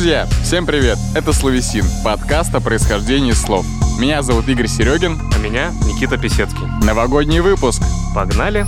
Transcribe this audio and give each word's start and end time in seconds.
Друзья, 0.00 0.26
всем 0.42 0.64
привет! 0.64 0.96
Это 1.14 1.34
Словесин, 1.34 1.84
подкаст 2.02 2.54
о 2.54 2.60
происхождении 2.62 3.32
слов. 3.32 3.66
Меня 4.00 4.22
зовут 4.22 4.48
Игорь 4.48 4.66
Серегин. 4.66 5.18
А 5.36 5.38
меня 5.38 5.72
Никита 5.84 6.16
Песецкий. 6.16 6.66
Новогодний 6.86 7.40
выпуск. 7.40 7.82
Погнали! 8.14 8.64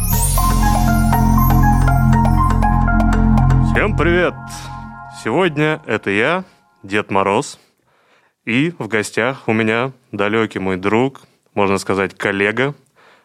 Всем 3.73 3.97
привет! 3.97 4.35
Сегодня 5.25 5.81
это 5.87 6.11
я, 6.11 6.45
Дед 6.83 7.11
Мороз, 7.11 7.59
и 8.45 8.75
в 8.79 8.87
гостях 8.87 9.45
у 9.49 9.55
меня 9.55 9.93
далекий 10.13 10.59
мой 10.59 10.77
друг, 10.77 11.23
можно 11.55 11.79
сказать, 11.79 12.15
коллега, 12.15 12.75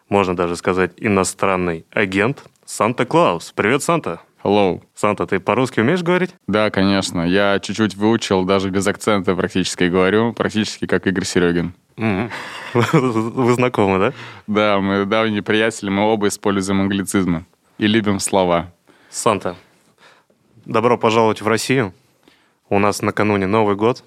можно 0.08 0.34
даже 0.34 0.56
сказать, 0.56 0.92
иностранный 0.96 1.84
агент 1.90 2.42
Санта-Клаус. 2.64 3.52
Привет, 3.54 3.82
Санта! 3.82 4.22
Hello. 4.48 4.80
Санта, 4.94 5.26
ты 5.26 5.40
по-русски 5.40 5.80
умеешь 5.80 6.02
говорить? 6.02 6.34
Да, 6.46 6.70
конечно. 6.70 7.20
Я 7.20 7.58
чуть-чуть 7.60 7.96
выучил, 7.96 8.44
даже 8.44 8.70
без 8.70 8.86
акцента 8.86 9.36
практически 9.36 9.84
говорю, 9.84 10.32
практически 10.32 10.86
как 10.86 11.06
Игорь 11.06 11.26
Серегин. 11.26 11.74
Вы 12.72 13.52
знакомы, 13.52 13.98
да? 13.98 14.12
Да, 14.46 14.80
мы 14.80 15.04
давние 15.04 15.42
приятели, 15.42 15.90
мы 15.90 16.04
оба 16.04 16.28
используем 16.28 16.80
англицизмы 16.80 17.44
и 17.76 17.86
любим 17.86 18.20
слова. 18.20 18.72
Санта, 19.10 19.54
добро 20.64 20.96
пожаловать 20.96 21.42
в 21.42 21.46
Россию. 21.46 21.92
У 22.70 22.78
нас 22.78 23.02
накануне 23.02 23.46
Новый 23.46 23.76
год. 23.76 24.02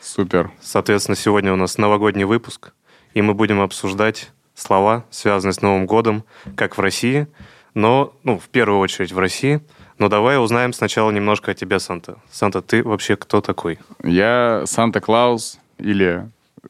Супер. 0.00 0.50
Соответственно, 0.62 1.14
сегодня 1.14 1.52
у 1.52 1.56
нас 1.56 1.76
новогодний 1.76 2.24
выпуск, 2.24 2.72
и 3.12 3.20
мы 3.20 3.34
будем 3.34 3.60
обсуждать 3.60 4.30
слова, 4.54 5.04
связанные 5.10 5.52
с 5.52 5.60
Новым 5.60 5.84
годом, 5.84 6.24
как 6.56 6.78
в 6.78 6.80
России, 6.80 7.26
но, 7.74 8.14
ну, 8.22 8.38
в 8.38 8.48
первую 8.48 8.78
очередь 8.78 9.12
в 9.12 9.18
России. 9.18 9.60
Но 9.98 10.08
давай 10.08 10.42
узнаем 10.42 10.72
сначала 10.72 11.10
немножко 11.10 11.52
о 11.52 11.54
тебе, 11.54 11.78
Санта. 11.78 12.18
Санта, 12.30 12.62
ты 12.62 12.82
вообще 12.82 13.16
кто 13.16 13.40
такой? 13.40 13.78
Я 14.02 14.62
Санта-Клаус 14.66 15.58
или 15.78 16.28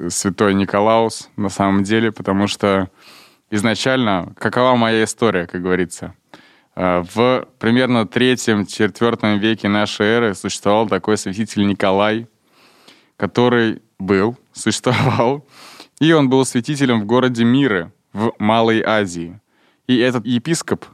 Святой 0.08 0.54
Николаус 0.54 1.30
на 1.36 1.48
самом 1.48 1.84
деле, 1.84 2.12
потому 2.12 2.46
что 2.48 2.90
изначально, 3.50 4.32
какова 4.38 4.76
моя 4.76 5.04
история, 5.04 5.46
как 5.46 5.62
говорится? 5.62 6.14
А, 6.74 7.02
в 7.14 7.46
примерно 7.58 8.06
третьем-четвертом 8.06 9.38
веке 9.38 9.68
нашей 9.68 10.06
эры 10.06 10.34
существовал 10.34 10.88
такой 10.88 11.16
святитель 11.16 11.66
Николай, 11.66 12.26
который 13.16 13.82
был, 13.98 14.36
существовал, 14.52 15.46
и 16.00 16.12
он 16.12 16.28
был 16.28 16.44
святителем 16.44 17.00
в 17.00 17.06
городе 17.06 17.44
Миры 17.44 17.92
в 18.12 18.32
Малой 18.38 18.82
Азии. 18.82 19.40
И 19.86 19.98
этот 19.98 20.26
епископ, 20.26 20.86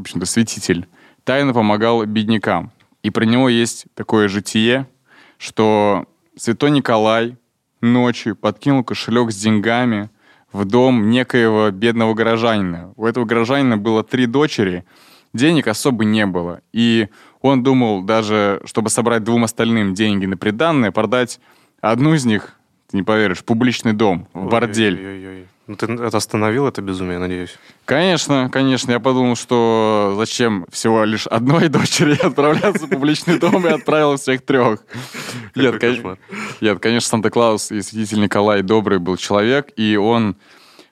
в 0.00 0.02
общем-то, 0.02 0.24
святитель, 0.24 0.88
тайно 1.24 1.52
помогал 1.52 2.04
беднякам. 2.06 2.72
И 3.02 3.10
про 3.10 3.24
него 3.24 3.50
есть 3.50 3.84
такое 3.94 4.28
житие, 4.28 4.86
что 5.36 6.06
святой 6.36 6.70
Николай 6.70 7.36
ночью 7.82 8.34
подкинул 8.34 8.82
кошелек 8.82 9.30
с 9.30 9.36
деньгами 9.36 10.08
в 10.52 10.64
дом 10.64 11.10
некоего 11.10 11.70
бедного 11.70 12.14
горожанина. 12.14 12.94
У 12.96 13.04
этого 13.04 13.26
горожанина 13.26 13.76
было 13.76 14.02
три 14.02 14.24
дочери, 14.24 14.86
денег 15.34 15.66
особо 15.66 16.06
не 16.06 16.24
было. 16.24 16.62
И 16.72 17.08
он 17.42 17.62
думал 17.62 18.02
даже, 18.02 18.62
чтобы 18.64 18.88
собрать 18.88 19.22
двум 19.22 19.44
остальным 19.44 19.92
деньги 19.92 20.24
на 20.24 20.38
приданное, 20.38 20.92
продать 20.92 21.40
одну 21.82 22.14
из 22.14 22.24
них, 22.24 22.58
ты 22.90 22.96
не 22.96 23.02
поверишь, 23.02 23.44
публичный 23.44 23.92
дом, 23.92 24.26
в 24.32 24.48
бордель. 24.48 24.96
Ой-ой-ой. 24.96 25.46
Ну, 25.68 25.76
ты 25.76 25.86
это 25.86 26.16
остановил, 26.16 26.66
это 26.66 26.82
безумие, 26.82 27.18
надеюсь. 27.18 27.56
Конечно, 27.84 28.50
конечно. 28.50 28.90
Я 28.90 28.98
подумал, 28.98 29.36
что 29.36 30.14
зачем 30.18 30.66
всего 30.72 31.04
лишь 31.04 31.28
одной 31.28 31.68
дочери 31.68 32.18
отправляться 32.20 32.86
в 32.86 32.90
публичный 32.90 33.38
дом 33.38 33.64
и 33.64 33.70
отправил 33.70 34.16
всех 34.16 34.44
трех. 34.44 34.80
Нет, 35.54 35.78
кошмар. 35.78 36.18
нет, 36.60 36.80
конечно, 36.80 37.08
Санта-Клаус 37.08 37.70
и 37.70 37.82
святитель 37.82 38.20
Николай 38.20 38.62
добрый 38.62 38.98
был 38.98 39.16
человек, 39.16 39.68
и 39.76 39.94
он 39.96 40.36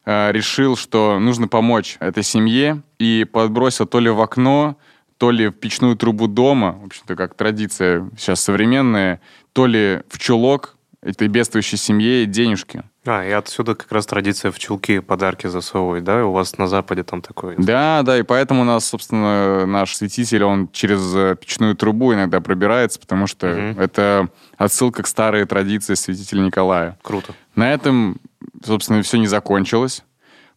э, 0.07 0.31
решил, 0.31 0.77
что 0.77 1.19
нужно 1.19 1.49
помочь 1.49 1.97
этой 1.99 2.23
семье, 2.23 2.83
и 3.01 3.27
подбросил 3.31 3.87
то 3.87 3.99
ли 3.99 4.11
в 4.11 4.21
окно, 4.21 4.77
то 5.17 5.33
ли 5.33 5.49
в 5.49 5.53
печную 5.55 5.97
трубу 5.97 6.29
дома, 6.29 6.79
в 6.81 6.87
общем-то, 6.87 7.17
как 7.17 7.35
традиция 7.35 8.09
сейчас 8.17 8.41
современная, 8.41 9.21
то 9.53 9.67
ли 9.67 10.03
в 10.09 10.21
чулок 10.21 10.78
этой 11.03 11.29
бедствующей 11.29 11.79
семье 11.79 12.27
денежки. 12.27 12.83
А, 13.07 13.25
и 13.25 13.31
отсюда 13.31 13.75
как 13.75 13.91
раз 13.93 14.05
традиция 14.07 14.51
в 14.51 14.59
чулки 14.59 14.99
подарки 14.99 15.47
засовывать, 15.47 16.05
да? 16.05 16.27
У 16.27 16.33
вас 16.33 16.59
на 16.59 16.67
Западе 16.67 17.05
там 17.05 17.23
такое? 17.23 17.55
Да, 17.57 18.03
да, 18.05 18.19
и 18.19 18.23
поэтому 18.23 18.63
у 18.63 18.65
нас, 18.65 18.85
собственно, 18.87 19.65
наш 19.65 19.95
святитель, 19.95 20.43
он 20.43 20.69
через 20.73 21.15
э, 21.15 21.37
печную 21.41 21.77
трубу 21.77 22.13
иногда 22.13 22.41
пробирается, 22.41 22.99
потому 22.99 23.27
что 23.27 23.47
Мгм. 23.47 23.81
это 23.81 24.29
отсылка 24.57 25.03
к 25.05 25.07
старой 25.07 25.45
традиции 25.47 25.95
святителя 25.95 26.41
Николая. 26.41 26.99
Круто. 27.03 27.33
На 27.55 27.73
этом, 27.73 28.17
собственно, 28.65 29.01
все 29.03 29.19
не 29.19 29.29
закончилось, 29.29 30.03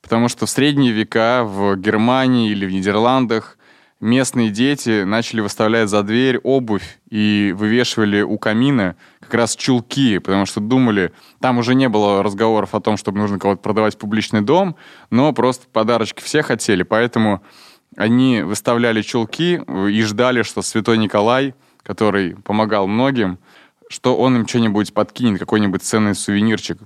потому 0.02 0.28
что 0.28 0.46
в 0.48 0.50
средние 0.50 0.92
века 0.92 1.44
в 1.46 1.76
Германии 1.78 2.50
или 2.50 2.66
в 2.66 2.72
Нидерландах 2.72 3.58
местные 4.02 4.50
дети 4.50 5.04
начали 5.04 5.40
выставлять 5.40 5.88
за 5.90 6.04
дверь 6.04 6.40
обувь 6.40 7.00
и 7.10 7.54
вывешивали 7.56 8.22
у 8.22 8.38
камина 8.38 8.96
как 9.22 9.36
раз 9.36 9.56
чулки, 9.56 10.18
потому 10.18 10.46
что 10.46 10.60
думали, 10.60 11.14
там 11.40 11.60
уже 11.60 11.76
не 11.76 11.88
было 11.88 12.22
разговоров 12.22 12.76
о 12.76 12.82
том, 12.82 12.98
чтобы 12.98 13.20
нужно 13.20 13.40
кого-то 13.40 13.62
продавать 13.62 13.96
в 13.96 14.00
публичный 14.00 14.42
дом, 14.42 14.76
но 15.12 15.32
просто 15.32 15.68
подарочки 15.72 16.22
все 16.22 16.42
хотели, 16.42 16.84
поэтому 16.84 17.42
они 17.96 18.42
выставляли 18.42 19.02
чулки 19.02 19.62
и 19.90 20.02
ждали, 20.02 20.42
что 20.42 20.62
святой 20.62 20.98
Николай, 20.98 21.54
который 21.84 22.36
помогал 22.36 22.88
многим, 22.88 23.38
что 23.90 24.18
он 24.18 24.38
им 24.38 24.48
что-нибудь 24.48 24.94
подкинет, 24.94 25.40
какой-нибудь 25.40 25.84
ценный 25.84 26.16
сувенирчик. 26.16 26.80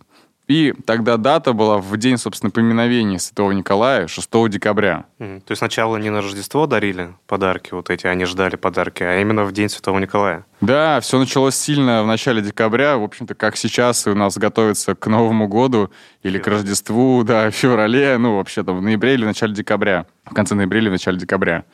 И 0.48 0.74
тогда 0.86 1.18
дата 1.18 1.54
была 1.54 1.78
в 1.80 1.98
день, 1.98 2.18
собственно, 2.18 2.52
поминовения 2.52 3.18
Святого 3.18 3.52
Николая, 3.52 4.08
6 4.08 4.30
декабря. 4.50 5.06
То 5.18 5.44
есть 5.50 5.60
сначала 5.60 5.98
не 5.98 6.10
на 6.10 6.22
Рождество 6.22 6.68
дарили 6.68 7.16
подарки 7.28 7.74
вот 7.74 7.90
эти, 7.90 8.08
они 8.08 8.26
ждали 8.26 8.56
подарки, 8.56 9.04
а 9.04 9.20
именно 9.22 9.44
в 9.44 9.52
День 9.52 9.70
Святого 9.70 10.00
Николая. 10.00 10.46
Да, 10.62 11.00
все 11.00 11.20
началось 11.20 11.56
сильно 11.56 12.04
в 12.04 12.08
начале 12.08 12.42
декабря, 12.42 12.98
в 12.98 13.04
общем-то, 13.04 13.36
как 13.36 13.58
сейчас 13.58 14.06
у 14.08 14.14
нас 14.14 14.38
готовится 14.38 14.96
к 14.96 15.08
Новому 15.08 15.48
году 15.48 15.92
или 16.24 16.40
к. 16.40 16.48
Рождеству, 16.48 17.24
да, 17.24 17.50
в 17.50 17.54
феврале, 17.54 18.18
ну, 18.18 18.38
вообще 18.38 18.64
там 18.64 18.78
в 18.78 18.82
ноябре 18.82 19.16
или 19.16 19.24
в 19.24 19.28
начале 19.28 19.54
декабря, 19.54 20.06
в 20.24 20.34
конце 20.34 20.56
ноября 20.56 20.80
или 20.80 20.90
в 20.90 20.94
начале 20.94 21.18
декабря. 21.18 21.66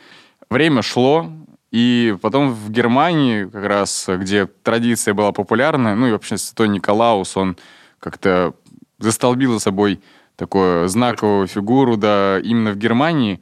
Время 0.49 0.81
шло, 0.81 1.31
и 1.71 2.17
потом 2.21 2.51
в 2.51 2.71
Германии, 2.71 3.45
как 3.45 3.65
раз, 3.65 4.05
где 4.07 4.45
традиция 4.45 5.13
была 5.13 5.31
популярна, 5.31 5.95
ну 5.95 6.07
и 6.07 6.11
вообще 6.11 6.37
Святой 6.37 6.67
Николаус, 6.69 7.37
он 7.37 7.57
как-то 7.99 8.53
застолбил 9.01 9.53
за 9.53 9.59
собой 9.59 10.01
такую 10.35 10.87
знаковую 10.87 11.47
фигуру, 11.47 11.97
да, 11.97 12.39
именно 12.39 12.71
в 12.71 12.77
Германии. 12.77 13.41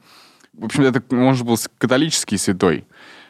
В 0.54 0.66
общем, 0.66 0.84
это, 0.84 1.04
он 1.16 1.36
же 1.36 1.44
был 1.44 1.58
католический 1.78 2.38
святой. 2.38 2.86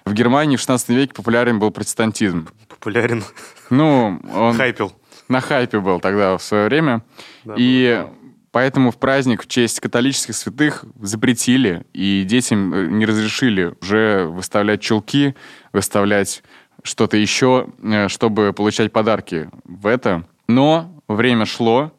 В 0.06 0.14
Германии 0.14 0.56
в 0.56 0.60
16 0.60 0.90
веке 0.90 1.14
популярен 1.14 1.60
был 1.60 1.70
протестантизм. 1.70 2.48
Популярен. 2.68 3.24
Ну, 3.70 4.20
он 4.34 4.56
Хайпил. 4.56 4.94
на 5.28 5.42
хайпе 5.42 5.80
был 5.80 6.00
тогда 6.00 6.38
в 6.38 6.42
свое 6.42 6.66
время. 6.66 7.04
Да, 7.44 7.54
и 7.56 8.08
поэтому 8.52 8.90
в 8.90 8.98
праздник 8.98 9.44
в 9.44 9.48
честь 9.48 9.80
католических 9.80 10.36
святых 10.36 10.86
запретили, 11.00 11.86
и 11.94 12.24
детям 12.24 12.74
э, 12.74 12.88
не 12.88 13.06
разрешили 13.06 13.76
уже 13.82 14.26
выставлять 14.26 14.82
чулки, 14.82 15.36
выставлять 15.74 16.42
что-то 16.82 17.18
еще, 17.18 17.68
э, 17.84 18.08
чтобы 18.08 18.54
получать 18.54 18.92
подарки 18.92 19.50
в 19.66 19.86
это. 19.86 20.26
Но 20.48 21.04
время 21.08 21.46
шло 21.46 21.92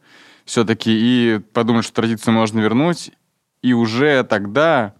все-таки, 0.50 0.90
и 0.90 1.38
подумали, 1.38 1.82
что 1.82 1.92
традицию 1.92 2.34
можно 2.34 2.58
вернуть, 2.58 3.12
и 3.62 3.72
уже 3.72 4.24
тогда 4.24 4.94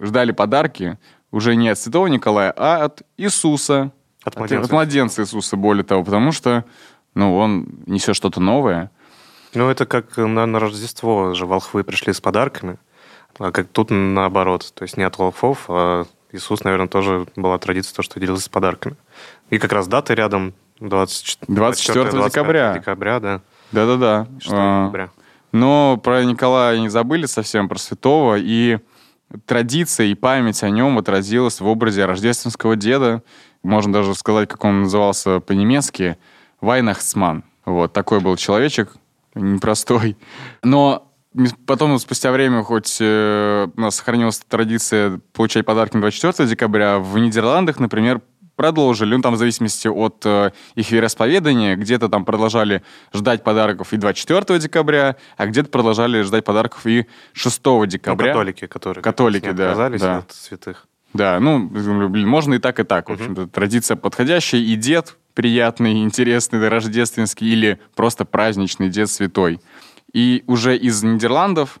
ждали 0.00 0.32
подарки 0.32 0.98
уже 1.30 1.56
не 1.56 1.68
от 1.68 1.78
Святого 1.78 2.06
Николая, 2.06 2.54
а 2.56 2.84
от 2.84 3.02
Иисуса. 3.18 3.92
От 4.24 4.36
младенца. 4.38 4.64
от 4.64 4.72
младенца 4.72 5.22
Иисуса, 5.22 5.58
более 5.58 5.84
того, 5.84 6.04
потому 6.04 6.32
что 6.32 6.64
ну, 7.14 7.36
он 7.36 7.68
несет 7.84 8.16
что-то 8.16 8.40
новое. 8.40 8.90
Ну, 9.52 9.68
это 9.68 9.84
как 9.84 10.16
на, 10.16 10.46
на 10.46 10.58
Рождество 10.58 11.34
же 11.34 11.44
волхвы 11.44 11.84
пришли 11.84 12.14
с 12.14 12.22
подарками, 12.22 12.78
а 13.38 13.52
как 13.52 13.68
тут 13.68 13.90
наоборот. 13.90 14.72
То 14.74 14.84
есть 14.84 14.96
не 14.96 15.02
от 15.02 15.18
волхвов, 15.18 15.66
а 15.68 16.06
Иисус, 16.32 16.64
наверное, 16.64 16.88
тоже 16.88 17.26
была 17.36 17.58
традиция, 17.58 17.94
то, 17.94 18.02
что 18.02 18.18
делился 18.18 18.44
с 18.44 18.48
подарками. 18.48 18.96
И 19.50 19.58
как 19.58 19.72
раз 19.72 19.86
даты 19.86 20.14
рядом, 20.14 20.54
24, 20.80 21.54
24 21.54 22.24
декабря. 22.24 22.78
декабря, 22.78 23.20
да, 23.20 23.42
Да-да-да. 23.74 24.26
6 24.40 24.52
А. 24.52 25.08
Но 25.52 26.00
про 26.02 26.24
Николая 26.24 26.78
не 26.80 26.88
забыли 26.88 27.26
совсем, 27.26 27.68
про 27.68 27.78
святого, 27.78 28.36
и 28.38 28.78
традиция 29.46 30.06
и 30.06 30.14
память 30.14 30.62
о 30.62 30.70
нем 30.70 30.98
отразилась 30.98 31.60
в 31.60 31.66
образе 31.66 32.06
рождественского 32.06 32.76
деда. 32.76 33.22
Можно 33.62 33.92
даже 33.92 34.14
сказать, 34.14 34.48
как 34.48 34.64
он 34.64 34.82
назывался 34.82 35.40
по-немецки, 35.40 36.18
Вайнахсман. 36.60 37.44
Вот, 37.64 37.92
такой 37.92 38.20
был 38.20 38.36
человечек, 38.36 38.96
непростой. 39.34 40.16
Но 40.62 41.10
потом, 41.66 41.98
спустя 41.98 42.32
время, 42.32 42.62
хоть 42.62 42.98
э, 43.00 43.68
у 43.76 43.80
нас 43.80 43.96
сохранилась 43.96 44.38
традиция 44.40 45.20
получать 45.32 45.64
подарки 45.64 45.94
на 45.94 46.02
24 46.02 46.48
декабря, 46.48 46.98
в 46.98 47.18
Нидерландах, 47.18 47.78
например, 47.78 48.20
продолжили, 48.56 49.14
ну, 49.14 49.22
там 49.22 49.34
в 49.34 49.36
зависимости 49.36 49.88
от 49.88 50.22
э, 50.24 50.52
их 50.74 50.90
вероисповедания, 50.90 51.76
где-то 51.76 52.08
там 52.08 52.24
продолжали 52.24 52.82
ждать 53.12 53.42
подарков 53.42 53.92
и 53.92 53.96
24 53.96 54.58
декабря, 54.58 55.16
а 55.36 55.46
где-то 55.46 55.68
продолжали 55.68 56.22
ждать 56.22 56.44
подарков 56.44 56.86
и 56.86 57.06
6 57.32 57.62
декабря. 57.86 58.26
Ну, 58.26 58.32
католики, 58.32 58.66
которые 58.66 59.02
Католики, 59.02 59.50
да, 59.50 59.70
отказались 59.70 60.00
да. 60.00 60.18
от 60.18 60.32
святых. 60.32 60.86
Да, 61.14 61.38
ну, 61.38 61.68
блин, 61.68 62.26
можно 62.28 62.54
и 62.54 62.58
так, 62.58 62.80
и 62.80 62.82
так. 62.82 63.08
В 63.08 63.12
общем-то, 63.12 63.46
традиция 63.46 63.96
подходящая. 63.96 64.60
И 64.60 64.74
дед 64.74 65.16
приятный, 65.34 66.02
интересный, 66.02 66.68
рождественский, 66.68 67.48
или 67.48 67.80
просто 67.94 68.24
праздничный 68.24 68.88
дед 68.88 69.08
святой. 69.10 69.60
И 70.12 70.44
уже 70.46 70.76
из 70.76 71.02
Нидерландов 71.02 71.80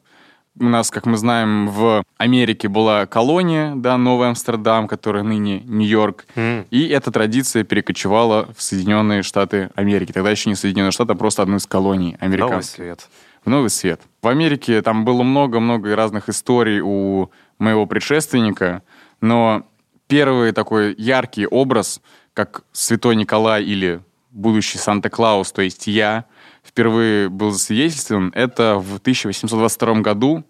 у 0.58 0.64
нас, 0.64 0.90
как 0.90 1.06
мы 1.06 1.16
знаем, 1.16 1.68
в 1.68 2.04
Америке 2.16 2.68
была 2.68 3.06
колония, 3.06 3.74
да, 3.74 3.98
Новый 3.98 4.28
Амстердам, 4.28 4.86
которая 4.86 5.22
ныне 5.22 5.60
Нью-Йорк. 5.60 6.26
М. 6.36 6.66
И 6.70 6.86
эта 6.88 7.10
традиция 7.10 7.64
перекочевала 7.64 8.48
в 8.56 8.62
Соединенные 8.62 9.22
Штаты 9.22 9.70
Америки. 9.74 10.12
Тогда 10.12 10.30
еще 10.30 10.48
не 10.48 10.54
Соединенные 10.54 10.92
Штаты, 10.92 11.12
а 11.12 11.16
просто 11.16 11.42
одну 11.42 11.56
из 11.56 11.66
колоний 11.66 12.12
Новый 12.12 12.24
американских 12.24 12.76
свет. 12.76 13.08
в 13.44 13.50
новый 13.50 13.70
свет. 13.70 14.00
В 14.22 14.28
Америке 14.28 14.80
там 14.82 15.04
было 15.04 15.22
много-много 15.22 15.94
разных 15.96 16.28
историй 16.28 16.80
у 16.80 17.30
моего 17.58 17.86
предшественника, 17.86 18.82
но 19.20 19.66
первый 20.06 20.52
такой 20.52 20.94
яркий 20.96 21.46
образ, 21.46 22.00
как 22.32 22.64
Святой 22.72 23.16
Николай 23.16 23.64
или 23.64 24.00
будущий 24.30 24.78
Санта-Клаус, 24.78 25.52
то 25.52 25.62
есть 25.62 25.86
я, 25.86 26.24
впервые 26.64 27.28
был 27.28 27.50
засвидетельствован, 27.50 28.32
это 28.34 28.76
в 28.78 28.96
1822 28.96 30.00
году 30.00 30.44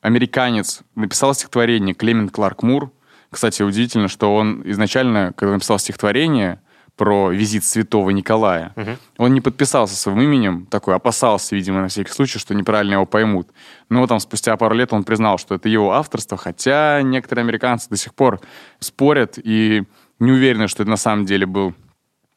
американец 0.00 0.80
написал 0.94 1.34
стихотворение 1.34 1.94
Клемент 1.94 2.32
Кларк 2.32 2.62
Мур. 2.62 2.90
Кстати, 3.30 3.62
удивительно, 3.62 4.08
что 4.08 4.34
он 4.34 4.62
изначально, 4.64 5.32
когда 5.36 5.54
написал 5.54 5.78
стихотворение 5.78 6.60
про 6.96 7.30
визит 7.30 7.64
святого 7.64 8.10
Николая, 8.10 8.74
он 9.16 9.32
не 9.32 9.40
подписался 9.40 9.94
своим 9.96 10.20
именем, 10.20 10.66
такой 10.66 10.94
опасался, 10.94 11.54
видимо, 11.54 11.82
на 11.82 11.88
всякий 11.88 12.12
случай, 12.12 12.38
что 12.38 12.54
неправильно 12.54 12.94
его 12.94 13.06
поймут. 13.06 13.48
Но 13.88 14.06
там 14.06 14.20
спустя 14.20 14.56
пару 14.56 14.74
лет 14.74 14.92
он 14.92 15.04
признал, 15.04 15.38
что 15.38 15.54
это 15.54 15.68
его 15.68 15.92
авторство, 15.92 16.36
хотя 16.36 17.00
некоторые 17.02 17.44
американцы 17.44 17.88
до 17.88 17.96
сих 17.96 18.14
пор 18.14 18.40
спорят 18.80 19.38
и 19.42 19.84
не 20.18 20.32
уверены, 20.32 20.68
что 20.68 20.82
это 20.82 20.90
на 20.90 20.96
самом 20.98 21.24
деле 21.24 21.46
был 21.46 21.74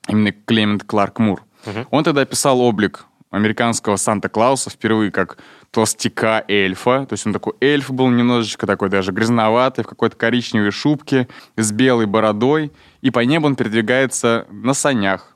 именно 0.07 0.31
Клемент 0.31 0.83
Кларк 0.83 1.19
Мур. 1.19 1.43
Он 1.91 2.03
тогда 2.03 2.21
описал 2.21 2.61
облик 2.61 3.05
американского 3.33 3.95
Санта-Клауса 3.97 4.69
впервые 4.69 5.11
как 5.11 5.37
толстяка-эльфа. 5.71 7.05
То 7.05 7.13
есть 7.13 7.25
он 7.25 7.33
такой 7.33 7.53
эльф 7.61 7.89
был 7.91 8.09
немножечко 8.09 8.67
такой 8.67 8.89
даже 8.89 9.11
грязноватый, 9.11 9.83
в 9.83 9.87
какой-то 9.87 10.15
коричневой 10.15 10.71
шубке, 10.71 11.27
с 11.57 11.71
белой 11.71 12.05
бородой. 12.05 12.71
И 13.01 13.11
по 13.11 13.19
небу 13.19 13.47
он 13.47 13.55
передвигается 13.55 14.45
на 14.51 14.73
санях, 14.73 15.35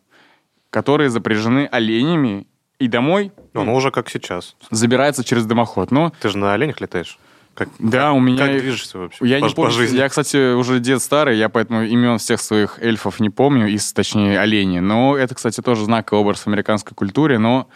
которые 0.69 1.09
запряжены 1.09 1.67
оленями. 1.71 2.47
И 2.79 2.87
домой 2.87 3.31
Ну, 3.53 3.63
ну, 3.63 3.73
уже 3.73 3.89
как 3.89 4.07
сейчас. 4.07 4.55
забирается 4.69 5.23
через 5.23 5.45
дымоход. 5.47 5.89
Ну, 5.89 6.11
Ты 6.21 6.29
же 6.29 6.37
на 6.37 6.53
оленях 6.53 6.79
летаешь. 6.79 7.17
Как, 7.55 7.69
да, 7.79 8.11
у 8.13 8.19
меня... 8.19 8.45
как 8.45 8.59
движешься 8.59 8.99
вообще 8.99 9.25
Я 9.25 9.39
по, 9.39 9.43
не 9.45 9.49
по 9.49 9.55
помню. 9.55 9.71
жизни? 9.71 9.97
Я, 9.97 10.09
кстати, 10.09 10.53
уже 10.53 10.79
дед 10.79 11.01
старый, 11.01 11.39
я 11.39 11.49
поэтому 11.49 11.81
имен 11.81 12.19
всех 12.19 12.39
своих 12.39 12.77
эльфов 12.77 13.19
не 13.19 13.31
помню, 13.31 13.65
из, 13.69 13.91
точнее, 13.93 14.39
оленей. 14.39 14.79
Но 14.79 15.17
это, 15.17 15.33
кстати, 15.33 15.59
тоже 15.61 15.85
знаковый 15.85 16.21
образ 16.21 16.41
в 16.41 16.47
американской 16.47 16.93
культуре, 16.93 17.39
но, 17.39 17.67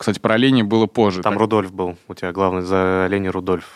кстати, 0.00 0.18
про 0.18 0.34
оленей 0.34 0.62
было 0.62 0.86
позже. 0.86 1.20
Там 1.22 1.34
Так, 1.34 1.40
Рудольф 1.40 1.72
был. 1.72 1.98
У 2.08 2.14
тебя 2.14 2.32
главный 2.32 2.62
за 2.62 3.04
оленя 3.04 3.30
Рудольф. 3.30 3.74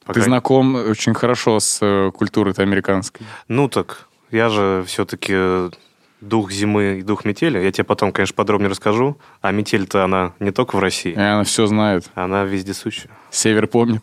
Ты 0.00 0.06
Пока- 0.08 0.20
знаком 0.20 0.74
очень 0.74 1.14
хорошо 1.14 1.58
с 1.60 1.78
э, 1.80 2.10
культурой 2.14 2.52
американской. 2.58 3.24
Ну 3.48 3.68
так, 3.68 4.06
я 4.30 4.50
же 4.50 4.84
все-таки 4.86 5.70
дух 6.20 6.52
зимы 6.52 6.98
и 6.98 7.02
дух 7.02 7.24
метели. 7.24 7.58
Я 7.58 7.72
тебе 7.72 7.84
потом, 7.84 8.12
конечно, 8.12 8.34
подробнее 8.34 8.68
расскажу. 8.68 9.16
А 9.40 9.50
метель-то 9.50 10.04
она 10.04 10.34
не 10.40 10.50
только 10.50 10.76
в 10.76 10.78
России, 10.80 11.12
И 11.12 11.16
она 11.18 11.42
все 11.44 11.66
знает. 11.66 12.04
она 12.14 12.44
вездесущая. 12.44 13.10
Север 13.30 13.66
помнит. 13.66 14.02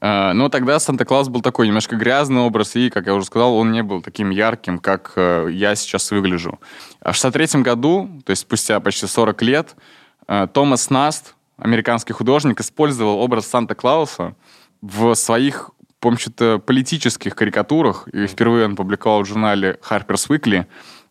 А, 0.00 0.32
Но 0.32 0.48
тогда 0.48 0.78
Санта-Клаус 0.80 1.28
был 1.28 1.42
такой 1.42 1.66
немножко 1.66 1.96
грязный 1.96 2.40
образ, 2.40 2.74
и, 2.76 2.88
как 2.88 3.04
я 3.06 3.14
уже 3.14 3.26
сказал, 3.26 3.54
он 3.56 3.72
не 3.72 3.82
был 3.82 4.00
таким 4.00 4.30
ярким, 4.30 4.78
как 4.78 5.12
э, 5.16 5.48
я 5.52 5.74
сейчас 5.74 6.10
выгляжу. 6.10 6.58
А 7.02 7.12
в 7.12 7.16
63 7.16 7.60
году, 7.62 8.08
то 8.24 8.30
есть 8.30 8.42
спустя 8.42 8.80
почти 8.80 9.06
40 9.06 9.42
лет, 9.42 9.74
э, 9.76 9.80
Томас 10.52 10.90
Наст, 10.90 11.34
американский 11.56 12.12
художник, 12.12 12.60
использовал 12.60 13.18
образ 13.18 13.46
Санта-Клауса 13.46 14.36
в 14.80 15.14
своих, 15.14 15.70
помню-то, 15.98 16.58
политических 16.58 17.34
карикатурах, 17.34 18.06
и 18.08 18.26
впервые 18.26 18.66
он 18.66 18.76
публиковал 18.76 19.24
в 19.24 19.26
журнале 19.26 19.78
Harper's 19.88 20.28
Weekly, 20.28 20.66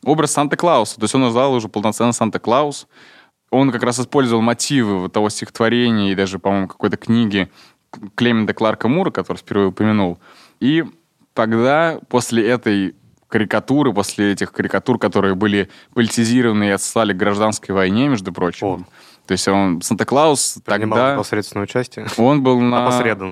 образ 0.06 0.32
Санта-Клауса. 0.32 0.96
То 0.96 1.04
есть 1.04 1.16
он 1.16 1.22
назвал 1.22 1.54
уже 1.54 1.68
полноценно 1.68 2.14
Санта-Клаус. 2.14 2.88
Он 3.52 3.72
как 3.72 3.84
раз 3.84 4.00
использовал 4.00 4.42
мотивы 4.42 5.00
вот 5.00 5.12
того 5.12 5.30
стихотворения 5.30 6.12
и 6.12 6.16
даже, 6.16 6.40
по-моему, 6.40 6.68
какой-то 6.68 6.96
книги 6.96 7.50
Клемента 8.16 8.54
Кларка 8.54 8.88
Мура, 8.88 9.12
который 9.12 9.40
впервые 9.40 9.70
упомянул. 9.70 10.20
И 10.60 10.86
тогда, 11.34 12.00
после 12.08 12.48
этой 12.48 12.96
карикатуры, 13.28 13.94
после 13.94 14.32
этих 14.32 14.52
карикатур, 14.52 14.98
которые 14.98 15.36
были 15.36 15.70
политизированы 15.94 16.66
и 16.66 16.70
отсылали 16.70 17.14
к 17.14 17.18
гражданской 17.18 17.74
войне, 17.76 18.08
между 18.08 18.34
прочим, 18.34 18.68
О. 18.68 18.80
то 19.30 19.34
есть 19.34 19.48
он, 19.48 19.80
Санта-Клаус 19.80 20.58
Принимал 20.66 20.98
тогда... 20.98 21.14
непосредственное 21.14 21.66
участие. 21.66 22.08
Он 22.18 22.42
был 22.42 22.60
на, 22.60 22.88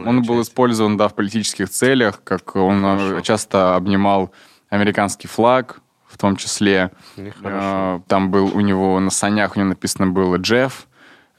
он 0.06 0.22
был 0.22 0.44
использован, 0.44 0.96
да, 0.96 1.08
в 1.08 1.16
политических 1.16 1.72
целях, 1.72 2.22
как 2.24 2.56
он 2.56 2.86
э, 2.86 2.98
Хорошо. 3.00 3.22
часто 3.22 3.76
обнимал 3.76 4.32
американский 4.70 5.28
флаг, 5.28 5.82
в 6.06 6.20
том 6.20 6.36
числе. 6.36 6.92
Нехорошо. 7.16 7.58
Э, 7.58 8.00
Там 8.08 8.30
был 8.30 8.56
у 8.56 8.60
него 8.60 9.00
на 9.00 9.10
санях 9.10 9.56
у 9.56 9.60
него 9.60 9.70
написано 9.70 10.06
было 10.06 10.36
Джефф. 10.36 10.86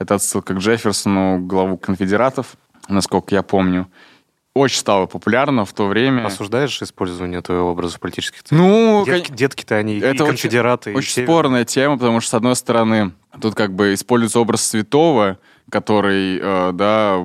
Это 0.00 0.16
отсылка 0.16 0.54
к 0.54 0.58
Джефферсону, 0.58 1.38
главу 1.38 1.76
конфедератов, 1.76 2.56
насколько 2.88 3.36
я 3.36 3.44
помню. 3.44 3.86
Очень 4.58 4.80
стало 4.80 5.06
популярно 5.06 5.64
в 5.64 5.72
то 5.72 5.86
время. 5.86 6.26
Осуждаешь 6.26 6.82
использование 6.82 7.40
твоего 7.42 7.70
образа 7.70 7.96
в 7.96 8.00
политических 8.00 8.42
целях? 8.42 8.62
Ну, 8.62 9.04
Детки- 9.06 9.32
Детки-то 9.32 9.76
они 9.76 9.94
и 9.94 10.00
это 10.00 10.24
очень- 10.24 10.26
конфедераты, 10.26 10.92
и 10.92 10.94
Очень 10.94 11.12
север. 11.12 11.26
спорная 11.28 11.64
тема, 11.64 11.96
потому 11.96 12.20
что, 12.20 12.30
с 12.30 12.34
одной 12.34 12.56
стороны, 12.56 13.12
тут 13.40 13.54
как 13.54 13.72
бы 13.74 13.94
используется 13.94 14.40
образ 14.40 14.62
святого, 14.64 15.38
который, 15.70 16.38
э, 16.42 16.70
да, 16.72 17.24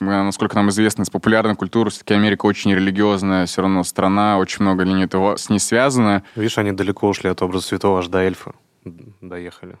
насколько 0.00 0.56
нам 0.56 0.70
известно, 0.70 1.02
из 1.02 1.10
популярной 1.10 1.54
культуры, 1.54 1.90
все-таки 1.90 2.14
Америка 2.14 2.46
очень 2.46 2.74
религиозная 2.74 3.46
все 3.46 3.62
равно 3.62 3.84
страна, 3.84 4.38
очень 4.38 4.62
много 4.64 4.82
линий 4.82 5.04
этого 5.04 5.36
с 5.36 5.48
ней 5.50 5.58
связано. 5.60 6.22
Видишь, 6.36 6.58
они 6.58 6.72
далеко 6.72 7.08
ушли 7.08 7.28
от 7.30 7.42
образа 7.42 7.66
святого 7.66 7.98
аж 8.00 8.08
до 8.08 8.18
эльфа. 8.20 8.54
Доехали. 9.20 9.76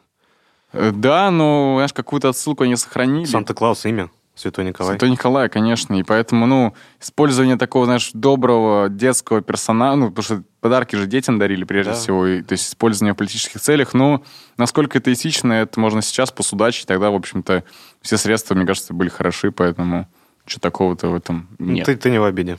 Э, 0.72 0.90
Да, 0.94 1.30
но, 1.30 1.74
знаешь, 1.76 1.92
какую-то 1.92 2.28
отсылку 2.28 2.64
они 2.64 2.76
сохранили. 2.76 3.24
Санта-Клаус 3.24 3.84
имя. 3.86 4.10
Святой 4.42 4.64
Николай. 4.64 4.92
Святой 4.92 5.10
Николай, 5.10 5.48
конечно, 5.48 5.94
и 5.94 6.02
поэтому, 6.02 6.46
ну, 6.46 6.74
использование 7.00 7.56
такого, 7.56 7.86
знаешь, 7.86 8.10
доброго 8.12 8.88
детского 8.88 9.40
персонажа, 9.40 9.96
ну, 9.96 10.10
потому 10.10 10.22
что 10.24 10.42
подарки 10.60 10.96
же 10.96 11.06
детям 11.06 11.38
дарили 11.38 11.64
прежде 11.64 11.92
Да. 11.92 11.96
всего, 11.96 12.26
и, 12.26 12.42
то 12.42 12.52
есть 12.52 12.68
использование 12.68 13.14
в 13.14 13.16
политических 13.16 13.60
целях, 13.60 13.94
ну, 13.94 14.24
насколько 14.56 14.98
это 14.98 15.12
этично, 15.12 15.52
это 15.52 15.78
можно 15.80 16.02
сейчас 16.02 16.30
посудачить, 16.32 16.86
тогда, 16.86 17.10
в 17.10 17.14
общем-то, 17.14 17.64
все 18.00 18.16
средства, 18.16 18.54
мне 18.54 18.66
кажется, 18.66 18.92
были 18.94 19.08
хороши, 19.08 19.52
поэтому 19.52 20.08
что 20.44 20.60
такого-то 20.60 21.08
в 21.08 21.14
этом 21.14 21.48
нет. 21.58 21.86
Ты, 21.86 21.96
ты 21.96 22.10
не 22.10 22.18
в 22.18 22.24
обиде. 22.24 22.58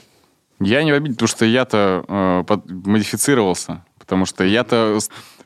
Я 0.59 0.83
не 0.83 0.93
в 0.93 0.95
обиде, 0.95 1.15
потому 1.15 1.27
что 1.27 1.43
я-то 1.45 2.05
э, 2.07 2.43
под- 2.47 2.69
модифицировался, 2.69 3.83
потому 3.99 4.25
что 4.25 4.43
я-то 4.45 4.97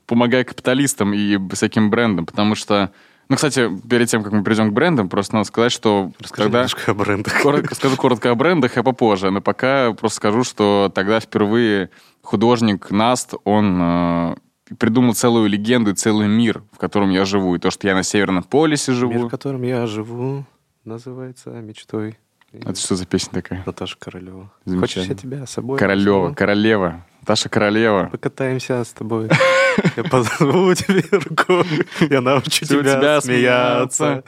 помогаю 0.05 0.45
капиталистам 0.45 1.13
и 1.13 1.37
всяким 1.53 1.89
брендам, 1.89 2.25
потому 2.25 2.55
что... 2.55 2.91
Ну, 3.29 3.35
кстати, 3.35 3.69
перед 3.89 4.07
тем, 4.07 4.23
как 4.23 4.31
мы 4.31 4.43
перейдем 4.43 4.69
к 4.69 4.73
брендам, 4.73 5.09
просто 5.09 5.35
надо 5.35 5.47
сказать, 5.47 5.71
что 5.71 6.11
Расскажи 6.19 6.43
когда... 6.43 6.59
немножко 6.59 6.91
о 6.91 6.93
брендах. 6.93 7.41
Коротко, 7.41 7.75
скажу 7.75 7.97
коротко 7.97 8.31
о 8.31 8.35
брендах, 8.35 8.77
а 8.77 8.83
попозже. 8.83 9.31
Но 9.31 9.41
пока 9.41 9.91
просто 9.93 10.17
скажу, 10.17 10.43
что 10.43 10.91
тогда 10.93 11.19
впервые 11.19 11.89
художник 12.21 12.89
Наст, 12.89 13.33
он 13.43 13.79
э, 13.81 14.35
придумал 14.77 15.13
целую 15.13 15.49
легенду 15.49 15.91
и 15.91 15.93
целый 15.93 16.27
мир, 16.27 16.63
в 16.71 16.77
котором 16.77 17.09
я 17.09 17.25
живу. 17.25 17.55
И 17.55 17.59
то, 17.59 17.69
что 17.69 17.87
я 17.87 17.95
на 17.95 18.03
Северном 18.03 18.43
полюсе 18.43 18.93
живу. 18.93 19.13
Мир, 19.13 19.25
в 19.25 19.29
котором 19.29 19.61
я 19.63 19.85
живу, 19.87 20.45
называется 20.85 21.49
мечтой. 21.49 22.17
Это 22.53 22.79
что 22.79 22.95
за 22.95 23.05
песня 23.05 23.33
такая? 23.33 23.63
Наташа 23.65 23.97
Королева. 23.99 24.51
Хочешь, 24.79 25.05
я 25.05 25.15
тебя 25.15 25.45
с 25.45 25.51
собой 25.51 25.77
Королева, 25.77 26.19
возьму? 26.19 26.35
королева. 26.35 27.05
Таша 27.27 27.49
Королева. 27.49 28.07
Покатаемся 28.09 28.81
с 28.85 28.93
тобой. 28.93 29.29
Я 29.97 30.03
позову 30.05 30.73
тебе 30.73 31.03
рукой. 31.11 31.85
Я 32.09 32.21
научу 32.21 32.63
Учу 32.63 32.65
тебя 32.65 32.95
тебя 32.95 33.19
смеяться. 33.19 34.23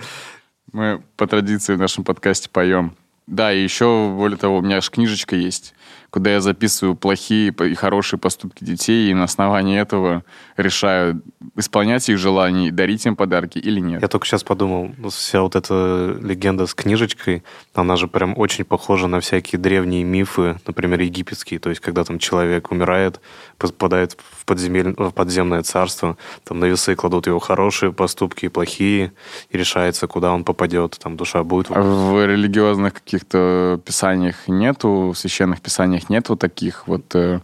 Мы 0.74 1.02
по 1.16 1.26
традиции 1.26 1.76
в 1.76 1.80
нашем 1.80 2.04
подкасте 2.04 2.50
поем. 2.50 2.98
Да, 3.26 3.54
и 3.54 3.64
еще, 3.64 4.14
более 4.14 4.38
того, 4.38 4.58
у 4.58 4.62
меня 4.62 4.78
аж 4.78 4.90
книжечка 4.90 5.38
есть. 5.38 5.74
Куда 6.10 6.32
я 6.32 6.42
записываю 6.42 6.96
плохие 6.96 7.52
и 7.52 7.76
хорошие 7.76 8.20
поступки 8.20 8.64
детей, 8.64 9.12
и 9.12 9.14
на 9.14 9.26
основании 9.26 9.80
этого 9.80 10.24
решаю, 10.58 11.22
исполнять 11.56 12.10
их 12.10 12.18
желания 12.18 12.72
дарить 12.72 13.06
им 13.06 13.16
подарки 13.16 13.58
или 13.58 13.80
нет. 13.80 14.02
Я 14.02 14.08
только 14.08 14.26
сейчас 14.26 14.44
подумал, 14.44 14.92
вся 15.10 15.42
вот 15.42 15.56
эта 15.56 16.18
легенда 16.22 16.66
с 16.66 16.74
книжечкой, 16.74 17.44
она 17.74 17.96
же 17.96 18.08
прям 18.08 18.38
очень 18.38 18.66
похожа 18.66 19.08
на 19.08 19.20
всякие 19.20 19.60
древние 19.60 20.04
мифы, 20.04 20.60
например, 20.66 21.02
египетские. 21.02 21.60
То 21.60 21.70
есть, 21.70 21.82
когда 21.82 22.04
там 22.04 22.20
человек 22.20 22.72
умирает, 22.72 23.20
попадает 23.58 24.18
в, 24.40 24.46
подземель... 24.46 24.96
в 24.98 25.12
подземное 25.12 25.64
царство, 25.64 26.18
там 26.44 26.60
на 26.60 26.66
весы 26.66 26.96
кладут 26.96 27.28
его 27.28 27.40
хорошие 27.40 27.92
поступки 27.92 28.46
и 28.46 28.50
плохие, 28.50 29.12
и 29.50 29.58
решается, 29.58 30.08
куда 30.08 30.32
он 30.32 30.44
попадет, 30.44 30.98
там 31.02 31.18
душа 31.18 31.44
будет. 31.44 31.68
А 31.70 31.82
в 31.82 32.26
религиозных 32.26 32.94
каких-то 32.94 33.80
писаниях 33.86 34.48
нету, 34.48 35.12
в 35.14 35.18
священных 35.18 35.62
писаниях 35.62 35.99
нету 36.08 36.38
таких 36.38 36.88
вот 36.88 37.14
э, 37.16 37.42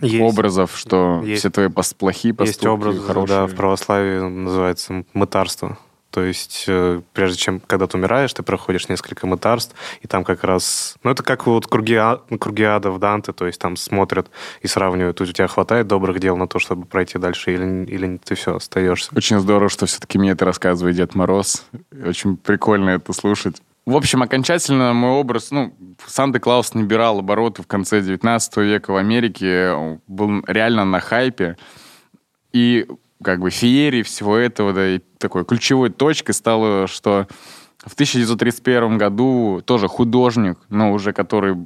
есть. 0.00 0.20
образов, 0.20 0.76
что 0.76 1.22
есть. 1.24 1.40
все 1.40 1.50
твои 1.50 1.68
плохие 1.68 2.32
поступки, 2.32 2.46
Есть 2.46 2.66
образ, 2.66 2.98
хорошие. 3.04 3.36
да, 3.36 3.46
в 3.46 3.54
православии 3.54 4.20
называется 4.20 5.04
мытарство. 5.12 5.76
То 6.10 6.22
есть, 6.22 6.64
э, 6.68 7.02
прежде 7.12 7.36
чем, 7.36 7.60
когда 7.60 7.86
ты 7.86 7.98
умираешь, 7.98 8.32
ты 8.32 8.42
проходишь 8.42 8.88
несколько 8.88 9.26
мытарств, 9.26 9.74
и 10.00 10.06
там 10.06 10.24
как 10.24 10.42
раз... 10.42 10.96
Ну, 11.02 11.10
это 11.10 11.22
как 11.22 11.46
вот 11.46 11.66
круги, 11.66 11.96
а, 11.96 12.20
круги 12.40 12.62
ада 12.62 12.90
в 12.90 12.98
Данте, 12.98 13.32
то 13.32 13.46
есть 13.46 13.60
там 13.60 13.76
смотрят 13.76 14.30
и 14.62 14.66
сравнивают, 14.68 15.20
у 15.20 15.26
тебя 15.26 15.46
хватает 15.48 15.86
добрых 15.86 16.18
дел 16.18 16.38
на 16.38 16.48
то, 16.48 16.58
чтобы 16.58 16.86
пройти 16.86 17.18
дальше, 17.18 17.52
или, 17.52 17.84
или 17.84 18.16
ты 18.16 18.36
все, 18.36 18.56
остаешься. 18.56 19.12
Очень 19.14 19.38
здорово, 19.38 19.68
что 19.68 19.84
все-таки 19.84 20.18
мне 20.18 20.30
это 20.30 20.46
рассказывает 20.46 20.96
Дед 20.96 21.14
Мороз. 21.14 21.66
Очень 22.04 22.38
прикольно 22.38 22.90
это 22.90 23.12
слушать. 23.12 23.60
В 23.88 23.96
общем, 23.96 24.22
окончательно 24.22 24.92
мой 24.92 25.12
образ, 25.12 25.50
ну, 25.50 25.74
Санта-Клаус 26.06 26.74
набирал 26.74 27.20
обороты 27.20 27.62
в 27.62 27.66
конце 27.66 28.02
19 28.02 28.58
века 28.58 28.90
в 28.90 28.96
Америке, 28.96 29.98
был 30.06 30.44
реально 30.46 30.84
на 30.84 31.00
хайпе. 31.00 31.56
И 32.52 32.86
как 33.24 33.40
бы 33.40 33.48
феерии 33.48 34.02
всего 34.02 34.36
этого, 34.36 34.74
да, 34.74 34.96
и 34.96 34.98
такой 35.16 35.46
ключевой 35.46 35.88
точкой 35.88 36.32
стало, 36.32 36.86
что 36.86 37.28
в 37.78 37.94
1931 37.94 38.98
году 38.98 39.62
тоже 39.64 39.88
художник, 39.88 40.58
но 40.68 40.92
уже 40.92 41.14
который 41.14 41.56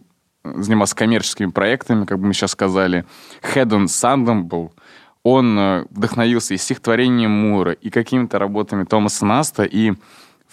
занимался 0.45 0.95
коммерческими 0.95 1.51
проектами, 1.51 2.05
как 2.05 2.21
бы 2.21 2.29
мы 2.29 2.35
сейчас 2.35 2.53
сказали, 2.53 3.05
Хедон 3.43 3.89
Санденбл, 3.89 4.73
он 5.25 5.59
э, 5.59 5.87
вдохновился 5.91 6.55
и 6.55 6.57
стихотворением 6.57 7.33
Мура, 7.33 7.73
и 7.73 7.91
какими-то 7.91 8.39
работами 8.39 8.85
Томаса 8.85 9.27
Наста, 9.27 9.65
и 9.65 9.95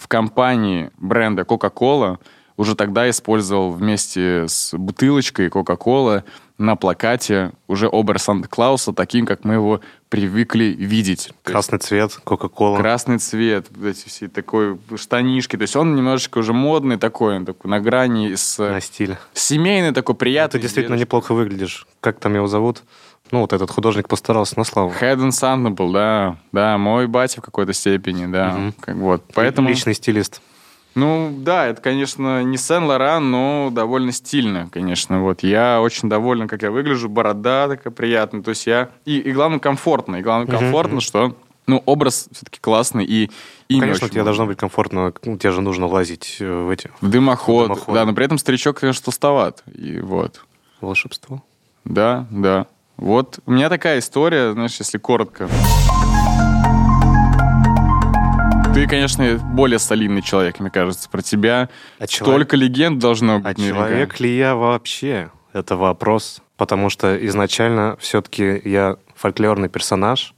в 0.00 0.08
компании 0.08 0.90
бренда 0.96 1.42
Coca-Cola 1.42 2.18
уже 2.56 2.74
тогда 2.74 3.08
использовал 3.10 3.70
вместе 3.72 4.46
с 4.48 4.72
бутылочкой 4.74 5.48
Coca-Cola 5.48 6.24
на 6.56 6.76
плакате 6.76 7.52
уже 7.68 7.88
образ 7.88 8.24
Санта-Клауса 8.24 8.92
таким, 8.92 9.24
как 9.26 9.44
мы 9.44 9.54
его 9.54 9.80
привыкли 10.08 10.64
видеть. 10.64 11.32
Красный 11.42 11.76
есть, 11.76 11.88
цвет, 11.88 12.20
Кока-Кола. 12.24 12.78
Красный 12.78 13.18
цвет, 13.18 13.66
эти 13.82 14.08
все 14.08 14.28
такой 14.28 14.78
штанишки. 14.96 15.56
То 15.56 15.62
есть 15.62 15.76
он 15.76 15.94
немножечко 15.94 16.38
уже 16.38 16.52
модный 16.52 16.98
такой, 16.98 17.36
он 17.36 17.46
такой 17.46 17.70
на 17.70 17.80
грани 17.80 18.34
с... 18.34 18.58
На 18.58 18.80
стиль. 18.80 19.16
Семейный 19.34 19.92
такой, 19.92 20.14
приятный. 20.14 20.58
Ты 20.58 20.62
действительно 20.62 20.96
дедушка. 20.96 21.08
неплохо 21.08 21.34
выглядишь. 21.34 21.86
Как 22.00 22.20
там 22.20 22.34
его 22.34 22.46
зовут? 22.46 22.82
Ну, 23.30 23.40
вот 23.40 23.52
этот 23.52 23.70
художник 23.70 24.08
постарался 24.08 24.58
на 24.58 24.64
славу. 24.64 24.90
Хэддон 24.90 25.32
Сандблом, 25.32 25.92
да. 25.92 26.36
Да, 26.52 26.78
мой 26.78 27.06
батя 27.06 27.40
в 27.40 27.44
какой-то 27.44 27.72
степени, 27.72 28.26
да. 28.26 28.56
Угу. 28.56 28.74
Как, 28.80 28.96
вот, 28.96 29.24
поэтому... 29.34 29.68
Личный 29.68 29.94
стилист. 29.94 30.42
Ну, 30.96 31.32
да, 31.38 31.66
это, 31.66 31.80
конечно, 31.80 32.42
не 32.42 32.56
Сен-Лоран, 32.56 33.30
но 33.30 33.70
довольно 33.70 34.10
стильно, 34.10 34.68
конечно. 34.72 35.22
Вот 35.22 35.44
я 35.44 35.80
очень 35.80 36.08
доволен, 36.08 36.48
как 36.48 36.62
я 36.62 36.72
выгляжу, 36.72 37.08
борода 37.08 37.68
такая 37.68 37.92
приятная. 37.92 38.42
То 38.42 38.50
есть 38.50 38.66
я... 38.66 38.90
И, 39.04 39.18
и 39.18 39.30
главное, 39.30 39.60
комфортно. 39.60 40.16
И 40.16 40.22
главное, 40.22 40.48
комфортно, 40.48 40.98
uh-huh. 40.98 41.00
что 41.00 41.36
ну, 41.68 41.82
образ 41.86 42.28
все-таки 42.32 42.58
классный, 42.60 43.04
и 43.04 43.30
имя 43.68 43.82
Конечно, 43.82 44.08
тебе 44.08 44.24
должно 44.24 44.46
быть 44.46 44.58
комфортно, 44.58 45.12
ну, 45.24 45.38
тебе 45.38 45.52
же 45.52 45.60
нужно 45.60 45.86
влазить 45.86 46.38
э, 46.40 46.62
в 46.64 46.68
эти... 46.68 46.90
В 47.00 47.08
дымоход, 47.08 47.66
в 47.66 47.68
дымоход. 47.74 47.94
да, 47.94 48.04
но 48.04 48.12
при 48.12 48.24
этом 48.24 48.38
старичок, 48.38 48.80
конечно, 48.80 49.04
толстоват, 49.04 49.62
и 49.72 50.00
вот. 50.00 50.44
Волшебство. 50.80 51.44
Да, 51.84 52.26
да. 52.30 52.66
Вот 53.00 53.38
у 53.46 53.52
меня 53.52 53.70
такая 53.70 53.98
история, 53.98 54.52
знаешь, 54.52 54.76
если 54.78 54.98
коротко. 54.98 55.48
Ты, 58.74 58.86
конечно, 58.86 59.38
более 59.38 59.78
солидный 59.78 60.20
человек, 60.20 60.60
мне 60.60 60.68
кажется, 60.68 61.08
про 61.08 61.22
тебя. 61.22 61.70
А 61.98 62.06
Столько 62.06 62.18
человек... 62.26 62.52
легенд 62.52 62.98
должно 62.98 63.38
быть. 63.38 63.58
А 63.58 63.60
человек 63.60 64.20
ли 64.20 64.36
я 64.36 64.54
вообще? 64.54 65.30
Это 65.54 65.76
вопрос. 65.76 66.42
Потому 66.58 66.90
что 66.90 67.16
изначально 67.26 67.96
все-таки 67.98 68.60
я 68.66 68.98
фольклорный 69.14 69.70
персонаж, 69.70 70.34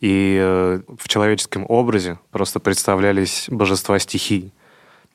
и 0.00 0.36
э, 0.42 0.80
в 0.98 1.06
человеческом 1.06 1.64
образе 1.68 2.18
просто 2.32 2.58
представлялись 2.58 3.46
божества 3.48 4.00
стихий. 4.00 4.52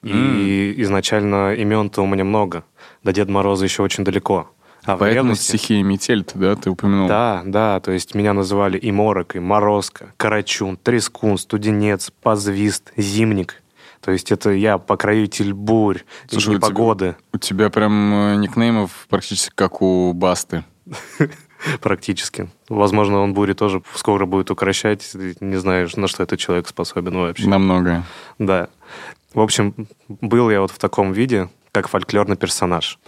И 0.04 0.10
mm. 0.10 0.82
изначально 0.84 1.54
имен-то 1.54 2.02
у 2.02 2.06
меня 2.06 2.24
много. 2.24 2.64
До 3.04 3.12
Деда 3.12 3.30
Мороза 3.30 3.66
еще 3.66 3.84
очень 3.84 4.06
далеко. 4.06 4.50
А 4.88 4.96
Поэтому 4.96 5.36
стихия 5.36 5.84
метель 5.84 6.26
да, 6.34 6.56
ты 6.56 6.70
упомянул? 6.70 7.10
Да, 7.10 7.44
да, 7.46 7.82
то 7.82 7.92
есть 7.92 8.16
меня 8.16 8.32
называли 8.32 8.78
и 8.78 8.90
Морок, 8.90 9.36
и 9.36 9.40
Морозко, 9.40 10.14
Карачун, 10.16 10.78
Трескун, 10.78 11.38
Студенец, 11.38 12.10
Позвист, 12.22 12.94
Зимник. 12.96 13.62
То 14.00 14.12
есть 14.12 14.32
это 14.32 14.52
я 14.52 14.78
покровитель 14.78 15.54
бурь 15.54 16.04
Слушай, 16.30 16.56
и 16.56 16.60
погоды. 16.60 17.18
У 17.34 17.38
тебя 17.38 17.70
прям 17.70 18.14
э, 18.14 18.36
никнеймов 18.38 19.08
практически 19.10 19.52
как 19.54 19.82
у 19.82 20.14
Басты. 20.14 20.64
Практически. 21.82 22.50
Возможно, 22.70 23.18
он 23.20 23.34
бури 23.34 23.52
тоже 23.52 23.82
скоро 23.94 24.26
будет 24.26 24.52
укращать. 24.52 25.12
Не 25.42 25.58
знаешь, 25.58 25.98
на 25.98 26.08
что 26.08 26.24
этот 26.24 26.40
человек 26.40 26.66
способен 26.70 27.18
вообще. 27.18 27.50
На 27.50 27.60
многое. 27.60 28.06
Да. 28.40 28.70
В 29.34 29.42
общем, 29.42 29.76
был 30.08 30.50
я 30.50 30.62
вот 30.62 30.72
в 30.72 30.78
таком 30.78 31.12
виде, 31.12 31.50
как 31.74 31.90
фольклорный 31.90 32.38
персонаж. 32.38 33.00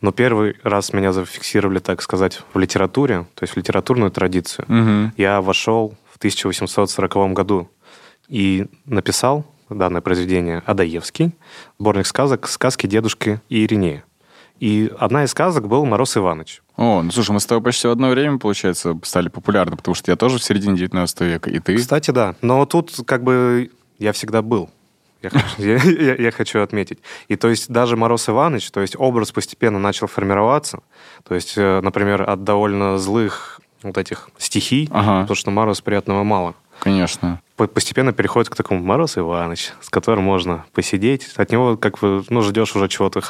Но 0.00 0.12
первый 0.12 0.56
раз 0.62 0.92
меня 0.92 1.12
зафиксировали, 1.12 1.78
так 1.78 2.02
сказать, 2.02 2.42
в 2.52 2.58
литературе, 2.58 3.26
то 3.34 3.42
есть 3.42 3.54
в 3.54 3.56
литературную 3.56 4.10
традицию. 4.10 4.66
Угу. 4.68 5.12
Я 5.16 5.40
вошел 5.40 5.94
в 6.12 6.16
1840 6.18 7.32
году 7.32 7.70
и 8.28 8.66
написал 8.84 9.46
данное 9.70 10.00
произведение 10.00 10.62
Адаевский, 10.66 11.32
сборник 11.78 12.06
сказок 12.06 12.48
«Сказки 12.48 12.86
дедушки 12.86 13.40
и 13.48 13.64
Иринея». 13.64 14.04
И 14.60 14.90
одна 14.98 15.24
из 15.24 15.30
сказок 15.30 15.68
был 15.68 15.84
«Мороз 15.84 16.16
Иваныч». 16.16 16.62
О, 16.76 17.02
ну 17.02 17.10
слушай, 17.10 17.32
мы 17.32 17.40
с 17.40 17.46
тобой 17.46 17.62
почти 17.62 17.88
в 17.88 17.90
одно 17.90 18.08
время, 18.08 18.38
получается, 18.38 18.98
стали 19.02 19.28
популярны, 19.28 19.76
потому 19.76 19.94
что 19.94 20.10
я 20.10 20.16
тоже 20.16 20.38
в 20.38 20.44
середине 20.44 20.76
19 20.76 21.20
века, 21.22 21.50
и 21.50 21.58
ты? 21.58 21.76
Кстати, 21.76 22.10
да. 22.10 22.34
Но 22.40 22.64
тут 22.66 22.92
как 23.06 23.22
бы 23.22 23.70
я 23.98 24.12
всегда 24.12 24.42
был 24.42 24.70
я 25.24 25.30
хочу, 25.30 25.62
я, 25.62 25.76
я, 26.12 26.14
я 26.14 26.30
хочу 26.30 26.60
отметить. 26.60 26.98
И 27.28 27.36
то 27.36 27.48
есть 27.48 27.68
даже 27.68 27.96
Мороз 27.96 28.28
Иванович, 28.28 28.70
то 28.70 28.80
есть 28.80 28.94
образ 28.98 29.32
постепенно 29.32 29.78
начал 29.78 30.06
формироваться. 30.06 30.80
То 31.26 31.34
есть, 31.34 31.54
э, 31.56 31.80
например, 31.80 32.28
от 32.28 32.44
довольно 32.44 32.98
злых 32.98 33.60
вот 33.82 33.98
этих 33.98 34.30
стихий, 34.38 34.88
ага. 34.92 35.22
потому 35.22 35.36
что 35.36 35.50
Мороз 35.50 35.80
приятного 35.80 36.24
мало. 36.24 36.54
Конечно. 36.80 37.40
Постепенно 37.56 38.12
переходит 38.12 38.50
к 38.50 38.56
такому 38.56 38.82
Мороз 38.82 39.16
Иванович, 39.16 39.72
с 39.80 39.88
которым 39.88 40.24
можно 40.24 40.64
посидеть. 40.72 41.32
От 41.36 41.52
него 41.52 41.76
как 41.76 41.98
бы, 41.98 42.24
ну, 42.28 42.42
ждешь 42.42 42.74
уже 42.74 42.88
чего-то 42.88 43.22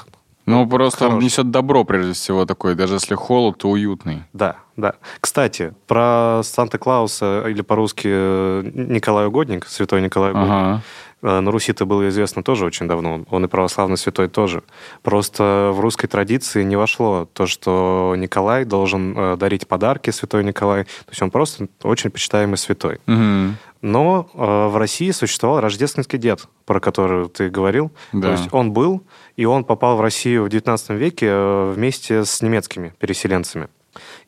ну, 0.46 0.68
просто 0.68 0.98
хороший. 0.98 1.16
он 1.16 1.22
несет 1.22 1.50
добро, 1.50 1.84
прежде 1.84 2.12
всего, 2.12 2.44
такой. 2.44 2.74
Даже 2.74 2.94
если 2.94 3.14
холод, 3.14 3.58
то 3.58 3.70
уютный. 3.70 4.24
Да, 4.34 4.56
да. 4.76 4.94
Кстати, 5.20 5.72
про 5.86 6.42
Санта-Клауса, 6.44 7.44
или 7.48 7.62
по-русски 7.62 8.08
э, 8.10 8.70
Николай 8.74 9.26
Угодник, 9.26 9.66
святой 9.66 10.02
Николай 10.02 10.32
Угодник, 10.32 10.50
ага. 10.50 10.82
Э, 11.24 11.40
на 11.40 11.50
Руси 11.50 11.72
это 11.72 11.86
было 11.86 12.08
известно 12.10 12.42
тоже 12.42 12.66
очень 12.66 12.86
давно. 12.86 13.24
Он 13.30 13.44
и 13.44 13.48
православный 13.48 13.96
святой 13.96 14.28
тоже. 14.28 14.62
Просто 15.02 15.70
в 15.72 15.80
русской 15.80 16.06
традиции 16.06 16.62
не 16.62 16.76
вошло 16.76 17.26
то, 17.32 17.46
что 17.46 18.14
Николай 18.16 18.64
должен 18.66 19.16
э, 19.16 19.36
дарить 19.36 19.66
подарки, 19.66 20.10
святой 20.10 20.44
Николай. 20.44 20.84
То 20.84 21.10
есть 21.10 21.22
он 21.22 21.30
просто 21.30 21.68
очень 21.82 22.10
почитаемый 22.10 22.58
святой. 22.58 23.00
Угу. 23.06 23.54
Но 23.80 24.28
э, 24.34 24.68
в 24.68 24.76
России 24.76 25.10
существовал 25.12 25.60
рождественский 25.60 26.18
дед, 26.18 26.46
про 26.66 26.78
который 26.78 27.28
ты 27.30 27.48
говорил. 27.48 27.90
Да. 28.12 28.28
То 28.28 28.32
есть 28.32 28.48
он 28.52 28.72
был, 28.72 29.02
и 29.36 29.46
он 29.46 29.64
попал 29.64 29.96
в 29.96 30.02
Россию 30.02 30.44
в 30.44 30.48
XIX 30.48 30.94
веке 30.94 31.72
вместе 31.72 32.26
с 32.26 32.42
немецкими 32.42 32.92
переселенцами. 32.98 33.68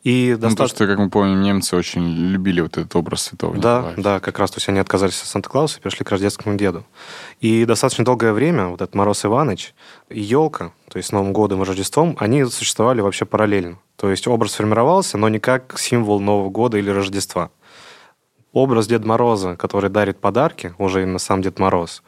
И 0.03 0.31
ну, 0.33 0.39
достаточно... 0.39 0.57
Потому 0.57 0.69
что, 0.69 0.87
как 0.87 0.99
мы 0.99 1.11
помним, 1.11 1.43
немцы 1.43 1.77
очень 1.77 2.07
любили 2.29 2.61
вот 2.61 2.77
этот 2.79 2.95
образ 2.97 3.23
святого 3.23 3.57
Да, 3.57 3.79
Николая. 3.79 3.95
да, 3.97 4.21
как 4.21 4.39
раз. 4.39 4.51
То 4.51 4.59
есть 4.59 4.69
они 4.69 4.79
отказались 4.79 5.21
от 5.21 5.27
Санта-Клауса 5.29 5.79
и 5.79 5.83
перешли 5.83 6.05
к 6.05 6.11
рождественскому 6.11 6.57
деду. 6.57 6.85
И 7.41 7.65
достаточно 7.65 8.05
долгое 8.05 8.33
время 8.33 8.69
вот 8.69 8.81
этот 8.81 8.95
Мороз 8.95 9.25
Иваныч 9.25 9.75
и 10.09 10.21
елка, 10.21 10.73
то 10.89 10.97
есть 10.99 11.09
с 11.09 11.13
Новым 11.13 11.33
годом 11.33 11.63
и 11.63 11.65
Рождеством, 11.65 12.17
они 12.21 12.45
существовали 12.45 13.01
вообще 13.01 13.25
параллельно. 13.25 13.79
То 13.97 14.11
есть 14.11 14.27
образ 14.27 14.55
формировался, 14.55 15.19
но 15.19 15.29
не 15.29 15.39
как 15.39 15.79
символ 15.79 16.21
Нового 16.21 16.51
года 16.51 16.79
или 16.79 16.91
Рождества. 16.91 17.51
Образ 18.53 18.87
Деда 18.87 19.07
Мороза, 19.07 19.57
который 19.57 19.91
дарит 19.91 20.19
подарки, 20.19 20.75
уже 20.79 21.03
именно 21.03 21.19
сам 21.19 21.43
Дед 21.43 21.59
Мороз, 21.59 22.03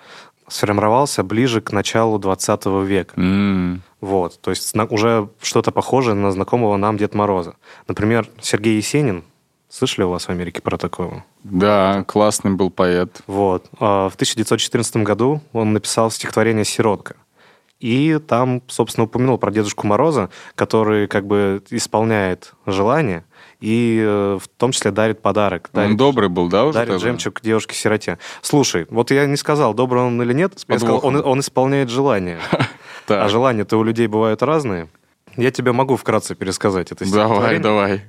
сформировался 0.48 1.22
ближе 1.22 1.60
к 1.60 1.72
началу 1.72 2.18
20 2.18 2.66
века. 2.86 3.14
Mm. 3.20 3.80
Вот, 4.00 4.40
то 4.40 4.50
есть 4.50 4.74
уже 4.90 5.28
что-то 5.40 5.72
похожее 5.72 6.14
на 6.14 6.30
знакомого 6.30 6.76
нам 6.76 6.96
Дед 6.96 7.14
Мороза. 7.14 7.54
Например, 7.86 8.28
Сергей 8.40 8.76
Есенин. 8.76 9.24
Слышали 9.70 10.04
у 10.04 10.10
вас 10.10 10.24
в 10.24 10.30
Америке 10.30 10.62
про 10.62 10.78
такого? 10.78 11.24
Да, 11.44 12.02
классный 12.08 12.52
был 12.52 12.70
поэт. 12.70 13.20
Вот. 13.26 13.66
А 13.78 14.08
в 14.08 14.14
1914 14.14 14.96
году 14.98 15.42
он 15.52 15.74
написал 15.74 16.10
стихотворение 16.10 16.64
«Сиротка». 16.64 17.16
И 17.78 18.18
там, 18.26 18.62
собственно, 18.66 19.04
упомянул 19.04 19.38
про 19.38 19.52
Дедушку 19.52 19.86
Мороза, 19.86 20.30
который 20.54 21.06
как 21.06 21.26
бы 21.26 21.62
исполняет 21.70 22.54
желание 22.66 23.24
и 23.60 24.02
э, 24.04 24.38
в 24.40 24.48
том 24.48 24.72
числе 24.72 24.90
дарит 24.90 25.20
подарок. 25.20 25.70
Он 25.72 25.82
дарит, 25.82 25.96
добрый 25.96 26.28
был, 26.28 26.48
да, 26.48 26.64
уже? 26.64 26.74
Дарит 26.74 26.94
тогда? 26.94 27.06
жемчуг 27.06 27.40
девушке-сироте. 27.40 28.18
Слушай, 28.42 28.86
вот 28.90 29.10
я 29.10 29.26
не 29.26 29.36
сказал, 29.36 29.74
добрый 29.74 30.02
он 30.02 30.20
или 30.22 30.32
нет, 30.32 30.54
я 30.68 30.78
сказал, 30.78 31.00
он, 31.02 31.16
он 31.24 31.40
исполняет 31.40 31.88
желание. 31.88 32.38
Так. 33.08 33.24
А 33.24 33.28
желания-то 33.28 33.78
у 33.78 33.82
людей 33.82 34.06
бывают 34.06 34.42
разные. 34.42 34.88
Я 35.36 35.50
тебе 35.50 35.72
могу 35.72 35.96
вкратце 35.96 36.34
пересказать 36.34 36.92
это 36.92 37.10
Давай, 37.10 37.26
стихотворение. 37.26 37.62
давай. 37.62 38.00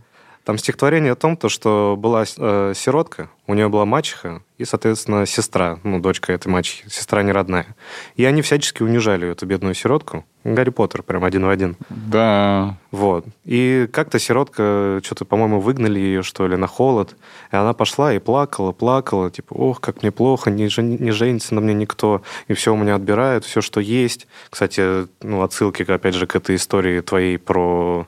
Там 0.44 0.58
стихотворение 0.58 1.14
о 1.14 1.16
том, 1.16 1.38
то, 1.38 1.48
что 1.48 1.96
была 1.98 2.26
э, 2.38 2.74
сиротка, 2.76 3.30
у 3.48 3.54
нее 3.54 3.70
была 3.70 3.86
мачеха 3.86 4.42
и, 4.58 4.66
соответственно, 4.66 5.26
сестра, 5.26 5.80
ну, 5.84 6.00
дочка 6.00 6.34
этой 6.34 6.50
мачехи, 6.50 6.90
сестра 6.90 7.24
не 7.24 7.32
родная. 7.32 7.76
И 8.16 8.26
они 8.26 8.42
всячески 8.42 8.84
унижали 8.84 9.30
эту 9.30 9.46
бедную 9.46 9.74
сиротку. 9.74 10.26
Гарри 10.46 10.70
Поттер 10.70 11.04
прям 11.04 11.26
один 11.26 11.46
в 11.46 11.50
один. 11.50 11.76
Да. 11.90 12.78
Вот. 12.92 13.26
И 13.44 13.90
как-то 13.92 14.20
сиротка, 14.20 15.02
что-то, 15.04 15.26
по-моему, 15.26 15.60
выгнали 15.60 16.00
ее, 16.00 16.24
что 16.24 16.48
ли, 16.48 16.56
на 16.56 16.66
холод. 16.66 17.16
И 17.52 17.56
она 17.56 17.74
пошла 17.74 18.14
и 18.14 18.20
плакала, 18.20 18.72
плакала, 18.72 19.30
типа, 19.30 19.54
ох, 19.54 19.82
как 19.82 20.02
мне 20.02 20.12
плохо, 20.12 20.50
не, 20.50 20.70
жен- 20.70 20.96
не 20.98 21.12
женится 21.12 21.56
на 21.56 21.62
мне 21.62 21.74
никто, 21.74 22.22
и 22.48 22.54
все 22.54 22.74
у 22.74 22.78
меня 22.78 22.96
отбирают, 22.96 23.44
все, 23.44 23.60
что 23.62 23.82
есть. 23.82 24.28
Кстати, 24.50 25.08
ну, 25.22 25.42
отсылки, 25.44 25.84
опять 25.84 26.16
же, 26.16 26.26
к 26.26 26.36
этой 26.38 26.56
истории 26.56 27.02
твоей 27.02 27.38
про 27.38 28.08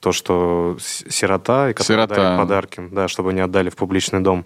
то, 0.00 0.12
что 0.12 0.76
сирота, 0.80 1.70
и 1.70 1.82
Сирота. 1.82 2.36
подарки, 2.38 2.82
да, 2.90 3.08
чтобы 3.08 3.32
не 3.32 3.40
отдали 3.40 3.70
в 3.70 3.76
публичный 3.76 4.20
дом. 4.20 4.44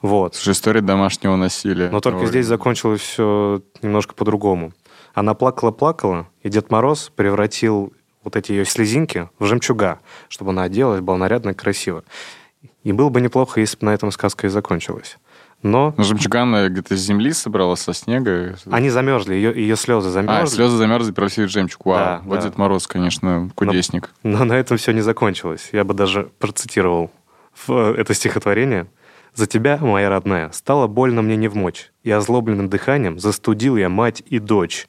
Вот. 0.00 0.34
Слушай, 0.36 0.52
история 0.52 0.80
домашнего 0.80 1.34
насилия. 1.36 1.88
Но 1.90 2.00
только 2.00 2.20
Ой. 2.20 2.26
здесь 2.26 2.46
закончилось 2.46 3.00
все 3.00 3.62
немножко 3.82 4.14
по-другому. 4.14 4.72
Она 5.18 5.34
плакала-плакала, 5.34 6.28
и 6.42 6.48
Дед 6.48 6.70
Мороз 6.70 7.10
превратил 7.14 7.92
вот 8.22 8.36
эти 8.36 8.52
ее 8.52 8.64
слезинки 8.64 9.28
в 9.38 9.46
жемчуга, 9.46 9.98
чтобы 10.28 10.50
она 10.50 10.62
оделась, 10.64 11.00
была 11.00 11.16
нарядно 11.16 11.50
и 11.50 11.54
красиво. 11.54 12.04
И 12.84 12.92
было 12.92 13.08
бы 13.08 13.20
неплохо, 13.20 13.60
если 13.60 13.76
бы 13.78 13.86
на 13.86 13.94
этом 13.94 14.10
сказка 14.12 14.46
и 14.46 14.50
закончилась. 14.50 15.18
Но 15.62 15.92
Ну, 15.96 16.04
жемчугана 16.04 16.68
где-то 16.68 16.96
с 16.96 17.00
земли 17.00 17.32
собрала, 17.32 17.74
со 17.74 17.92
снега. 17.92 18.56
они 18.70 18.90
замерзли, 18.90 19.34
ее, 19.34 19.52
ее 19.54 19.74
слезы 19.74 20.10
замерзли. 20.10 20.42
А, 20.44 20.46
слезы 20.46 20.76
замерзли, 20.76 21.12
в 21.12 21.48
жемчуг. 21.48 21.84
Вау. 21.84 21.96
Да, 21.98 22.20
вот 22.24 22.38
да. 22.38 22.44
Дед 22.44 22.58
Мороз, 22.58 22.86
конечно, 22.86 23.50
кудесник. 23.56 24.10
Но 24.22 24.44
на 24.44 24.52
этом 24.52 24.76
все 24.76 24.92
не 24.92 25.00
закончилось. 25.00 25.70
Я 25.72 25.82
бы 25.82 25.94
даже 25.94 26.30
процитировал 26.38 27.10
в- 27.66 27.72
это 27.98 28.14
стихотворение. 28.14 28.86
«За 29.34 29.46
тебя, 29.46 29.78
моя 29.80 30.08
родная, 30.08 30.50
стало 30.50 30.86
больно 30.88 31.22
мне 31.22 31.36
не 31.36 31.46
вмочь, 31.48 31.92
и 32.02 32.10
озлобленным 32.10 32.68
дыханием 32.68 33.18
застудил 33.20 33.76
я 33.76 33.88
мать 33.88 34.20
и 34.26 34.38
дочь. 34.40 34.88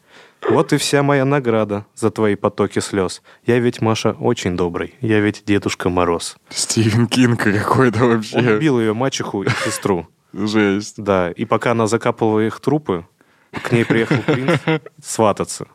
Вот 0.50 0.74
и 0.74 0.77
вся 0.77 1.03
моя 1.03 1.25
награда 1.25 1.86
за 1.96 2.10
твои 2.12 2.36
потоки 2.36 2.79
слез. 2.79 3.22
Я 3.46 3.60
ведь, 3.60 3.82
Маша, 3.82 4.12
очень 4.20 4.58
добрый, 4.58 4.96
я 5.01 5.20
ведь 5.20 5.44
Дедушка 5.46 5.89
Мороз». 5.89 6.38
Стивен 6.50 7.08
Кинг 7.08 7.44
какой-то 7.44 8.03
Он 8.06 8.15
вообще. 8.15 8.56
убил 8.56 8.79
ее 8.79 8.94
мачеху 8.94 9.44
и 9.44 9.50
сестру. 9.63 10.08
Жесть. 10.34 10.96
Да, 11.01 11.32
и 11.32 11.46
пока 11.46 11.72
она 11.72 11.88
закапывала 11.88 12.39
их 12.39 12.60
трупы, 12.60 13.06
к 13.51 13.72
ней 13.72 13.86
приехал 13.86 14.18
принц 14.25 14.60
свататься. 15.03 15.68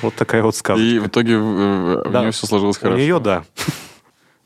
Вот 0.00 0.14
такая 0.14 0.42
вот 0.42 0.54
сказка. 0.56 0.82
И 0.82 0.98
в 0.98 1.08
итоге 1.08 1.34
э, 1.34 2.02
у 2.06 2.10
Да. 2.10 2.20
нее 2.22 2.30
все 2.30 2.46
сложилось 2.46 2.76
У 2.78 2.80
хорошо. 2.80 2.98
нее, 2.98 3.18
да. 3.18 3.44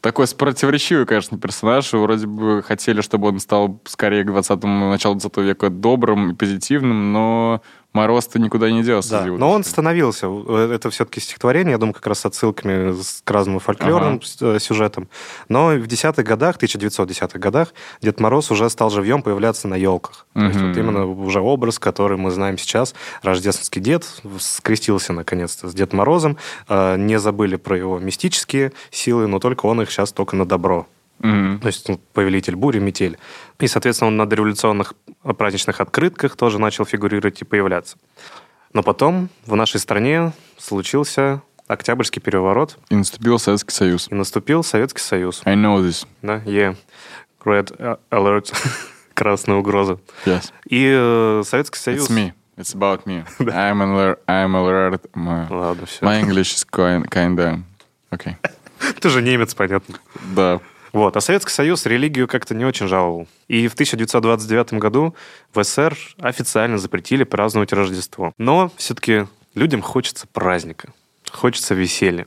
Такой 0.00 0.26
противоречивый, 0.28 1.04
конечно, 1.06 1.38
персонаж. 1.38 1.92
Вроде 1.92 2.26
бы 2.26 2.62
хотели, 2.62 3.00
чтобы 3.00 3.28
он 3.28 3.40
стал 3.40 3.80
скорее 3.86 4.22
к 4.24 4.28
20 4.28 4.62
началу 4.64 5.16
20 5.16 5.36
века 5.38 5.68
добрым 5.68 6.30
и 6.30 6.34
позитивным, 6.34 7.12
но 7.12 7.60
Мороз-то 7.96 8.38
никуда 8.38 8.70
не 8.70 8.82
делся. 8.82 9.10
Да, 9.10 9.26
но 9.26 9.50
он 9.50 9.64
становился. 9.64 10.26
Э, 10.28 10.70
Это 10.74 10.90
все-таки 10.90 11.20
стихотворение, 11.20 11.72
я 11.72 11.78
думаю, 11.78 11.94
как 11.94 12.06
раз 12.06 12.20
с 12.20 12.26
отсылками 12.26 12.94
к 13.24 13.30
разным 13.30 13.58
фольклорным 13.58 14.20
Ага. 14.40 14.56
э, 14.56 14.58
сюжетам. 14.60 15.08
Но 15.48 15.68
в 15.68 15.86
десятых 15.86 16.24
годах, 16.26 16.56
1910-х 16.58 17.38
годах, 17.38 17.72
Дед 18.02 18.20
Мороз 18.20 18.50
уже 18.50 18.68
стал 18.70 18.90
живьем 18.90 19.22
появляться 19.22 19.66
на 19.68 19.74
елках. 19.76 20.26
То 20.34 20.40
есть 20.44 20.60
вот 20.60 20.76
именно 20.76 21.06
уже 21.06 21.40
образ, 21.40 21.78
который 21.78 22.18
мы 22.18 22.30
знаем 22.30 22.58
сейчас. 22.58 22.94
Рождественский 23.22 23.80
дед 23.80 24.04
скрестился 24.38 25.12
наконец-то 25.12 25.68
с 25.68 25.74
Дед 25.74 25.92
Морозом. 25.92 26.36
Э, 26.68 26.96
Не 26.96 27.18
забыли 27.18 27.56
про 27.56 27.76
его 27.78 27.98
мистические 27.98 28.72
силы, 28.90 29.26
но 29.26 29.38
только 29.38 29.66
он 29.66 29.80
их 29.82 29.90
сейчас 29.90 30.12
только 30.12 30.36
на 30.36 30.44
добро 30.44 30.86
Мгм. 31.18 31.60
то 31.60 31.66
есть 31.68 31.88
ну, 31.88 31.98
повелитель 32.12 32.56
бури, 32.56 32.78
метель. 32.78 33.18
И, 33.58 33.66
соответственно, 33.66 34.08
он 34.08 34.16
на 34.16 34.26
дореволюционных 34.26 34.94
праздничных 35.38 35.80
открытках 35.80 36.36
тоже 36.36 36.58
начал 36.58 36.84
фигурировать 36.84 37.40
и 37.40 37.44
появляться. 37.44 37.96
Но 38.72 38.82
потом 38.82 39.28
в 39.46 39.56
нашей 39.56 39.80
стране 39.80 40.32
случился 40.58 41.40
Октябрьский 41.66 42.20
переворот, 42.22 42.78
И 42.90 42.94
наступил 42.94 43.38
Советский 43.38 43.74
Союз. 43.74 44.08
и 44.10 44.14
наступил 44.14 44.62
Советский 44.62 45.00
Союз. 45.02 45.42
I 45.44 45.54
know 45.54 45.80
this. 45.80 46.06
Да, 46.22 46.36
yeah. 46.44 46.76
Red 47.44 47.98
alert. 48.10 48.52
Красная 49.14 49.56
угроза. 49.56 49.98
Yes. 50.26 50.52
И 50.68 50.86
э, 50.94 51.42
Советский 51.46 51.78
Союз... 51.78 52.08
It's 52.08 52.14
me. 52.14 52.32
It's 52.56 52.74
about 52.74 53.04
me. 53.06 53.24
I'm 53.40 53.80
alert. 53.80 54.20
I'm 54.28 54.54
alert. 54.54 55.10
My, 55.14 55.46
Ладно, 55.50 55.86
все. 55.86 56.04
my 56.04 56.20
English 56.20 56.54
is 56.54 56.64
kind, 56.70 57.08
kinda... 57.10 57.62
Okay. 58.10 58.36
Ты 59.00 59.08
же 59.08 59.22
немец, 59.22 59.54
понятно. 59.54 59.96
Да. 60.34 60.60
Вот. 60.92 61.16
А 61.16 61.20
Советский 61.20 61.52
Союз 61.52 61.86
религию 61.86 62.28
как-то 62.28 62.54
не 62.54 62.64
очень 62.64 62.88
жаловал. 62.88 63.26
И 63.48 63.68
в 63.68 63.74
1929 63.74 64.74
году 64.74 65.14
в 65.54 65.62
СССР 65.62 65.96
официально 66.20 66.78
запретили 66.78 67.24
праздновать 67.24 67.72
Рождество. 67.72 68.32
Но 68.38 68.70
все-таки 68.76 69.26
людям 69.54 69.82
хочется 69.82 70.26
праздника, 70.32 70.92
хочется 71.30 71.74
веселья. 71.74 72.26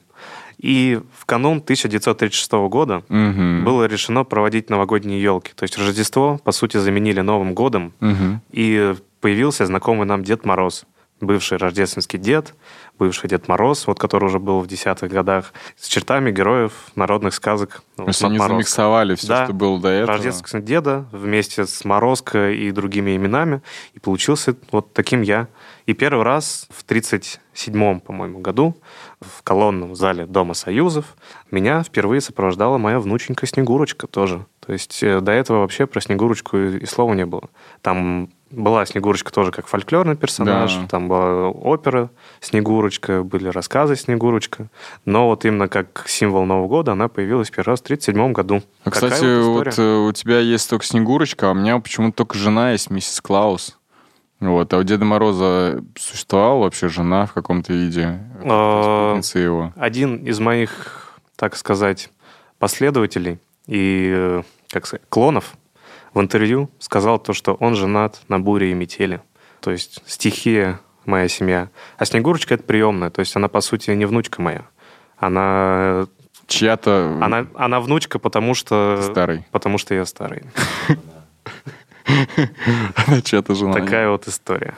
И 0.58 1.00
в 1.17 1.26
канун 1.26 1.60
1936 1.62 2.52
года 2.67 3.04
Мгм. 3.08 3.63
было 3.63 3.86
решено 3.86 4.26
проводить 4.26 4.69
новогодние 4.69 5.22
елки. 5.22 5.54
То 5.56 5.63
есть 5.63 5.78
Рождество, 5.78 6.38
по 6.43 6.52
сути, 6.52 6.76
заменили 6.78 7.22
Новым 7.22 7.54
годом. 7.54 7.93
Мгм. 8.02 8.41
И 8.52 8.93
появился 9.22 9.65
знакомый 9.65 10.06
нам 10.06 10.24
Дед 10.24 10.43
Мороз, 10.45 10.86
бывший 11.22 11.58
рождественский 11.58 12.19
дед, 12.19 12.54
бывший 13.00 13.30
Дед 13.30 13.48
Мороз, 13.48 13.88
вот 13.88 13.98
который 13.98 14.26
уже 14.26 14.40
был 14.40 14.60
в 14.60 14.68
десятых 14.68 15.10
годах, 15.12 15.54
с 15.78 15.88
чертами 15.88 16.32
героев 16.32 16.74
народных 16.96 17.34
сказок. 17.34 17.82
То 17.96 18.04
Вот 18.04 18.08
есть 18.10 18.24
они 18.24 18.38
Морозко. 18.38 18.54
замиксовали 18.56 19.16
все, 19.16 19.28
Да. 19.28 19.46
что 19.46 19.54
было 19.54 19.80
до 19.80 19.88
этого. 19.88 20.14
Рождественского 20.18 20.62
деда 20.62 21.06
вместе 21.12 21.66
с 21.66 21.84
Морозко 21.86 22.52
и 22.52 22.72
другими 22.72 23.16
именами. 23.16 23.62
И 23.94 24.00
получился 24.00 24.56
вот 24.72 24.94
таким 24.94 25.22
я. 25.22 25.48
И 25.86 25.94
первый 25.94 26.24
раз 26.24 26.68
в 26.70 26.86
37-м, 26.86 28.02
по-моему, 28.02 28.40
году 28.40 28.78
в 29.22 29.42
колонном 29.44 29.96
зале 29.96 30.26
Дома 30.26 30.54
Союзов 30.54 31.16
меня 31.52 31.82
впервые 31.84 32.22
сопровождала 32.22 32.78
моя 32.78 33.00
внученька 33.00 33.48
Снегурочка 33.48 34.06
тоже. 34.08 34.46
То 34.60 34.74
есть 34.74 35.02
э, 35.02 35.20
до 35.20 35.32
этого 35.32 35.60
вообще 35.62 35.88
про 35.88 36.00
Снегурочку 36.02 36.58
и 36.58 36.86
слова 36.86 37.14
не 37.16 37.26
было. 37.26 37.50
Там 37.82 38.30
была 38.52 38.86
Снегурочка 38.86 39.32
тоже 39.32 39.52
как 39.52 39.68
фольклорный 39.68 40.16
персонаж, 40.16 40.76
Да. 40.76 40.88
там 40.88 41.08
была 41.08 41.50
опера 41.50 42.10
Снегурочка, 42.40 43.24
были 43.24 43.48
рассказы 43.48 43.96
Снегурочка. 43.96 44.70
Но 45.06 45.28
вот 45.28 45.46
именно 45.46 45.68
как 45.68 46.06
символ 46.08 46.46
Нового 46.46 46.68
года 46.68 46.94
она 46.94 47.08
появилась 47.08 47.50
первый 47.50 47.70
раз 47.72 47.82
в 47.82 47.84
37 47.84 48.32
году. 48.32 48.62
А, 48.84 48.92
кстати, 48.92 49.42
вот 49.44 49.66
вот, 49.66 49.76
э, 49.78 49.98
у 50.08 50.12
тебя 50.14 50.40
есть 50.40 50.70
только 50.70 50.86
Снегурочка, 50.86 51.50
а 51.50 51.52
у 51.52 51.54
меня 51.56 51.78
почему-то 51.80 52.18
только 52.18 52.38
жена 52.38 52.72
есть, 52.72 52.90
миссис 52.90 53.22
Клаус. 53.22 53.78
Вот. 54.40 54.74
А 54.74 54.78
у 54.78 54.84
Деда 54.84 55.04
Мороза 55.06 55.84
существовала 55.98 56.64
вообще 56.64 56.88
жена 56.88 57.26
в 57.26 57.34
каком-то 57.34 57.74
виде? 57.74 58.20
А, 58.44 59.20
его. 59.34 59.74
Один 59.76 60.16
из 60.26 60.40
моих, 60.40 61.20
так 61.36 61.56
сказать, 61.58 62.10
последователей 62.58 63.40
и, 63.68 64.12
э, 64.16 64.42
как 64.72 64.88
сказать, 64.88 65.04
клонов 65.10 65.56
в 66.13 66.19
интервью 66.19 66.69
сказал 66.80 67.19
то, 67.19 67.34
что 67.34 67.54
он 67.56 67.76
женат 67.76 68.22
на 68.28 68.39
буре 68.39 68.72
и 68.72 68.74
метели. 68.74 69.22
То 69.60 69.72
есть 69.72 70.02
стихия 70.06 70.80
моя 71.06 71.28
семья. 71.28 71.69
А 71.98 72.06
Снегурочка— 72.06 72.54
это 72.56 72.63
приемная. 72.63 73.10
То 73.10 73.19
есть 73.19 73.36
она, 73.36 73.48
по 73.48 73.62
сути, 73.62 73.91
не 73.91 74.06
внучка 74.06 74.41
моя. 74.41 74.65
Она, 75.17 76.08
Чья-то 76.48 77.19
она, 77.22 77.45
она 77.54 77.80
внучка, 77.80 78.17
потому 78.17 78.56
что... 78.56 79.00
старый. 79.04 79.45
Потому 79.52 79.78
что 79.78 79.93
я 79.93 80.06
старый. 80.06 80.43
Она 82.95 83.22
чья-то 83.22 83.54
жена. 83.54 83.74
Такая 83.74 84.10
вот 84.10 84.28
история. 84.28 84.74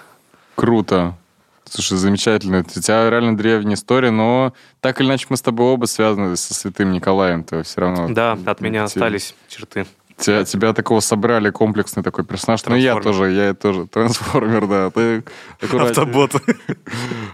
Круто. 0.56 1.16
Слушай, 1.64 1.98
замечательно. 1.98 2.60
У 2.60 2.64
тебя 2.64 3.10
реально 3.10 3.38
древняя 3.38 3.76
история, 3.76 4.12
но 4.12 4.54
так 4.82 5.00
или 5.00 5.08
иначе 5.08 5.28
мы 5.30 5.38
с 5.38 5.42
тобой 5.42 5.68
оба 5.68 5.86
связаны 5.86 6.36
со 6.36 6.54
святым 6.54 6.92
Николаем. 6.92 7.46
То 7.46 7.64
все 7.64 7.80
равно. 7.80 8.10
Да, 8.10 8.38
от 8.46 8.60
меня 8.60 8.84
остались 8.84 9.34
черты. 9.48 9.86
Тебя, 10.22 10.44
тебя 10.44 10.74
такого 10.74 11.00
собрали 11.00 11.50
комплексный 11.50 12.04
такой 12.04 12.24
персонаж. 12.24 12.64
Ну, 12.66 12.76
я 12.76 12.96
тоже, 13.00 13.32
я 13.32 13.56
тоже 13.56 13.88
трансформер, 13.88 14.68
да. 14.68 14.92
Ты 14.92 15.24
Автобот. 15.62 16.34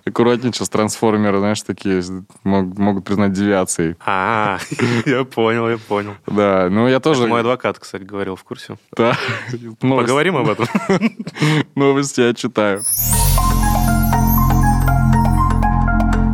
Аккуратнее, 0.05 0.53
сейчас 0.53 0.69
трансформеры, 0.69 1.39
знаешь, 1.39 1.61
такие 1.63 2.01
могут, 2.45 2.77
могут 2.77 3.03
признать 3.03 3.33
девиацией. 3.33 3.95
А, 4.05 4.59
я 5.05 5.25
понял, 5.25 5.69
я 5.69 5.77
понял. 5.77 6.15
Да, 6.27 6.69
ну 6.71 6.87
я 6.87 7.01
тоже... 7.01 7.23
Это 7.23 7.29
мой 7.29 7.41
адвокат, 7.41 7.77
кстати, 7.77 8.03
говорил 8.03 8.37
в 8.37 8.43
курсе. 8.45 8.77
Да. 8.95 9.17
Поговорим 9.81 10.37
об 10.37 10.49
этом. 10.49 10.67
Новости 11.75 12.21
я 12.21 12.33
читаю. 12.33 12.83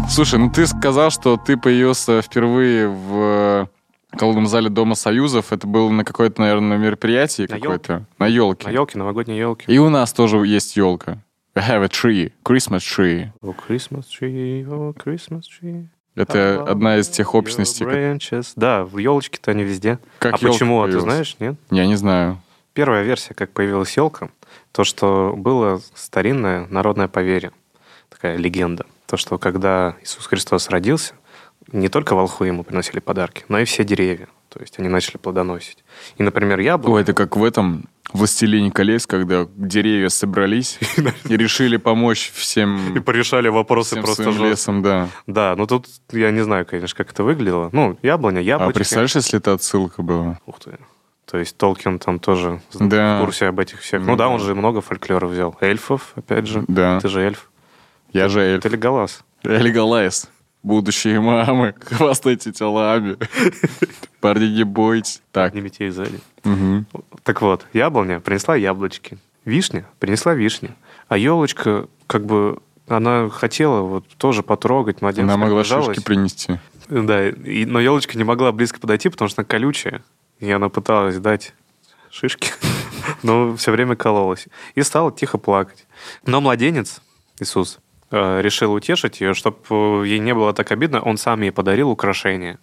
Слушай, 0.07 0.37
ну 0.37 0.51
ты 0.51 0.67
сказал, 0.67 1.09
что 1.09 1.37
ты 1.37 1.57
появился 1.57 2.21
впервые 2.21 2.87
в 2.87 3.67
колонном 4.17 4.47
зале 4.47 4.69
Дома 4.69 4.95
Союзов. 4.95 5.51
Это 5.51 5.67
было 5.67 5.89
на 5.89 6.03
какое-то, 6.03 6.41
наверное, 6.41 6.77
мероприятие 6.77 7.47
На 7.49 7.59
какое-то. 7.59 8.05
На 8.19 8.27
елке. 8.27 8.67
На 8.67 8.71
елке, 8.71 8.97
новогодней 8.97 9.37
елке. 9.37 9.65
И 9.67 9.77
у 9.77 9.89
нас 9.89 10.13
тоже 10.13 10.37
есть 10.37 10.75
елка. 10.75 11.19
We 11.55 11.61
have 11.67 11.83
a 11.83 11.87
tree, 11.87 12.31
Christmas 12.43 12.79
tree. 12.79 13.27
Oh, 13.41 13.55
Christmas 13.55 14.05
tree, 14.09 14.65
oh, 14.65 14.93
Christmas 14.95 15.43
tree. 15.43 15.87
Это 16.15 16.63
одна 16.63 16.97
из 16.97 17.09
тех 17.09 17.33
общностей. 17.33 17.85
как-. 17.85 18.45
Да, 18.55 18.85
в 18.85 18.97
елочке-то 18.97 19.51
они 19.51 19.63
везде. 19.63 19.99
Как 20.19 20.35
а 20.35 20.37
почему, 20.37 20.81
а 20.81 20.85
ты 20.85 20.93
появилась? 20.93 21.03
знаешь, 21.03 21.35
нет? 21.39 21.55
Я 21.71 21.85
не 21.85 21.95
знаю. 21.95 22.39
Первая 22.73 23.03
версия, 23.03 23.33
как 23.33 23.51
появилась 23.51 23.95
елка, 23.97 24.29
то, 24.71 24.83
что 24.83 25.33
было 25.35 25.81
старинное 25.93 26.67
народное 26.67 27.07
поверье, 27.07 27.51
такая 28.09 28.37
легенда. 28.37 28.85
То, 29.05 29.17
что 29.17 29.37
когда 29.37 29.95
Иисус 30.01 30.25
Христос 30.25 30.69
родился, 30.69 31.13
не 31.73 31.89
только 31.89 32.15
волхвы 32.15 32.47
ему 32.47 32.63
приносили 32.63 32.99
подарки, 32.99 33.43
но 33.49 33.59
и 33.59 33.65
все 33.65 33.83
деревья. 33.83 34.27
То 34.49 34.59
есть 34.61 34.77
они 34.77 34.87
начали 34.87 35.17
плодоносить. 35.17 35.83
И, 36.17 36.23
например, 36.23 36.59
яблоко... 36.59 36.93
Ой, 36.93 37.01
это 37.01 37.13
как 37.15 37.35
в 37.35 37.43
этом 37.43 37.89
«Властелине 38.13 38.71
колец», 38.71 39.07
когда 39.07 39.47
деревья 39.55 40.09
собрались 40.09 40.77
и 41.27 41.35
решили 41.35 41.77
помочь 41.77 42.31
И 42.35 42.39
всем, 42.39 43.03
порешали 43.03 43.47
вопросы 43.47 43.95
всем 43.95 44.03
просто 44.03 44.23
своим 44.23 44.43
лесом, 44.43 44.83
да. 44.83 45.09
Да, 45.25 45.55
ну 45.57 45.65
тут 45.65 45.87
я 46.11 46.29
не 46.29 46.43
знаю, 46.43 46.67
конечно, 46.67 46.95
как 46.95 47.11
это 47.11 47.23
выглядело. 47.23 47.69
Ну, 47.73 47.97
яблоня, 48.03 48.39
А 48.39 48.43
яблочки. 48.43 48.77
представляешь, 48.77 49.15
если 49.15 49.39
это 49.39 49.53
отсылка 49.53 50.03
была? 50.03 50.39
Ух 50.45 50.59
ты. 50.59 50.77
То 51.25 51.39
есть 51.39 51.57
Толкин 51.57 51.97
там 51.97 52.19
тоже 52.19 52.61
Да. 52.75 53.17
в 53.17 53.25
курсе 53.25 53.47
об 53.47 53.59
этих 53.59 53.79
всех. 53.81 54.01
Ну 54.01 54.11
Ну 54.11 54.15
да, 54.17 54.27
он 54.29 54.39
же 54.39 54.53
много 54.53 54.81
фольклора 54.81 55.25
взял. 55.25 55.57
Эльфов, 55.61 56.11
опять 56.15 56.45
же. 56.45 56.63
Да. 56.67 56.99
Ты 56.99 57.07
же 57.07 57.21
эльф. 57.21 57.49
Я 58.11 58.29
же 58.29 58.41
эльф. 58.41 58.61
Ты 58.61 58.69
Леголас. 58.69 59.23
Я 59.41 59.57
Леголайс. 59.57 60.29
Будущие 60.63 61.19
мамы, 61.19 61.75
хвастайте 61.81 62.51
телами. 62.53 63.17
Парни, 64.21 64.45
не 64.45 64.63
бойтесь. 64.63 65.21
Так, 65.31 65.53
Не 65.53 65.61
метей 65.61 65.89
сзади. 65.89 66.19
мгм. 66.43 66.85
Так 67.23 67.41
вот, 67.41 67.65
яблоня 67.73 68.19
принесла 68.21 68.55
яблочки. 68.55 69.17
Вишня 69.45 69.85
принесла 69.99 70.33
вишни. 70.33 70.71
А 71.09 71.17
елочка, 71.17 71.87
как 72.07 72.25
бы, 72.25 72.59
она 72.87 73.29
хотела 73.29 73.81
вот 73.81 74.07
тоже 74.17 74.41
потрогать 74.41 75.01
младенца. 75.01 75.33
она 75.33 75.37
могла 75.45 75.63
шишки 75.65 76.01
принести. 76.01 76.59
Да, 76.87 77.27
и- 77.29 77.65
но 77.65 77.79
елочка 77.81 78.17
не 78.17 78.23
могла 78.23 78.51
близко 78.53 78.79
подойти, 78.79 79.09
потому 79.09 79.29
что 79.29 79.41
она 79.41 79.45
колючая. 79.47 80.01
И 80.39 80.49
она 80.49 80.69
пыталась 80.69 81.17
дать 81.19 81.53
шишки, 82.09 82.51
но 83.23 83.55
все 83.57 83.71
время 83.71 83.95
кололась. 83.97 84.47
И 84.75 84.81
стала 84.83 85.11
тихо 85.11 85.37
плакать. 85.37 85.85
Но 86.25 86.39
младенец, 86.39 87.01
Иисус, 87.39 87.79
решил 88.13 88.73
утешить 88.73 89.21
ее, 89.21 89.33
чтобы 89.33 90.07
ей 90.07 90.19
не 90.19 90.33
было 90.33 90.53
так 90.53 90.71
обидно. 90.71 91.01
Он 91.01 91.17
сам 91.17 91.41
ей 91.41 91.51
подарил 91.51 91.89
украшение 91.89 92.59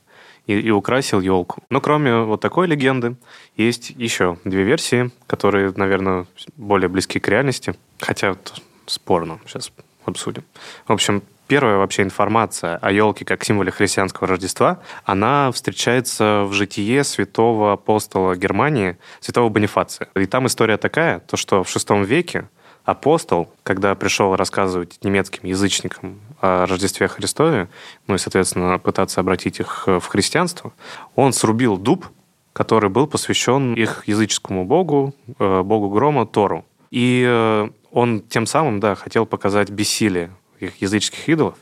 и, 0.47 0.59
и 0.59 0.71
украсил 0.71 1.21
елку. 1.21 1.63
Но 1.71 1.81
кроме 1.81 2.21
вот 2.21 2.41
такой 2.41 2.67
легенды, 2.67 3.17
есть 3.57 3.91
еще 3.91 4.39
две 4.45 4.63
версии, 4.63 5.11
которые, 5.27 5.73
наверное, 5.77 6.27
более 6.57 6.89
близки 6.89 7.19
к 7.19 7.29
реальности. 7.29 7.75
Хотя 8.01 8.35
тут 8.35 8.63
спорно. 8.87 9.41
Сейчас 9.47 9.73
обсудим. 10.05 10.45
В 10.87 10.93
общем, 10.93 11.23
первая 11.47 11.77
вообще 11.77 12.03
информация 12.03 12.77
о 12.77 12.93
елке 12.93 13.25
как 13.25 13.45
символе 13.45 13.71
христианского 13.71 14.29
Рождества, 14.29 14.79
она 15.05 15.51
встречается 15.53 16.45
в 16.45 16.53
житие 16.53 17.05
святого 17.05 17.73
апостола 17.73 18.37
Германии, 18.37 18.97
святого 19.21 19.49
Бонифация. 19.49 20.09
И 20.15 20.27
там 20.27 20.47
история 20.47 20.77
такая, 20.77 21.21
то 21.21 21.37
что 21.37 21.65
в 21.65 21.69
VI 21.69 22.05
веке 22.05 22.49
апостол, 22.91 23.49
когда 23.63 23.95
пришел 23.95 24.35
рассказывать 24.37 24.99
немецким 25.03 25.49
язычникам 25.49 26.21
о 26.41 26.67
Рождестве 26.67 27.09
Христове, 27.09 27.69
ну 28.07 28.15
и, 28.15 28.19
соответственно, 28.19 28.79
пытаться 28.79 29.21
обратить 29.21 29.61
их 29.61 29.87
в 29.87 30.01
христианство, 30.03 30.73
он 31.15 31.33
срубил 31.33 31.77
дуб, 31.77 32.07
который 32.53 32.91
был 32.91 33.07
посвящен 33.07 33.75
их 33.75 34.03
языческому 34.09 34.65
богу, 34.65 35.15
э, 35.39 35.63
богу 35.63 35.89
грома 35.91 36.27
Тору. 36.27 36.65
И 36.91 37.25
э, 37.27 37.69
он 37.93 38.21
тем 38.29 38.47
самым, 38.47 38.81
да, 38.81 38.95
хотел 38.97 39.25
показать 39.27 39.71
бессилие 39.71 40.31
их 40.59 40.83
языческих 40.83 41.29
идолов. 41.29 41.55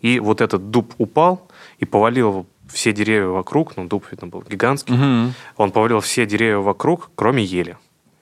И 0.00 0.20
вот 0.20 0.40
этот 0.40 0.70
дуб 0.70 0.94
упал 0.98 1.48
и 1.78 1.84
повалил 1.84 2.46
все 2.72 2.92
деревья 2.92 3.26
вокруг, 3.28 3.76
ну, 3.76 3.84
дуб, 3.86 4.04
видно, 4.10 4.28
был 4.28 4.42
гигантский, 4.48 4.94
Мгм. 4.94 5.34
он 5.56 5.70
повалил 5.72 6.00
все 6.00 6.26
деревья 6.26 6.58
вокруг, 6.58 7.10
кроме 7.14 7.42
ели. 7.44 7.76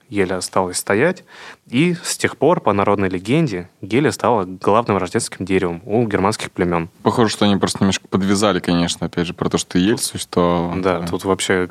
Еля 0.09 0.37
осталась 0.37 0.77
стоять, 0.77 1.23
и 1.67 1.95
с 1.95 2.17
тех 2.17 2.37
пор, 2.37 2.61
по 2.61 2.73
народной 2.73 3.09
легенде, 3.09 3.69
Геля 3.81 4.11
стала 4.11 4.45
главным 4.45 4.97
рождественским 4.97 5.45
деревом 5.45 5.81
у 5.85 6.05
германских 6.07 6.51
племен. 6.51 6.89
Похоже, 7.03 7.29
что 7.31 7.45
они 7.45 7.57
просто 7.57 7.79
немножко 7.81 8.07
подвязали, 8.07 8.59
конечно, 8.59 9.07
опять 9.07 9.27
же, 9.27 9.33
про 9.33 9.49
то, 9.49 9.57
что 9.57 9.77
ель 9.77 9.97
существовала. 9.97 10.75
Да, 10.81 11.01
тут 11.07 11.25
вообще, 11.25 11.67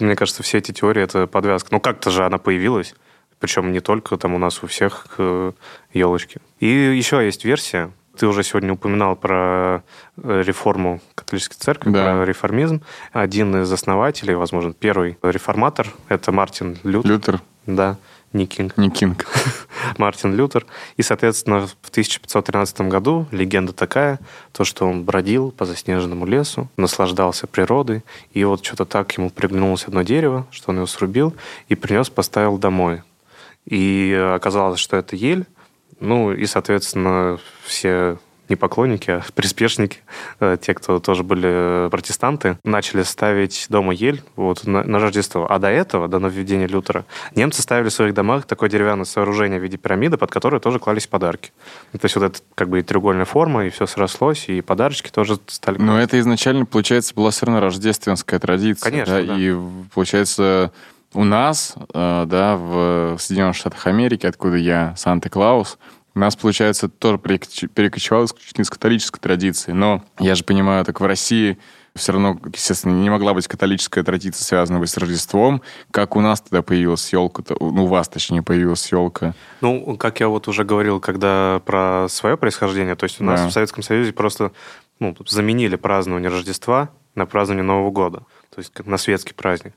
мне 0.00 0.14
кажется, 0.16 0.42
все 0.42 0.58
эти 0.58 0.72
теории— 0.72 1.02
это 1.04 1.26
подвязка. 1.26 1.68
Ну, 1.72 1.80
как-то 1.80 2.10
же 2.10 2.24
она 2.24 2.38
появилась, 2.38 2.94
причем 3.40 3.72
не 3.72 3.80
только 3.80 4.16
там 4.16 4.34
у 4.34 4.38
нас 4.38 4.62
у 4.62 4.66
всех 4.68 5.06
э, 5.18 5.52
елочки. 5.92 6.40
И 6.60 6.66
еще 6.66 7.24
есть 7.24 7.44
версия, 7.44 7.90
ты 8.16 8.26
уже 8.26 8.42
сегодня 8.44 8.74
упоминал 8.74 9.16
про 9.16 9.82
э, 10.18 10.42
реформу 10.46 11.00
католической 11.14 11.56
церкви, 11.56 11.90
Да. 11.90 12.04
про 12.04 12.24
реформизм. 12.24 12.82
Один 13.12 13.62
из 13.62 13.72
основателей, 13.72 14.34
возможно, 14.34 14.72
первый 14.74 15.16
реформатор, 15.22 15.88
это 16.08 16.30
Мартин 16.30 16.78
Лютер. 16.84 17.10
Лютер, 17.10 17.40
Да, 17.66 17.96
не 18.32 18.46
Кинг. 18.46 18.76
не 18.76 18.90
Кинг. 18.90 19.26
Мартин 19.98 20.34
Лютер. 20.34 20.66
И, 20.96 21.02
соответственно, 21.02 21.66
в 21.66 21.90
1513 21.90 22.82
году 22.82 23.26
легенда 23.30 23.72
такая, 23.72 24.18
то, 24.52 24.64
что 24.64 24.86
он 24.86 25.04
бродил 25.04 25.50
по 25.50 25.64
заснеженному 25.64 26.26
лесу, 26.26 26.68
наслаждался 26.76 27.46
природой, 27.46 28.02
и 28.32 28.44
вот 28.44 28.64
что-то 28.64 28.84
так 28.84 29.12
ему 29.16 29.30
приглянулось 29.30 29.84
одно 29.84 30.02
дерево, 30.02 30.46
что 30.50 30.70
он 30.70 30.76
его 30.76 30.86
срубил 30.86 31.34
и 31.68 31.74
принес, 31.74 32.08
поставил 32.10 32.58
домой. 32.58 33.02
И 33.66 34.12
оказалось, 34.34 34.80
что 34.80 34.96
это 34.96 35.14
ель. 35.14 35.46
Ну, 36.00 36.32
и, 36.32 36.46
соответственно, 36.46 37.38
все 37.64 38.18
не 38.48 38.56
поклонники, 38.56 39.10
а 39.10 39.22
приспешники, 39.34 39.98
э, 40.40 40.56
те, 40.60 40.74
кто 40.74 40.98
тоже 40.98 41.22
были 41.22 41.88
протестанты, 41.90 42.58
начали 42.64 43.02
ставить 43.02 43.66
дома 43.68 43.92
ель 43.92 44.22
вот, 44.36 44.66
на, 44.66 44.82
на 44.84 44.98
Рождество. 44.98 45.46
А 45.48 45.58
до 45.58 45.68
этого, 45.68 46.08
до 46.08 46.18
нововведения 46.18 46.66
Лютера, 46.66 47.04
немцы 47.34 47.62
ставили 47.62 47.88
в 47.88 47.92
своих 47.92 48.14
домах 48.14 48.44
такое 48.44 48.68
деревянное 48.68 49.04
сооружение 49.04 49.58
в 49.58 49.62
виде 49.62 49.76
пирамиды, 49.76 50.16
под 50.16 50.30
которое 50.30 50.60
тоже 50.60 50.78
клались 50.78 51.06
подарки. 51.06 51.52
Ну, 51.92 51.98
То 51.98 52.04
есть 52.06 52.16
вот 52.16 52.24
это 52.24 52.40
как 52.54 52.68
бы 52.68 52.80
и 52.80 52.82
треугольная 52.82 53.24
форма, 53.24 53.66
и 53.66 53.70
все 53.70 53.86
срослось, 53.86 54.48
и 54.48 54.60
подарочки 54.60 55.10
тоже 55.10 55.38
стали... 55.46 55.78
Но 55.78 56.00
это 56.00 56.18
изначально, 56.18 56.66
получается, 56.66 57.14
была 57.14 57.30
все 57.30 57.46
равно 57.46 57.60
рождественская 57.60 58.40
традиция. 58.40 58.90
Конечно, 58.90 59.22
да. 59.22 59.36
И, 59.38 59.56
получается, 59.94 60.72
у 61.14 61.24
нас, 61.24 61.74
э, 61.94 62.24
да, 62.26 62.56
в 62.56 63.18
Соединенных 63.18 63.56
Штатах 63.56 63.86
Америки, 63.86 64.26
откуда 64.26 64.56
я, 64.56 64.94
Санта-Клаус, 64.96 65.78
у 66.14 66.18
нас, 66.18 66.36
получается, 66.36 66.88
тоже 66.88 67.16
перекоч- 67.18 67.68
перекочевал 67.68 68.24
исключительно 68.26 68.62
из 68.64 68.70
католической 68.70 69.18
традиции. 69.20 69.72
Но 69.72 70.02
я 70.18 70.34
же 70.34 70.44
понимаю, 70.44 70.84
так 70.84 71.00
в 71.00 71.04
России 71.06 71.58
все 71.94 72.12
равно, 72.12 72.38
естественно, 72.54 72.92
не 72.92 73.10
могла 73.10 73.34
быть 73.34 73.46
католическая 73.48 74.02
традиция, 74.04 74.44
связанная 74.44 74.84
с 74.86 74.96
Рождеством. 74.96 75.60
Как 75.90 76.16
у 76.16 76.20
нас 76.20 76.40
тогда 76.40 76.62
появилась 76.62 77.12
елка, 77.12 77.42
ну, 77.60 77.84
у 77.84 77.86
вас, 77.86 78.08
точнее, 78.08 78.42
появилась 78.42 78.90
елка. 78.90 79.34
Ну, 79.60 79.96
как 79.98 80.20
я 80.20 80.28
вот 80.28 80.48
уже 80.48 80.64
говорил, 80.64 81.00
когда 81.00 81.60
про 81.66 82.06
свое 82.08 82.36
происхождение, 82.36 82.94
то 82.94 83.04
есть 83.04 83.20
у 83.20 83.24
нас 83.24 83.42
Да. 83.42 83.48
в 83.48 83.52
Советском 83.52 83.82
Союзе 83.82 84.12
просто 84.12 84.52
ну, 85.00 85.14
заменили 85.26 85.76
празднование 85.76 86.30
Рождества 86.30 86.90
на 87.14 87.26
празднование 87.26 87.64
Нового 87.64 87.90
года, 87.90 88.22
то 88.54 88.58
есть 88.60 88.70
как 88.72 88.86
на 88.86 88.98
светский 88.98 89.32
праздник. 89.32 89.72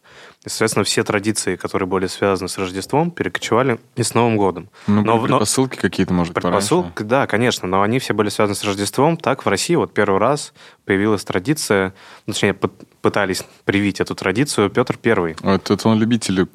И, 0.46 0.50
соответственно, 0.50 0.84
все 0.84 1.04
традиции, 1.04 1.56
которые 1.56 1.88
были 1.88 2.08
связаны 2.08 2.50
с 2.50 2.58
Рождеством, 2.58 3.10
перекочевали 3.10 3.80
и 3.96 4.04
с 4.04 4.14
Новым 4.14 4.36
годом. 4.36 4.70
Ну, 4.88 5.02
Но- 5.02 5.16
но- 5.16 5.22
предпосылки 5.24 5.78
какие-то, 5.78 6.14
может, 6.14 6.34
пораньше. 6.34 6.52
Предпосылки, 6.70 7.04
да, 7.04 7.26
конечно, 7.26 7.68
но 7.70 7.82
они 7.84 8.00
все 8.00 8.14
были 8.14 8.28
связаны 8.28 8.56
с 8.56 8.64
Рождеством. 8.66 9.16
Так 9.16 9.46
в 9.46 9.50
России 9.50 9.76
вот 9.76 9.94
первый 9.94 10.20
раз 10.20 10.54
появилась 10.84 11.24
традиция, 11.24 11.94
ну, 12.28 12.34
точнее, 12.34 12.52
пыт- 12.54 12.86
пытались 13.02 13.44
привить 13.64 14.02
эту 14.02 14.14
традицию 14.14 14.70
Петр 14.70 14.98
Первый. 14.98 15.38
Вот 15.42 15.72
это 15.72 15.88
он 15.88 15.98
любитель, 15.98 16.46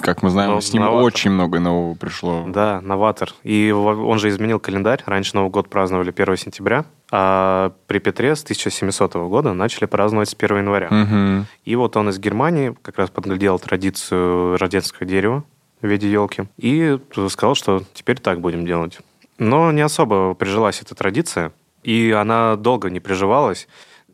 как 0.00 0.22
мы 0.22 0.30
знаем, 0.30 0.52
Ну, 0.52 0.60
с 0.62 0.72
ним 0.72 0.82
новатор. 0.82 1.04
очень 1.04 1.30
много 1.30 1.60
нового 1.60 1.94
пришло. 1.94 2.44
Да, 2.48 2.80
новатор. 2.80 3.34
И 3.42 3.70
он 3.70 4.18
же 4.18 4.30
изменил 4.30 4.58
календарь. 4.60 5.02
Раньше 5.04 5.34
Новый 5.36 5.50
год 5.50 5.68
праздновали 5.68 6.10
1 6.10 6.36
сентября, 6.38 6.86
А 7.12 7.72
при 7.86 7.98
Петре 8.00 8.34
с 8.34 8.42
1700 8.42 9.14
года 9.14 9.52
начали 9.52 9.84
праздновать 9.84 10.28
с 10.28 10.34
1 10.34 10.58
января. 10.58 10.88
Мгм. 10.90 11.46
И 11.64 11.76
вот 11.76 11.96
он 11.96 12.08
из 12.08 12.18
Германии 12.18 12.76
как 12.82 12.98
раз 12.98 13.10
подглядел 13.10 13.58
традицию 13.58 14.58
рождественского 14.58 15.06
дерева 15.06 15.44
в 15.80 15.86
виде 15.86 16.10
елки 16.10 16.44
и 16.56 16.98
сказал, 17.28 17.54
что 17.54 17.82
теперь 17.94 18.18
так 18.18 18.40
будем 18.40 18.66
делать. 18.66 18.98
Но 19.38 19.70
не 19.70 19.82
особо 19.82 20.34
прижилась 20.34 20.80
эта 20.80 20.94
традиция, 20.94 21.52
и 21.82 22.10
она 22.10 22.56
долго 22.56 22.90
не 22.90 23.00
приживалась. 23.00 23.68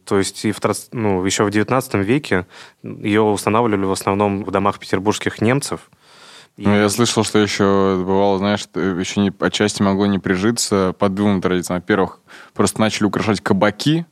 То 0.04 0.18
есть 0.18 0.44
и 0.44 0.52
в, 0.52 0.60
ну, 0.90 1.24
еще 1.24 1.44
в 1.44 1.50
19 1.50 1.94
веке 1.94 2.46
ее 2.82 3.22
устанавливали 3.22 3.86
в 3.86 3.92
основном 3.92 4.44
в 4.44 4.50
домах 4.50 4.78
петербургских 4.78 5.40
немцев. 5.40 5.88
И- 6.56 6.66
Ну, 6.66 6.74
я 6.76 6.88
слышал, 6.90 7.24
что 7.24 7.38
еще 7.38 7.96
бывало, 8.04 8.38
знаешь, 8.38 8.66
еще 8.74 9.20
не, 9.20 9.32
отчасти 9.40 9.82
могло 9.82 10.06
не 10.06 10.18
прижиться 10.18 10.94
по 10.98 11.08
двум 11.08 11.40
традициям. 11.40 11.80
Во-первых, 11.80 12.20
просто 12.54 12.80
начали 12.80 13.04
украшать 13.04 13.40
кабаки, 13.40 14.04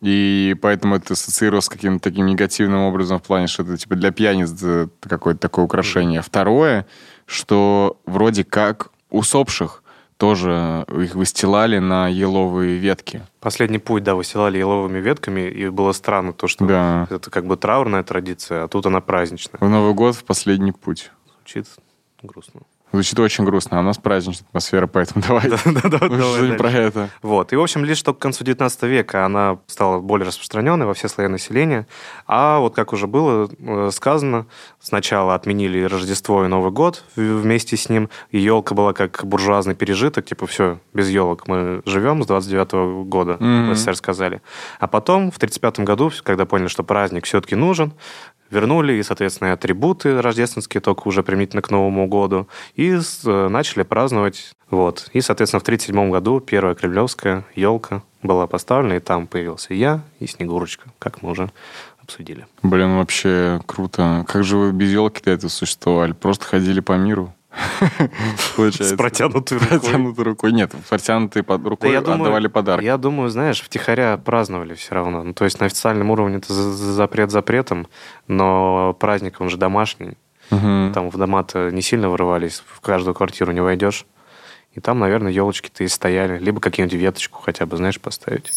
и 0.00 0.56
поэтому 0.62 0.96
это 0.96 1.12
ассоциировалось 1.14 1.66
с 1.66 1.68
каким-то 1.68 2.02
таким 2.10 2.26
негативным 2.26 2.80
образом 2.80 3.18
в 3.18 3.22
плане, 3.22 3.46
что 3.46 3.62
это 3.62 3.76
типа 3.76 3.94
для 3.94 4.10
пьяниц 4.10 4.52
э, 4.62 4.88
какое-то 5.00 5.40
такое 5.40 5.64
украшение. 5.64 6.22
Второе, 6.22 6.86
что 7.26 7.98
вроде 8.06 8.42
как 8.44 8.90
усопших 9.10 9.82
тоже 10.16 10.86
их 10.96 11.14
выстилали 11.14 11.78
на 11.78 12.08
еловые 12.08 12.78
ветки. 12.78 13.22
Последний 13.40 13.78
путь, 13.78 14.02
да, 14.04 14.14
выстилали 14.14 14.56
еловыми 14.58 14.98
ветками, 14.98 15.42
и 15.50 15.68
было 15.68 15.92
странно 15.92 16.32
то, 16.32 16.46
что 16.48 16.64
Да. 16.64 17.06
это 17.10 17.28
как 17.30 17.44
бы 17.46 17.56
траурная 17.56 18.02
традиция, 18.04 18.64
а 18.64 18.68
тут 18.68 18.86
она 18.86 19.00
праздничная. 19.00 19.58
В 19.60 19.68
Новый 19.68 19.94
год 19.94 20.14
в 20.16 20.24
последний 20.24 20.72
путь. 20.72 21.10
Звучит 21.42 21.66
грустно. 22.22 22.62
Звучит 22.92 23.18
очень 23.18 23.44
грустно, 23.44 23.78
а 23.78 23.80
у 23.80 23.82
нас 23.82 23.96
праздничная 23.96 24.46
атмосфера, 24.48 24.86
поэтому 24.86 25.24
давай. 25.28 25.48
Лучше 25.48 26.56
про 26.58 26.70
это. 26.70 27.08
Вот. 27.22 27.52
И, 27.52 27.56
в 27.56 27.62
общем, 27.62 27.84
лишь 27.84 28.02
только 28.02 28.18
к 28.18 28.22
концу 28.22 28.44
19 28.44 28.82
века 28.82 29.24
она 29.24 29.58
стала 29.66 30.00
более 30.00 30.26
распространенной 30.26 30.86
во 30.86 30.94
все 30.94 31.08
слои 31.08 31.26
населения. 31.28 31.86
А 32.26 32.58
вот 32.58 32.74
как 32.74 32.92
уже 32.92 33.06
было 33.06 33.48
э, 33.58 33.90
сказано, 33.92 34.46
сначала 34.78 35.34
отменили 35.34 35.82
Рождество 35.84 36.44
и 36.44 36.48
Новый 36.48 36.70
год 36.70 37.04
вместе 37.16 37.76
с 37.76 37.88
ним. 37.88 38.10
И 38.30 38.38
елка 38.38 38.74
была 38.74 38.92
как 38.92 39.24
буржуазный 39.24 39.74
пережиток, 39.74 40.26
типа, 40.26 40.46
все, 40.46 40.78
без 40.92 41.08
елок 41.08 41.48
мы 41.48 41.82
живем 41.86 42.22
с 42.22 42.26
29 42.26 43.06
года, 43.08 43.36
в 43.40 43.74
СССР 43.74 43.96
сказали. 43.96 44.42
А 44.78 44.86
потом, 44.86 45.30
в 45.30 45.38
35 45.38 45.80
году, 45.80 46.10
когда 46.22 46.44
поняли, 46.44 46.68
что 46.68 46.82
праздник 46.82 47.24
все-таки 47.24 47.54
нужен, 47.54 47.94
вернули 48.52 48.92
и, 48.94 49.02
соответственно, 49.02 49.48
и 49.48 49.52
атрибуты 49.52 50.20
рождественские, 50.20 50.80
только 50.80 51.08
уже 51.08 51.22
применительно 51.22 51.62
к 51.62 51.70
Новому 51.70 52.06
году, 52.06 52.48
и 52.74 52.81
с- 52.90 53.22
э, 53.24 53.48
начали 53.48 53.82
праздновать. 53.82 54.52
Вот. 54.70 55.08
И, 55.12 55.20
соответственно, 55.20 55.60
в 55.60 55.64
1937 55.64 56.10
году 56.10 56.40
первая 56.40 56.74
кремлевская 56.74 57.44
елка 57.54 58.02
была 58.22 58.46
поставлена, 58.46 58.94
и 58.94 59.00
там 59.00 59.26
появился 59.26 59.74
я 59.74 60.00
и 60.20 60.26
Снегурочка, 60.26 60.90
как 60.98 61.22
мы 61.22 61.30
уже 61.30 61.50
обсудили. 62.02 62.46
Блин, 62.62 62.96
вообще 62.96 63.60
круто. 63.66 64.24
Как 64.28 64.44
же 64.44 64.56
вы 64.56 64.72
без 64.72 64.90
елки 64.92 65.22
до 65.24 65.30
этого 65.32 65.50
существовали? 65.50 66.12
Просто 66.12 66.44
ходили 66.46 66.80
по 66.80 66.92
миру? 66.92 67.32
Получается. 68.56 68.94
С 68.94 68.96
протянутой 68.96 69.58
рукой. 69.58 69.78
Протянутой 69.80 70.24
рукой. 70.24 70.52
Нет, 70.52 70.72
протянутой 70.88 71.42
под 71.42 71.62
Да 71.62 71.68
рукой 71.70 71.92
я 71.92 72.00
думаю- 72.00 72.22
отдавали 72.22 72.46
подарки. 72.48 72.84
Я 72.84 72.96
думаю, 72.96 73.28
знаешь, 73.30 73.60
втихаря 73.62 74.16
праздновали 74.16 74.74
все 74.74 74.94
равно. 74.94 75.22
Ну, 75.22 75.34
то 75.34 75.44
есть 75.44 75.60
на 75.60 75.66
официальном 75.66 76.10
уровне 76.10 76.38
это 76.38 76.52
за- 76.52 76.72
за- 76.72 76.92
запрет 76.92 77.30
запретом, 77.30 77.88
но 78.26 78.96
праздник, 78.98 79.40
он 79.40 79.48
же 79.50 79.56
домашний. 79.56 80.16
Мгм. 80.52 80.92
Там 80.92 81.10
в 81.10 81.16
дома-то 81.16 81.70
не 81.70 81.80
сильно 81.80 82.10
вырывались, 82.10 82.62
в 82.66 82.80
каждую 82.80 83.14
квартиру 83.14 83.52
не 83.52 83.60
войдешь. 83.60 84.04
И 84.74 84.80
там, 84.80 84.98
наверное, 84.98 85.32
елочки-то 85.32 85.82
и 85.82 85.88
стояли. 85.88 86.38
Либо 86.38 86.60
какие-нибудь 86.60 86.98
веточку 86.98 87.40
хотя 87.42 87.66
бы, 87.66 87.76
знаешь, 87.78 88.00
поставить. 88.00 88.50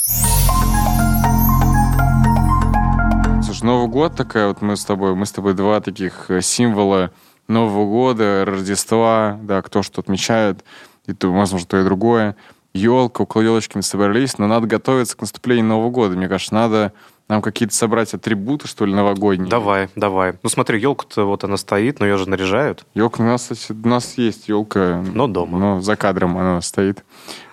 Слушай, 3.44 3.64
Новый 3.64 3.88
год 3.88 4.16
такая 4.16 4.50
вот 4.50 4.62
мы 4.62 4.76
с 4.76 4.84
тобой, 4.84 5.16
мы 5.16 5.26
с 5.26 5.32
тобой 5.32 5.54
два 5.54 5.80
таких 5.80 6.30
э, 6.30 6.42
символа 6.42 7.12
Нового 7.48 7.86
года, 7.86 8.44
Рождества, 8.46 9.40
да, 9.42 9.62
кто 9.62 9.82
что 9.82 10.02
отмечает, 10.02 10.64
и 11.06 11.14
то, 11.14 11.32
возможно, 11.32 11.68
то 11.68 11.80
и 11.80 11.84
другое. 11.84 12.36
Елка, 12.74 13.22
около 13.22 13.42
елочки 13.42 13.78
мы 13.78 13.84
собрались, 13.84 14.38
но 14.38 14.48
надо 14.48 14.68
готовиться 14.68 15.16
к 15.16 15.22
наступлению 15.22 15.66
Нового 15.66 15.90
года. 15.92 16.18
Мне 16.18 16.28
кажется, 16.28 16.54
надо 16.54 16.94
нам 17.28 17.42
какие-то 17.42 17.74
собрать 17.74 18.14
атрибуты, 18.14 18.68
что 18.68 18.86
ли, 18.86 18.94
новогодние. 18.94 19.50
Давай, 19.50 19.90
давай. 19.96 20.36
Ну 20.44 20.50
смотри, 20.50 20.80
елка-то 20.80 21.26
вот 21.26 21.44
она 21.44 21.58
стоит, 21.58 22.00
но 22.00 22.06
ее 22.06 22.18
же 22.18 22.30
наряжают. 22.30 22.86
Елка 22.94 23.24
у 23.24 23.26
нас, 23.26 23.44
кстати, 23.44 23.72
у 23.72 23.88
нас 23.88 24.18
есть 24.18 24.48
елка. 24.48 25.04
Но 25.14 25.28
дома. 25.28 25.58
Но 25.58 25.82
за 25.82 25.96
кадром 25.96 26.38
она 26.38 26.62
стоит. 26.62 27.04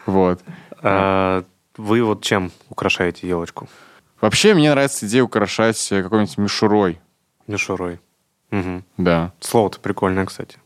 Вот. 0.04 0.40
А, 0.82 1.44
вы 1.76 2.02
вот 2.02 2.22
чем 2.22 2.52
украшаете 2.68 3.26
елочку? 3.26 3.68
Вообще, 4.20 4.54
мне 4.54 4.70
нравится 4.70 5.06
идея 5.06 5.24
украшать 5.24 5.88
какой-нибудь 5.88 6.38
мишурой. 6.38 7.00
Мишурой. 7.46 7.98
Мгм. 8.50 8.84
Да. 8.98 9.32
Слово-то 9.40 9.80
прикольное, 9.80 10.26
кстати. 10.26 10.58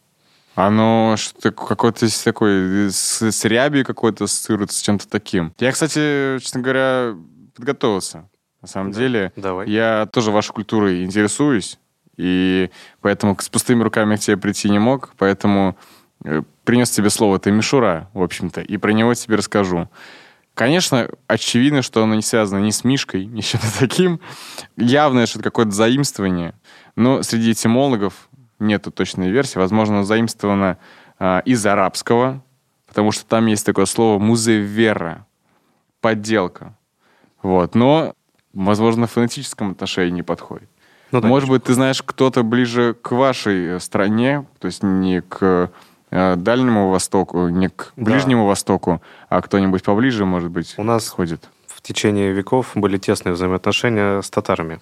Оно 0.57 1.15
что-то 1.19 1.53
какое-то 1.53 2.07
такой, 2.25 2.91
с, 2.91 3.23
с 3.23 3.45
рябью 3.45 3.85
какой-то 3.85 4.25
ассоциируется, 4.25 4.79
с 4.79 4.83
чем-то 4.83 5.09
таким. 5.09 5.53
Я, 5.59 5.71
кстати, 5.71 6.39
честно 6.41 6.61
говоря, 6.61 7.15
подготовился. 7.55 8.29
На 8.67 8.69
самом 8.69 8.91
Да. 8.91 8.99
деле, 8.99 9.33
Давай. 9.37 9.71
я 9.71 10.07
тоже 10.11 10.33
вашей 10.33 10.53
культурой 10.53 11.05
интересуюсь, 11.05 11.79
и 12.17 12.69
поэтому 13.01 13.37
с 13.39 13.49
пустыми 13.49 13.85
руками 13.85 14.17
к 14.17 14.19
тебе 14.19 14.37
прийти 14.37 14.69
не 14.69 14.81
мог, 14.81 15.13
поэтому 15.19 15.77
э, 16.25 16.43
принес 16.65 16.91
тебе 16.91 17.11
слово, 17.11 17.37
это 17.37 17.53
мишура, 17.53 18.11
в 18.13 18.21
общем-то, 18.21 18.63
и 18.63 18.77
про 18.77 18.91
него 18.91 19.15
тебе 19.15 19.37
расскажу. 19.37 19.89
Конечно, 20.55 21.09
очевидно, 21.29 21.83
что 21.83 22.03
оно 22.03 22.17
не 22.17 22.23
связано 22.23 22.59
ни 22.59 22.71
с 22.71 22.83
Мишкой, 22.83 23.27
ни 23.27 23.41
с 23.41 23.45
чем-то 23.45 23.79
таким. 23.79 24.19
Явно, 24.77 25.27
что 25.27 25.39
это 25.39 25.45
какое-то 25.51 25.71
заимствование. 25.71 26.53
Но 26.97 27.23
среди 27.23 27.53
этимологов 27.53 28.29
нету 28.59 28.91
точной 28.91 29.31
версии. 29.31 29.59
Возможно, 29.59 29.99
оно 29.99 30.05
заимствовано 30.05 30.79
а, 31.21 31.41
из 31.45 31.65
арабского, 31.65 32.43
потому 32.89 33.13
что 33.13 33.27
там 33.27 33.47
есть 33.47 33.65
такое 33.65 33.85
слово 33.85 34.19
«музевера»— 34.19 35.25
подделка. 36.01 36.75
Вот. 37.43 37.75
Но, 37.75 38.15
возможно, 38.57 39.07
в 39.07 39.13
фонетическом 39.13 39.71
отношении 39.73 40.11
не 40.11 40.23
подходит. 40.23 40.69
Ну 41.13 41.21
да, 41.21 41.29
Может 41.29 41.49
быть, 41.49 41.63
ты 41.65 41.75
знаешь 41.75 42.03
кто-то 42.03 42.43
ближе 42.43 42.95
к 43.01 43.13
вашей 43.13 43.77
э, 43.77 43.81
стране, 43.81 44.45
то 44.59 44.67
есть 44.67 44.83
не 44.83 45.21
к 45.23 45.71
э, 46.11 46.37
Дальнему 46.37 46.91
Востоку, 46.91 47.49
не 47.49 47.69
к 47.69 47.93
Да. 47.97 48.05
Ближнему 48.11 48.47
Востоку, 48.47 49.01
а 49.29 49.41
кто-нибудь 49.41 49.85
поближе, 49.85 50.25
может 50.25 50.51
быть, 50.51 50.75
У 50.79 50.83
нас 50.83 51.09
ходит. 51.09 51.49
в 51.69 51.81
течение 51.83 52.33
веков 52.33 52.73
были 52.75 52.97
тесные 52.99 53.35
взаимоотношения 53.35 54.21
с 54.21 54.31
татарами. 54.31 54.81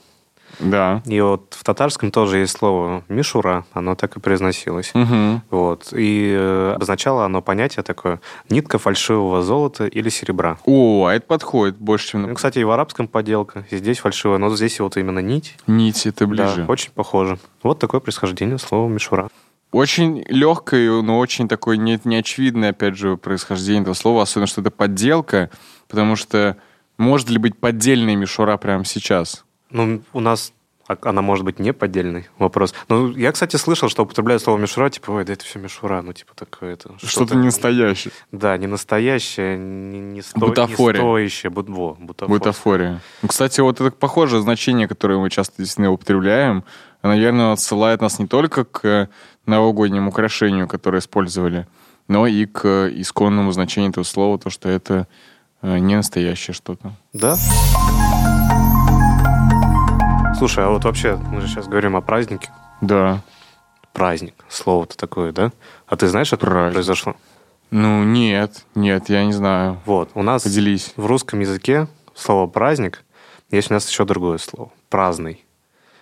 Да. 0.59 1.03
И 1.07 1.21
вот 1.21 1.55
в 1.59 1.64
татарском 1.64 2.11
тоже 2.11 2.38
есть 2.38 2.57
слово 2.57 3.05
«мишура», 3.09 3.64
оно 3.73 3.95
так 3.95 4.17
и 4.17 4.21
произносилось. 4.21 4.93
Мгм. 4.95 5.43
Вот. 5.51 5.93
И 5.93 6.35
э, 6.37 6.73
обозначало 6.77 7.25
оно 7.25 7.43
понятие 7.43 7.83
такое 7.83 8.21
«нитка 8.49 8.79
фальшивого 8.79 9.43
золота 9.43 9.87
или 9.87 10.09
серебра». 10.09 10.59
О, 10.64 11.07
а 11.07 11.14
это 11.14 11.27
подходит 11.27 11.77
больше, 11.77 12.09
чем 12.09 12.23
Ну, 12.23 12.35
кстати, 12.35 12.59
и 12.59 12.64
в 12.64 12.71
арабском 12.71 13.09
подделка, 13.09 13.67
и 13.71 13.77
здесь 13.77 13.99
фальшивая, 13.99 14.38
но 14.38 14.55
здесь 14.55 14.81
вот 14.81 14.97
именно 14.97 15.21
нить. 15.21 15.57
нить, 15.67 16.07
это 16.07 16.27
ближе. 16.27 16.64
Да, 16.64 16.73
очень 16.73 16.90
похоже. 16.93 17.38
Вот 17.62 17.79
такое 17.79 18.01
происхождение 18.01 18.59
слова 18.59 18.88
«мишура». 18.88 19.29
Очень 19.73 20.25
легкое, 20.29 21.03
но 21.03 21.19
очень 21.19 21.49
такое 21.49 21.77
не, 21.77 22.01
неочевидное, 22.05 22.71
опять 22.71 22.97
же, 22.97 23.17
происхождение 23.17 23.83
этого 23.83 23.95
слова, 23.95 24.23
особенно, 24.23 24.47
что 24.47 24.61
это 24.61 24.71
подделка, 24.71 25.51
потому 25.88 26.14
что 26.14 26.57
может 26.97 27.29
ли 27.29 27.38
быть 27.38 27.59
поддельная 27.59 28.14
мишура 28.14 28.57
прямо 28.57 28.85
сейчас? 28.85 29.43
Ну, 29.70 30.03
у 30.12 30.20
нас 30.20 30.53
а- 30.87 30.98
она 31.03 31.22
может 31.22 31.44
быть 31.44 31.59
не 31.59 31.72
поддельный 31.72 32.29
вопрос. 32.38 32.74
Ну, 32.88 33.11
я, 33.12 33.33
кстати, 33.33 33.57
слышал, 33.57 33.88
что 33.88 34.03
употребляют 34.03 34.42
слово 34.42 34.59
мишура, 34.59 34.90
типа, 34.90 35.12
ой, 35.12 35.24
да 35.24 35.33
это 35.33 35.44
все 35.44 35.59
мишура, 35.59 36.03
ну, 36.03 36.12
типа, 36.12 36.33
такое 36.35 36.74
это. 36.74 36.92
Что-то 37.03 37.37
не 37.37 37.46
настоящее. 37.46 38.12
Да, 38.33 38.57
не 38.59 38.66
настоящее, 38.66 39.57
не, 39.57 39.98
не, 40.00 40.22
сто- 40.22 40.38
Бутафория. 40.40 41.00
не 41.00 41.07
стоящее. 41.09 41.50
Бут, 41.50 41.70
во, 41.70 41.94
бутафор. 41.94 42.29
Бутафория. 42.29 43.00
Ну, 43.22 43.29
Кстати, 43.29 43.61
вот 43.61 43.81
это 43.81 43.90
похожее 43.92 44.42
значение, 44.42 44.87
которое 44.87 45.18
мы 45.18 45.31
часто 45.31 45.55
действительно 45.59 45.90
употребляем, 45.90 46.64
оно, 47.00 47.14
наверное, 47.14 47.53
отсылает 47.53 48.00
нас 48.03 48.18
не 48.18 48.27
только 48.27 48.64
к 48.64 49.09
новогоднему 49.46 50.11
украшению, 50.11 50.68
которое 50.68 50.98
использовали, 50.98 51.66
но 52.09 52.27
и 52.27 52.44
к 52.44 52.88
исконному 52.94 53.53
значению 53.53 53.90
этого 53.90 54.05
слова, 54.05 54.38
то, 54.38 54.50
что 54.50 54.68
это 54.68 55.07
э, 55.62 55.79
не 55.79 55.96
настоящее 55.96 56.53
что-то. 56.55 56.92
Да. 57.14 57.37
Слушай, 60.38 60.64
а 60.64 60.68
вот 60.70 60.85
вообще, 60.85 61.16
мы 61.16 61.40
же 61.40 61.49
сейчас 61.49 61.66
говорим 61.68 61.97
о 61.97 62.01
празднике. 62.01 62.51
Да. 62.81 63.20
Праздник. 63.92 64.35
Слово-то 64.49 64.97
такое, 64.97 65.33
да? 65.33 65.53
А 65.87 65.97
ты 65.97 66.09
знаешь, 66.09 66.31
Праздник. 66.31 66.73
произошло? 66.75 67.16
Ну, 67.70 68.05
нет, 68.05 68.64
нет, 68.75 69.09
я 69.09 69.25
не 69.25 69.33
знаю. 69.33 69.81
Вот, 69.87 70.11
у 70.14 70.23
нас 70.23 70.42
Поделись. 70.42 70.92
в 70.97 71.07
русском 71.07 71.40
языке 71.40 71.88
слово 72.14 72.47
«праздник» 72.47 73.05
есть 73.51 73.70
у 73.70 73.75
нас 73.75 73.88
еще 73.88 74.05
другое 74.05 74.38
слово. 74.38 74.70
Праздный. 74.90 75.35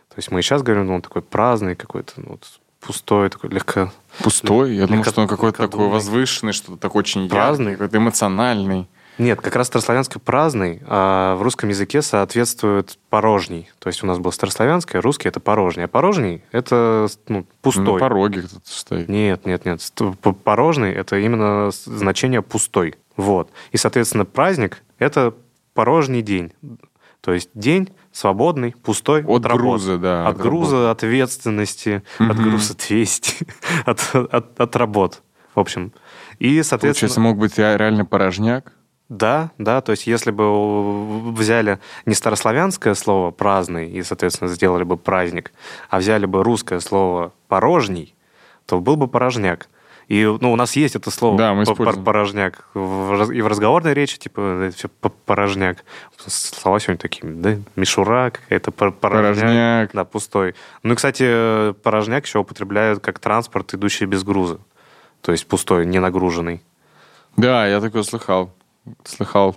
То 0.09 0.17
есть 0.17 0.31
мы 0.31 0.43
сейчас 0.43 0.63
говорим, 0.63 0.87
ну, 0.87 0.95
он 0.97 1.03
такой 1.03 1.23
праздный 1.23 1.75
какой-то, 1.77 2.15
ну, 2.17 2.31
вот 2.31 2.47
пустой, 2.81 3.31
такой 3.31 3.51
легко... 3.51 3.91
Пустой? 4.23 4.75
Я 4.75 4.87
думал, 4.87 5.03
Легко- 5.03 5.11
что 5.11 5.21
он 5.23 5.29
какой-то 5.29 5.69
такой 5.69 5.89
возвышенный, 5.89 6.53
что-то 6.53 6.77
такой 6.79 7.01
очень 7.01 7.29
Праздный? 7.29 7.37
праздный, 7.37 7.73
какой-то 7.77 7.97
эмоциональный. 7.99 8.89
Нет, 9.19 9.41
как 9.41 9.55
раз 9.57 9.67
старославянский 9.67 10.21
праздный, 10.21 10.81
а 10.87 11.37
в 11.37 11.43
русском 11.43 11.69
языке 11.69 12.01
соответствует 12.03 12.99
порожний. 13.11 13.71
То 13.79 13.89
есть 13.89 14.03
у 14.03 14.07
нас 14.07 14.19
был 14.19 14.33
старославянский, 14.33 14.99
а 14.99 15.03
русский— 15.03 15.29
это 15.31 15.39
порожний. 15.39 15.85
А 15.85 15.89
порожний— 15.89 16.43
это 16.53 17.09
ну, 17.29 17.47
пустой. 17.61 17.85
На 17.95 17.99
пороге 17.99 18.43
кто-то 18.43 18.63
стоит. 18.65 19.09
Нет, 19.09 19.45
нет, 19.45 19.65
нет. 19.67 19.81
Порожный— 20.45 20.93
это 20.95 21.19
именно 21.19 21.71
значение 21.85 22.43
пустой. 22.43 22.95
Вот. 23.17 23.51
И, 23.71 23.77
соответственно, 23.77 24.25
праздник— 24.25 24.83
это 24.99 25.35
порожний 25.75 26.23
день. 26.23 26.53
То 27.21 27.33
есть 27.33 27.51
день 27.55 27.91
свободный, 28.13 28.73
пустой 28.83 29.23
От 29.25 29.47
работы. 29.47 29.63
груза, 29.63 29.99
да. 29.99 30.27
От 30.27 30.39
груза, 30.39 30.91
ответственности, 30.91 32.03
от 32.19 32.37
Мгм. 32.37 32.43
груза 32.51 32.75
200, 32.77 33.47
от, 33.85 34.15
от, 34.15 34.61
от 34.61 34.77
работ. 34.77 35.23
В 35.55 35.61
общем. 35.61 35.93
И, 36.39 36.63
соответственно... 36.63 37.09
Получается, 37.11 37.21
мог 37.21 37.39
быть 37.39 37.59
ре- 37.59 37.77
реально 37.77 38.05
порожняк. 38.05 38.73
Да, 39.13 39.51
да, 39.59 39.83
то 39.83 39.93
есть 39.93 40.07
если 40.07 40.31
бы 40.31 41.33
взяли 41.33 41.79
не 42.07 42.15
старославянское 42.15 42.95
слово 42.95 43.31
«праздный» 43.31 43.91
и, 43.91 44.03
соответственно, 44.03 44.49
сделали 44.49 44.85
бы 44.85 44.97
праздник, 44.97 45.53
а 45.91 45.99
взяли 45.99 46.25
бы 46.25 46.43
русское 46.43 46.81
слово 46.81 47.35
«порожний», 47.47 48.15
то 48.65 48.81
был 48.81 48.97
бы 48.97 49.09
порожняк. 49.09 49.69
И 50.09 50.25
ну, 50.25 50.51
у 50.51 50.57
нас 50.57 50.77
есть 50.77 50.97
это 50.97 51.11
слово 51.11 51.37
Да, 51.37 51.53
мы 51.53 51.67
порожняк 51.67 52.65
и 52.75 52.79
в 52.79 53.47
разговорной 53.47 53.93
речи, 53.93 54.19
типа, 54.19 54.65
это 54.65 54.77
все 54.77 54.89
порожняк. 54.89 55.85
Слова 56.27 56.81
сегодня 56.81 56.99
такие, 56.99 57.31
да, 57.31 57.59
мишура 57.77 58.31
какая-то, 58.31 58.71
пор- 58.71 58.93
порожняк. 58.93 59.37
Порожняк. 59.37 59.91
Да, 59.93 60.05
пустой. 60.05 60.55
Ну 60.83 60.95
и, 60.95 60.97
кстати, 60.97 61.75
порожняк 61.83 62.25
еще 62.25 62.39
употребляют 62.39 63.01
как 63.01 63.19
транспорт, 63.19 63.75
идущий 63.75 64.07
без 64.07 64.25
груза. 64.25 64.59
То 65.21 65.33
есть 65.33 65.47
пустой, 65.47 65.85
не 65.85 65.99
нагруженный. 65.99 66.63
Да, 67.37 67.67
я 67.67 67.79
такое 67.83 68.05
слыхал. 68.05 68.51
Слыхал. 69.05 69.57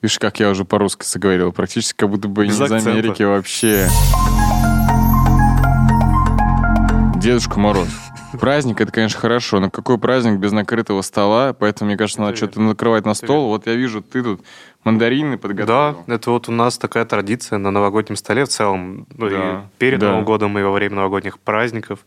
Видишь, 0.00 0.18
как 0.18 0.40
я 0.40 0.50
уже 0.50 0.64
по-русски 0.64 1.04
заговорил. 1.04 1.52
Практически 1.52 1.96
как 1.96 2.10
будто 2.10 2.28
бы 2.28 2.46
Без 2.46 2.58
не 2.58 2.66
из 2.66 2.72
акцента. 2.72 2.90
Америки 2.90 3.22
вообще. 3.22 3.88
Дедушка 7.22 7.60
Мороз. 7.60 7.88
Праздник 8.40 8.80
это, 8.80 8.90
конечно, 8.90 9.20
хорошо, 9.20 9.60
но 9.60 9.70
какой 9.70 9.96
праздник 9.96 10.40
без 10.40 10.50
накрытого 10.50 11.02
стола? 11.02 11.52
Поэтому, 11.56 11.88
мне 11.88 11.96
кажется, 11.96 12.20
надо 12.20 12.34
что-то 12.34 12.60
накрывать 12.60 13.04
на 13.06 13.14
стол. 13.14 13.46
Вот 13.48 13.68
я 13.68 13.74
вижу, 13.74 14.02
ты 14.02 14.24
тут 14.24 14.40
мандарины 14.82 15.36
Да, 15.36 15.38
подготовил. 15.38 16.04
это 16.08 16.30
вот 16.32 16.48
у 16.48 16.52
нас 16.52 16.78
такая 16.78 17.04
традиция 17.04 17.58
на 17.58 17.70
новогоднем 17.70 18.16
столе 18.16 18.44
в 18.44 18.48
целом. 18.48 19.06
Ну, 19.16 19.28
Да, 19.30 19.36
и 19.36 19.78
перед 19.78 20.00
да. 20.00 20.08
Новым 20.08 20.24
годом 20.24 20.58
и 20.58 20.62
во 20.62 20.72
время 20.72 20.96
новогодних 20.96 21.38
праздников. 21.38 22.00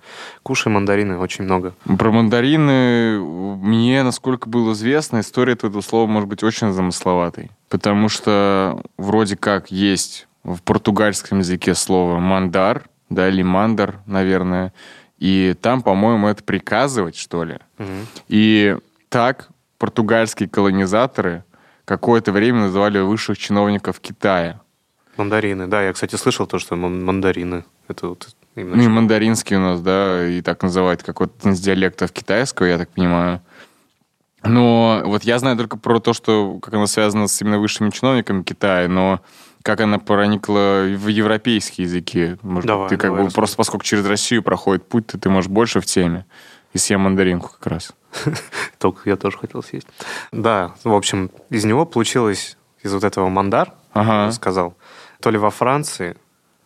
Кушаем 0.44 0.74
мандарины 0.74 1.18
очень 1.18 1.46
много. 1.46 1.74
Про 1.98 2.12
мандарины 2.12 3.18
мне, 3.20 4.04
насколько 4.04 4.50
было 4.50 4.74
известно, 4.74 5.22
история 5.22 5.54
этого 5.54 5.80
слова 5.80 6.08
может 6.08 6.28
быть 6.28 6.44
очень 6.44 6.74
замысловатой. 6.74 7.52
Потому 7.70 8.10
что 8.10 8.84
вроде 8.98 9.38
как 9.38 9.72
есть 9.72 10.28
в 10.44 10.62
португальском 10.62 11.40
языке 11.40 11.74
слово 11.74 12.20
мандар, 12.20 12.84
да, 13.10 13.30
или 13.30 13.44
мандар, 13.44 14.00
наверное. 14.08 14.74
И 15.18 15.56
там, 15.62 15.82
по-моему, 15.82 16.28
это 16.28 16.44
приказывать, 16.44 17.16
что 17.16 17.44
ли. 17.44 17.60
Мгм. 17.78 18.08
И 18.28 18.78
так 19.10 19.50
португальские 19.78 20.50
колонизаторы 20.50 21.44
какое-то 21.86 22.32
время 22.32 22.62
называли 22.62 23.00
высших 23.00 23.38
чиновников 23.38 24.00
Китая. 24.00 24.62
Мандарины. 25.18 25.68
Да, 25.68 25.82
я, 25.82 25.94
кстати, 25.94 26.16
слышал 26.16 26.48
то, 26.48 26.60
что 26.60 26.76
ман- 26.76 27.04
мандарины. 27.04 27.64
Это 27.88 28.10
вот 28.10 28.36
именно... 28.56 28.76
Ну 28.76 28.84
и 28.84 28.88
мандаринский 28.88 29.56
у 29.56 29.60
нас, 29.60 29.80
да, 29.80 30.28
и 30.28 30.42
так 30.42 30.64
называют 30.64 31.04
какой-то 31.04 31.50
из 31.50 31.60
диалектов 31.62 32.12
китайского, 32.12 32.66
я 32.66 32.78
так 32.78 32.90
понимаю. 32.90 33.42
Но 34.44 35.02
вот 35.06 35.24
я 35.24 35.40
знаю 35.40 35.58
только 35.58 35.78
про 35.78 36.00
то, 36.00 36.14
что 36.14 36.60
как 36.60 36.74
она 36.74 36.88
связана 36.88 37.28
с 37.28 37.42
именно 37.42 37.60
высшими 37.60 37.90
чиновниками 37.90 38.44
Китая, 38.44 38.88
но 38.88 39.22
как 39.66 39.82
она 39.82 39.98
проникла 39.98 40.86
в 40.88 41.08
европейские 41.08 41.86
языки. 41.88 42.38
Может, 42.44 42.68
Давай, 42.68 42.88
ты 42.88 42.98
как 42.98 43.10
давай, 43.10 43.22
бы 43.22 43.26
расскажи. 43.26 43.36
просто 43.36 43.58
поскольку 43.58 43.84
через 43.84 44.06
Россию 44.06 44.44
проходит 44.44 44.88
путь, 44.88 45.08
то 45.08 45.18
ты 45.18 45.28
можешь 45.28 45.50
больше 45.50 45.82
в 45.82 45.88
теме. 45.88 46.28
И 46.74 46.78
съем 46.78 47.02
мандаринку 47.02 47.50
как 47.50 47.66
раз. 47.66 47.94
Только 48.78 49.10
я 49.10 49.16
тоже 49.16 49.40
хотел 49.40 49.64
съесть. 49.64 49.88
Да, 50.32 50.76
в 50.84 50.94
общем, 50.94 51.32
из 51.50 51.66
него 51.66 51.88
получилось, 51.88 52.58
из 52.84 52.94
вот 52.94 53.04
этого 53.04 53.28
мандар, 53.30 53.74
Ага. 53.94 54.32
сказал, 54.34 54.76
то 55.20 55.32
ли 55.32 55.40
во 55.40 55.50
Франции, 55.50 56.16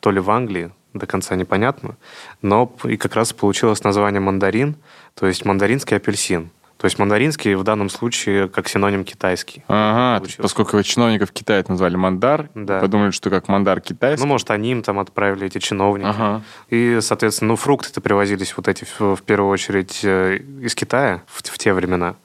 то 0.02 0.12
ли 0.12 0.20
в 0.20 0.30
Англии, 0.30 0.74
до 0.94 1.06
конца 1.08 1.38
непонятно, 1.38 1.96
но 2.42 2.76
и 2.84 2.98
как 2.98 3.16
раз 3.16 3.32
получилось 3.32 3.82
название 3.82 4.20
мандарин, 4.20 4.76
то 5.14 5.26
есть 5.26 5.46
мандаринский 5.46 5.96
апельсин. 5.96 6.50
То 6.80 6.86
есть 6.86 6.98
мандаринский 6.98 7.56
в 7.56 7.64
данном 7.64 7.90
случае 7.90 8.48
как 8.48 8.70
синоним 8.70 9.04
китайский. 9.04 9.66
Ага, 9.68 10.26
поскольку 10.38 10.82
чиновников 10.82 11.34
Китая 11.34 11.60
это 11.60 11.72
назвали 11.72 11.98
мандар, 11.98 12.50
Да. 12.56 12.80
подумали, 12.80 13.12
что 13.12 13.30
как 13.30 13.50
мандар 13.50 13.82
китайский. 13.82 14.24
Ну, 14.26 14.30
может, 14.30 14.50
они 14.50 14.72
им 14.72 14.82
там 14.82 14.98
отправили 14.98 15.46
эти 15.48 15.58
чиновники. 15.58 16.08
Ага. 16.08 16.42
И, 16.70 17.00
соответственно, 17.02 17.50
ну, 17.50 17.56
фрукты-то 17.58 18.00
привозились 18.00 18.56
вот 18.56 18.70
эти 18.70 18.86
в, 18.98 19.22
первую 19.26 19.52
очередь 19.52 20.00
э, 20.04 20.38
из 20.38 20.74
Китая 20.74 21.22
в, 21.28 21.44
в 21.44 21.58
те 21.58 21.74
времена. 21.74 22.16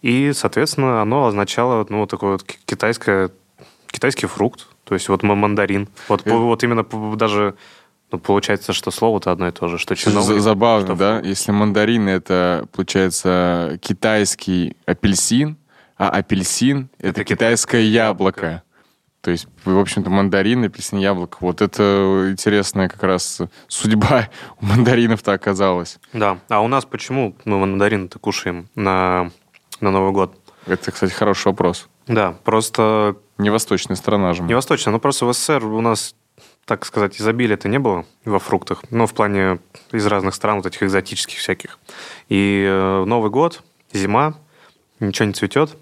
И, 0.00 0.32
соответственно, 0.32 1.02
оно 1.02 1.26
означало, 1.26 1.84
ну, 1.88 1.98
вот 1.98 2.10
такой 2.10 2.32
вот 2.32 2.44
ки- 2.44 2.58
китайское, 2.66 3.30
китайский 3.88 4.26
фрукт. 4.26 4.68
То 4.84 4.94
есть 4.94 5.08
вот 5.08 5.24
ма- 5.24 5.34
мандарин. 5.34 5.88
Вот, 6.08 6.24
Э. 6.24 6.30
вот 6.34 6.62
именно 6.62 6.84
даже 7.16 7.56
ну, 8.14 8.18
получается, 8.20 8.72
что 8.72 8.90
слово-то 8.90 9.32
одно 9.32 9.48
и 9.48 9.50
то 9.50 9.68
же. 9.68 9.78
Что 9.78 9.94
чиновник, 9.96 10.34
за- 10.36 10.40
Забавно, 10.40 10.86
что 10.86 10.96
да? 10.96 11.20
Если 11.20 11.52
мандарин 11.52 12.08
это, 12.08 12.66
получается, 12.72 13.78
китайский 13.82 14.76
апельсин, 14.86 15.56
а 15.96 16.08
апельсин 16.08 16.88
это, 16.98 17.20
Это 17.20 17.24
китайское 17.24 17.82
яблоко. 17.82 18.62
То 19.20 19.30
есть, 19.30 19.46
в 19.64 19.78
общем-то, 19.78 20.10
мандарин, 20.10 20.64
апельсин, 20.64 20.98
яблоко. 20.98 21.38
Вот 21.40 21.62
это 21.62 22.28
интересная 22.30 22.88
как 22.88 23.02
раз 23.02 23.40
судьба 23.68 24.28
у 24.60 24.66
мандаринов-то 24.66 25.32
оказалась. 25.32 25.98
Да. 26.12 26.38
А 26.48 26.60
у 26.60 26.68
нас 26.68 26.84
почему 26.84 27.34
мы 27.44 27.58
мандарины-то 27.58 28.18
кушаем 28.18 28.68
на, 28.74 29.30
на 29.80 29.90
Новый 29.90 30.12
год? 30.12 30.36
Это, 30.66 30.92
кстати, 30.92 31.12
хороший 31.12 31.48
вопрос. 31.48 31.88
Да, 32.06 32.32
просто 32.44 33.16
Не 33.38 33.50
восточная 33.50 33.96
страна 33.96 34.34
же. 34.34 34.42
Не 34.42 34.54
восточно, 34.54 34.92
но 34.92 34.98
просто 34.98 35.24
в 35.26 35.32
СССР 35.32 35.64
у 35.64 35.80
нас, 35.80 36.14
так 36.66 36.84
сказать, 36.86 37.20
изобилия-то 37.20 37.68
не 37.68 37.78
было 37.78 38.06
во 38.24 38.38
фруктах. 38.38 38.82
Ну, 38.90 39.06
в 39.06 39.14
плане 39.14 39.58
из 39.92 40.06
разных 40.06 40.34
стран, 40.34 40.56
вот 40.56 40.66
этих 40.66 40.82
экзотических 40.82 41.38
всяких. 41.38 41.78
И 42.28 42.64
э, 42.66 43.04
Новый 43.04 43.30
год, 43.30 43.62
зима, 43.92 44.34
ничего 45.00 45.26
не 45.26 45.34
цветет. 45.34 45.76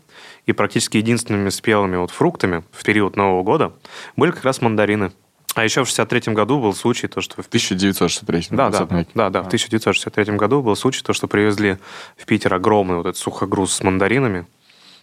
И 0.47 0.53
практически 0.53 0.97
единственными 0.97 1.51
спелыми 1.51 1.97
вот 1.97 2.11
фруктами 2.11 2.65
в 2.73 2.83
период 2.85 3.17
Нового 3.17 3.45
года 3.45 3.73
были 4.17 4.33
как 4.33 4.45
раз 4.45 4.61
мандарины. 4.61 5.13
А 5.55 5.65
еще 5.65 5.85
в 5.85 5.87
63 5.87 6.33
году 6.33 6.61
был 6.61 6.75
случай, 6.75 7.09
то, 7.09 7.21
что 7.21 7.41
в 7.43 7.45
В 7.45 7.49
1963 7.49 8.49
да, 8.51 8.71
да, 8.71 8.79
20 8.79 8.93
веке. 8.93 9.11
да, 9.15 9.31
да. 9.31 9.43
В 9.43 9.47
1963 9.47 10.37
году 10.37 10.63
был 10.63 10.75
случай, 10.75 11.03
то, 11.03 11.13
что 11.13 11.29
привезли 11.29 11.79
в 12.17 12.25
Питер 12.25 12.55
огромный 12.55 12.97
вот 12.97 13.07
этот 13.07 13.19
сухогруз 13.19 13.73
с 13.73 13.83
мандаринами. 13.83 14.47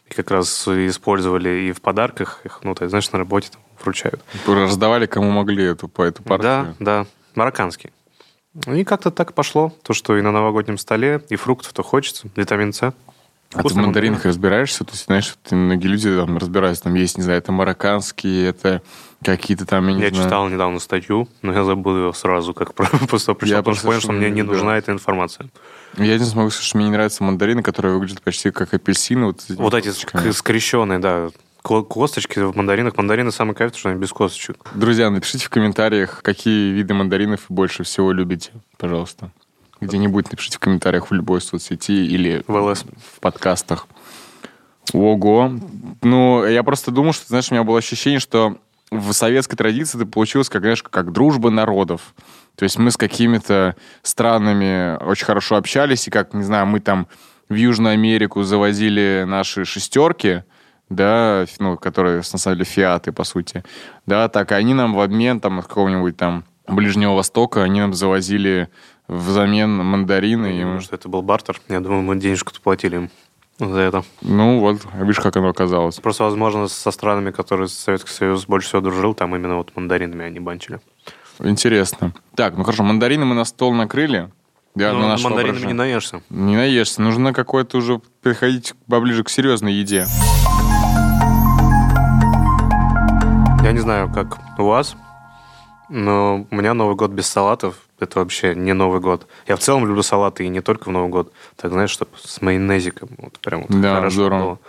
И 0.09 0.13
как 0.13 0.31
раз 0.31 0.67
использовали 0.67 1.49
и 1.67 1.71
в 1.71 1.81
подарках 1.81 2.41
их, 2.43 2.59
ну, 2.63 2.73
ты 2.75 2.89
знаешь, 2.89 3.11
на 3.11 3.19
работе 3.19 3.49
там 3.51 3.61
вручают. 3.83 4.21
Раздавали 4.47 5.05
кому 5.05 5.29
могли 5.31 5.63
эту, 5.65 5.87
по 5.87 6.03
эту 6.03 6.23
Да, 6.23 6.29
партию. 6.29 6.75
да, 6.79 7.05
марокканский. 7.35 7.91
Ну 8.65 8.75
И 8.75 8.83
как-то 8.83 9.11
так 9.11 9.33
пошло, 9.33 9.71
то, 9.83 9.93
что 9.93 10.17
и 10.17 10.21
на 10.21 10.31
новогоднем 10.31 10.77
столе, 10.77 11.23
и 11.29 11.35
фруктов-то 11.35 11.83
хочется, 11.83 12.27
витамин 12.35 12.73
С. 12.73 12.93
А 13.53 13.63
ты 13.63 13.69
в 13.69 13.77
мандаринах 13.77 14.25
разбираешься? 14.25 14.83
То 14.83 14.91
есть, 14.91 15.05
знаешь, 15.05 15.35
ты, 15.43 15.55
многие 15.55 15.87
люди 15.87 16.15
там 16.15 16.37
разбираются. 16.37 16.83
Там 16.83 16.93
есть, 16.93 17.17
не 17.17 17.23
знаю, 17.23 17.39
это 17.39 17.51
марокканские, 17.51 18.47
это 18.49 18.81
какие-то 19.23 19.65
там, 19.65 19.87
я 19.87 19.93
не 19.95 20.01
Я 20.03 20.09
знаю. 20.09 20.23
читал 20.25 20.49
недавно 20.49 20.79
статью, 20.79 21.27
но 21.41 21.51
я 21.53 21.63
забыл 21.63 21.97
ее 21.97 22.13
сразу, 22.13 22.53
как 22.53 22.73
про- 22.75 22.85
после 23.07 23.25
того 23.25 23.35
пришел, 23.37 23.55
Я 23.55 23.61
потому 23.61 23.75
что 23.75 23.87
просто 23.87 23.87
понял, 23.87 24.01
что 24.01 24.11
мне 24.11 24.29
не 24.29 24.43
да. 24.43 24.51
нужна 24.51 24.77
эта 24.77 24.91
информация. 24.91 25.49
Я 25.97 26.17
не 26.19 26.25
смогу 26.25 26.51
сказать, 26.51 26.67
что 26.67 26.77
мне 26.77 26.85
не 26.87 26.91
нравятся 26.91 27.23
мандарины, 27.23 27.63
которые 27.63 27.95
выглядят 27.95 28.21
почти 28.21 28.51
как 28.51 28.73
апельсины. 28.73 29.25
Вот, 29.25 29.43
Вот 29.49 29.73
эти 29.73 29.87
косточками. 29.87 30.29
скрещенные, 30.31 30.99
да, 30.99 31.29
ко- 31.63 31.81
косточки 31.81 32.37
в 32.39 32.55
мандаринах. 32.55 32.95
Мандарины 32.97 33.31
самый 33.31 33.55
кайф, 33.55 33.75
что 33.75 33.89
они 33.89 33.99
без 33.99 34.11
косточек. 34.13 34.57
Друзья, 34.75 35.09
напишите 35.09 35.45
в 35.47 35.49
комментариях, 35.49 36.21
какие 36.21 36.71
виды 36.71 36.93
мандаринов 36.93 37.41
вы 37.49 37.55
больше 37.55 37.83
всего 37.83 38.11
любите, 38.11 38.51
пожалуйста. 38.77 39.31
Где-нибудь 39.81 40.31
напишите 40.31 40.57
в 40.57 40.59
комментариях 40.59 41.09
в 41.09 41.13
любой 41.13 41.41
соцсети 41.41 41.91
или 41.91 42.43
В 42.47 42.55
ЛС. 42.55 42.83
в 43.13 43.19
подкастах. 43.19 43.87
Ого. 44.93 45.51
Ну, 46.01 46.45
я 46.45 46.63
просто 46.63 46.91
думал, 46.91 47.13
что, 47.13 47.27
знаешь, 47.27 47.51
у 47.51 47.53
меня 47.53 47.63
было 47.63 47.77
ощущение, 47.77 48.19
что 48.19 48.57
в 48.91 49.13
советской 49.13 49.55
традиции 49.55 49.97
это 49.97 50.07
получилось, 50.07 50.49
как, 50.49 50.63
знаешь, 50.63 50.83
как 50.83 51.11
дружба 51.11 51.49
народов. 51.49 52.13
То 52.55 52.63
есть 52.63 52.77
мы 52.77 52.91
с 52.91 52.97
какими-то 52.97 53.75
странами 54.01 55.01
очень 55.03 55.25
хорошо 55.25 55.55
общались, 55.55 56.07
и 56.07 56.11
как, 56.11 56.33
не 56.33 56.43
знаю, 56.43 56.65
мы 56.65 56.79
там 56.79 57.07
в 57.47 57.53
Южную 57.53 57.93
Америку 57.93 58.43
завозили 58.43 59.23
наши 59.27 59.63
шестерки, 59.63 60.43
да, 60.89 61.45
ну, 61.59 61.77
которые, 61.77 62.17
на 62.17 62.23
самом 62.23 62.57
деле, 62.57 62.65
фиаты, 62.65 63.11
по 63.11 63.23
сути, 63.23 63.63
да, 64.05 64.27
так, 64.27 64.51
и 64.51 64.55
они 64.55 64.73
нам 64.73 64.95
в 64.95 64.99
обмен, 64.99 65.39
там, 65.39 65.59
от 65.59 65.67
какого-нибудь 65.67 66.17
там 66.17 66.43
Ближнего 66.67 67.13
Востока, 67.13 67.63
они 67.63 67.79
нам 67.79 67.93
завозили 67.93 68.69
взамен 69.09 69.75
мандарины. 69.77 70.47
Я 70.47 70.63
думаю, 70.63 70.81
что 70.81 70.95
это 70.95 71.09
был 71.09 71.21
бартер. 71.21 71.59
Я 71.67 71.79
думаю, 71.81 72.03
мы 72.03 72.15
денежку-то 72.15 72.61
платили 72.61 72.95
им. 72.95 73.09
за 73.59 73.79
это. 73.79 74.03
Ну 74.21 74.59
вот, 74.59 74.81
видишь, 74.93 75.19
как 75.19 75.35
оно 75.35 75.49
оказалось. 75.49 75.99
Просто, 75.99 76.23
возможно, 76.23 76.67
со 76.67 76.91
странами, 76.91 77.31
которые 77.31 77.67
Советский 77.67 78.11
Союз 78.11 78.45
больше 78.45 78.69
всего 78.69 78.81
дружил, 78.81 79.13
там 79.13 79.35
именно 79.35 79.57
вот 79.57 79.75
мандаринами 79.75 80.23
они 80.23 80.39
банчили. 80.39 80.79
Интересно. 81.39 82.13
Так, 82.35 82.55
ну 82.55 82.63
хорошо, 82.63 82.83
мандарины 82.83 83.25
мы 83.25 83.35
на 83.35 83.45
стол 83.45 83.73
накрыли. 83.73 84.29
Я 84.75 84.93
Ну, 84.93 85.07
на 85.07 85.17
мандаринами 85.17 85.65
не 85.65 85.73
наешься. 85.73 86.21
Не 86.29 86.55
наешься. 86.55 87.01
Нужно 87.01 87.33
какое-то 87.33 87.77
уже 87.77 87.99
переходить 88.21 88.73
поближе 88.87 89.23
к 89.23 89.29
серьезной 89.29 89.73
еде. 89.73 90.05
Я 93.63 93.71
не 93.71 93.79
знаю, 93.79 94.11
как 94.13 94.37
у 94.57 94.63
вас, 94.63 94.95
но 95.89 96.45
у 96.49 96.55
меня 96.55 96.73
Новый 96.73 96.95
год 96.95 97.11
без 97.11 97.27
салатов– 97.27 97.75
это 97.99 98.19
вообще 98.19 98.55
не 98.55 98.73
Новый 98.73 98.99
год. 98.99 99.27
Я 99.47 99.55
в 99.55 99.59
целом 99.59 99.85
люблю 99.85 100.03
салаты, 100.03 100.45
и 100.45 100.49
не 100.49 100.61
только 100.61 100.89
в 100.89 100.91
Новый 100.91 101.09
год. 101.09 101.31
Так, 101.55 101.71
знаешь, 101.71 101.89
чтобы 101.89 102.11
с 102.21 102.41
майонезиком. 102.41 103.09
Вот 103.17 103.39
прям 103.39 103.65
вот 103.67 103.81
Да, 103.81 103.95
хорошо 103.95 104.15
здорово. 104.15 104.41
было. 104.41 104.59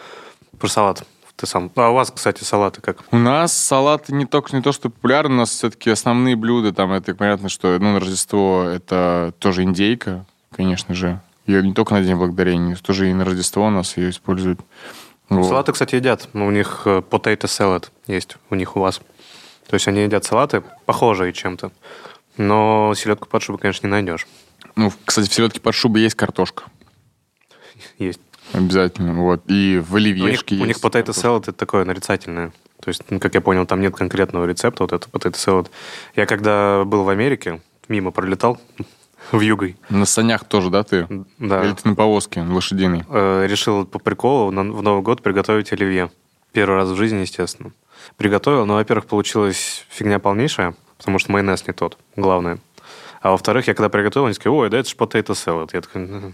Про 0.58 0.68
салат 0.68 1.04
ты 1.40 1.46
сам. 1.46 1.70
А 1.74 1.90
у 1.90 1.94
вас, 1.94 2.10
кстати, 2.10 2.44
салаты 2.44 2.80
как? 2.80 2.98
У 3.10 3.16
нас 3.16 3.52
салаты 3.56 4.12
не 4.14 4.26
только 4.26 4.54
не 4.54 4.62
то, 4.62 4.72
что 4.72 4.90
популярны, 4.90 5.34
у 5.34 5.38
нас 5.38 5.50
все-таки 5.50 5.90
основные 5.90 6.36
блюда, 6.36 6.72
там 6.72 6.92
это 6.92 7.14
понятно, 7.14 7.48
что 7.48 7.78
ну, 7.78 7.94
на 7.94 8.00
Рождество 8.00 8.64
это 8.64 9.32
тоже 9.38 9.62
индейка, 9.62 10.26
конечно 10.54 10.94
же. 10.94 11.20
Ее 11.46 11.62
не 11.62 11.72
только 11.72 11.94
на 11.94 12.02
День 12.02 12.16
Благодарения, 12.16 12.76
тоже 12.76 13.10
и 13.10 13.14
на 13.14 13.24
Рождество 13.24 13.66
у 13.66 13.70
нас 13.70 13.96
ее 13.96 14.10
используют. 14.10 14.60
Вот. 15.30 15.46
Салаты, 15.46 15.72
кстати, 15.72 15.94
едят. 15.94 16.28
Ну, 16.32 16.46
У 16.46 16.50
них 16.50 16.82
э, 16.84 17.02
potato 17.08 17.44
salad 17.44 17.88
есть, 18.06 18.36
у 18.50 18.54
них 18.54 18.76
у 18.76 18.80
вас. 18.80 19.00
То 19.68 19.74
есть 19.74 19.86
они 19.88 20.02
едят 20.02 20.24
салаты, 20.24 20.62
похожие 20.84 21.32
чем-то. 21.32 21.70
Но 22.36 22.92
селедку 22.96 23.28
под 23.28 23.42
шубой, 23.42 23.60
конечно, 23.60 23.86
не 23.86 23.90
найдешь. 23.90 24.26
Ну, 24.76 24.92
кстати, 25.04 25.28
в 25.28 25.34
селедке 25.34 25.60
под 25.60 25.74
шубой 25.74 26.02
есть 26.02 26.14
картошка. 26.14 26.64
Есть. 27.98 28.20
Обязательно. 28.52 29.14
Вот. 29.14 29.42
И 29.46 29.78
в 29.78 29.94
У 29.94 29.98
них, 29.98 30.06
оливьешке 30.16 30.54
у 30.56 30.58
них 30.58 30.68
есть. 30.76 30.84
potato 30.84 31.10
salad 31.10 31.42
это 31.42 31.52
такое 31.52 31.84
нарицательное. 31.84 32.52
То 32.82 32.88
есть, 32.88 33.02
ну, 33.10 33.20
как 33.20 33.34
я 33.34 33.40
понял, 33.40 33.64
там 33.66 33.80
нет 33.80 33.94
конкретного 33.94 34.44
рецепта, 34.46 34.82
вот 34.84 34.92
это 34.92 35.08
potato 35.08 35.34
salad. 35.34 35.70
Я 36.16 36.26
когда 36.26 36.84
был 36.84 37.04
в 37.04 37.08
Америке, 37.10 37.60
мимо 37.88 38.10
пролетал 38.10 38.60
в 39.32 39.40
югой, 39.40 39.76
На 39.88 40.04
санях 40.06 40.44
тоже, 40.44 40.70
да, 40.70 40.82
ты? 40.82 41.06
да, 41.38 41.64
Или 41.64 41.74
ты 41.74 41.88
на 41.88 41.94
повозке 41.94 42.42
лошадиной? 42.42 43.04
э, 43.08 43.46
решил 43.46 43.86
по 43.86 43.98
приколу 43.98 44.50
на- 44.50 44.62
в 44.72 44.82
Новый 44.82 45.02
год 45.02 45.22
приготовить 45.22 45.72
оливье. 45.72 46.10
Первый 46.52 46.74
раз 46.76 46.88
в 46.88 46.96
жизни, 46.96 47.20
естественно. 47.20 47.70
Приготовил, 48.16 48.66
но, 48.66 48.74
во-первых, 48.74 49.06
получилась 49.06 49.84
фигня 49.90 50.18
полнейшая, 50.18 50.74
потому 51.00 51.18
что 51.18 51.32
майонез 51.32 51.66
не 51.66 51.72
тот, 51.72 51.96
главное. 52.14 52.58
А 53.22 53.30
во-вторых, 53.32 53.66
я 53.68 53.74
когда 53.74 53.88
приготовил, 53.88 54.26
они 54.26 54.34
сказали, 54.34 54.58
ой, 54.60 54.70
да 54.70 54.78
это 54.78 54.88
же 54.88 54.94
potato 54.96 55.32
salad. 55.34 55.70
Я 55.72 55.80
такой, 55.80 56.06
«Ну, 56.06 56.32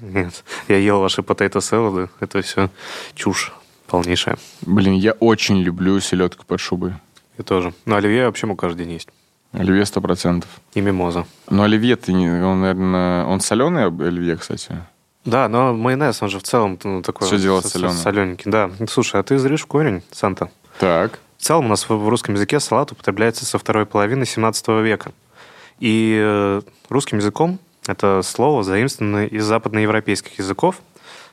нет, 0.00 0.44
я 0.68 0.76
ел 0.76 1.00
ваши 1.00 1.22
potato 1.22 1.58
salad, 1.58 2.08
это 2.20 2.40
все 2.42 2.68
чушь 3.14 3.52
полнейшая. 3.86 4.36
Блин, 4.62 4.94
я 4.94 5.12
очень 5.12 5.58
люблю 5.60 5.98
селедку 6.00 6.44
под 6.46 6.60
шубой. 6.60 6.94
Я 7.38 7.44
тоже. 7.44 7.74
Но 7.86 7.96
оливье 7.96 8.18
я 8.20 8.26
вообще 8.26 8.46
могу 8.46 8.56
каждый 8.58 8.84
день 8.84 8.92
есть. 8.94 9.08
Оливье 9.52 9.84
сто 9.86 10.00
процентов. 10.00 10.48
И 10.74 10.80
мимоза. 10.80 11.26
Но 11.48 11.62
оливье, 11.62 11.96
ты 11.96 12.12
не, 12.12 12.28
он, 12.28 12.60
наверное, 12.60 13.24
он 13.26 13.40
соленый 13.40 13.86
оливье, 13.86 14.36
кстати. 14.36 14.76
Да, 15.24 15.48
но 15.48 15.72
майонез, 15.74 16.22
он 16.22 16.28
же 16.28 16.38
в 16.38 16.42
целом 16.42 16.78
ну, 16.84 17.02
такой... 17.02 17.26
Всё 17.26 17.38
делает 17.38 17.64
с- 17.64 17.68
с- 17.68 17.72
солёное. 17.72 17.96
Солененький, 17.96 18.50
да. 18.50 18.70
Слушай, 18.88 19.20
а 19.20 19.22
ты 19.22 19.38
зришь 19.38 19.62
в 19.62 19.66
корень, 19.66 20.02
Санта? 20.10 20.50
Так. 20.78 21.18
Целом 21.44 21.66
у 21.66 21.68
нас 21.68 21.86
в, 21.90 22.08
русском 22.08 22.36
языке 22.36 22.58
салат 22.58 22.92
употребляется 22.92 23.44
со 23.44 23.58
второй 23.58 23.84
половины 23.84 24.24
17 24.24 24.66
века. 24.82 25.12
И 25.78 26.18
э, 26.18 26.62
русским 26.88 27.18
языком 27.18 27.58
это 27.86 28.22
слово 28.22 28.64
заимствовано 28.64 29.26
из 29.26 29.44
западноевропейских 29.44 30.38
языков, 30.38 30.76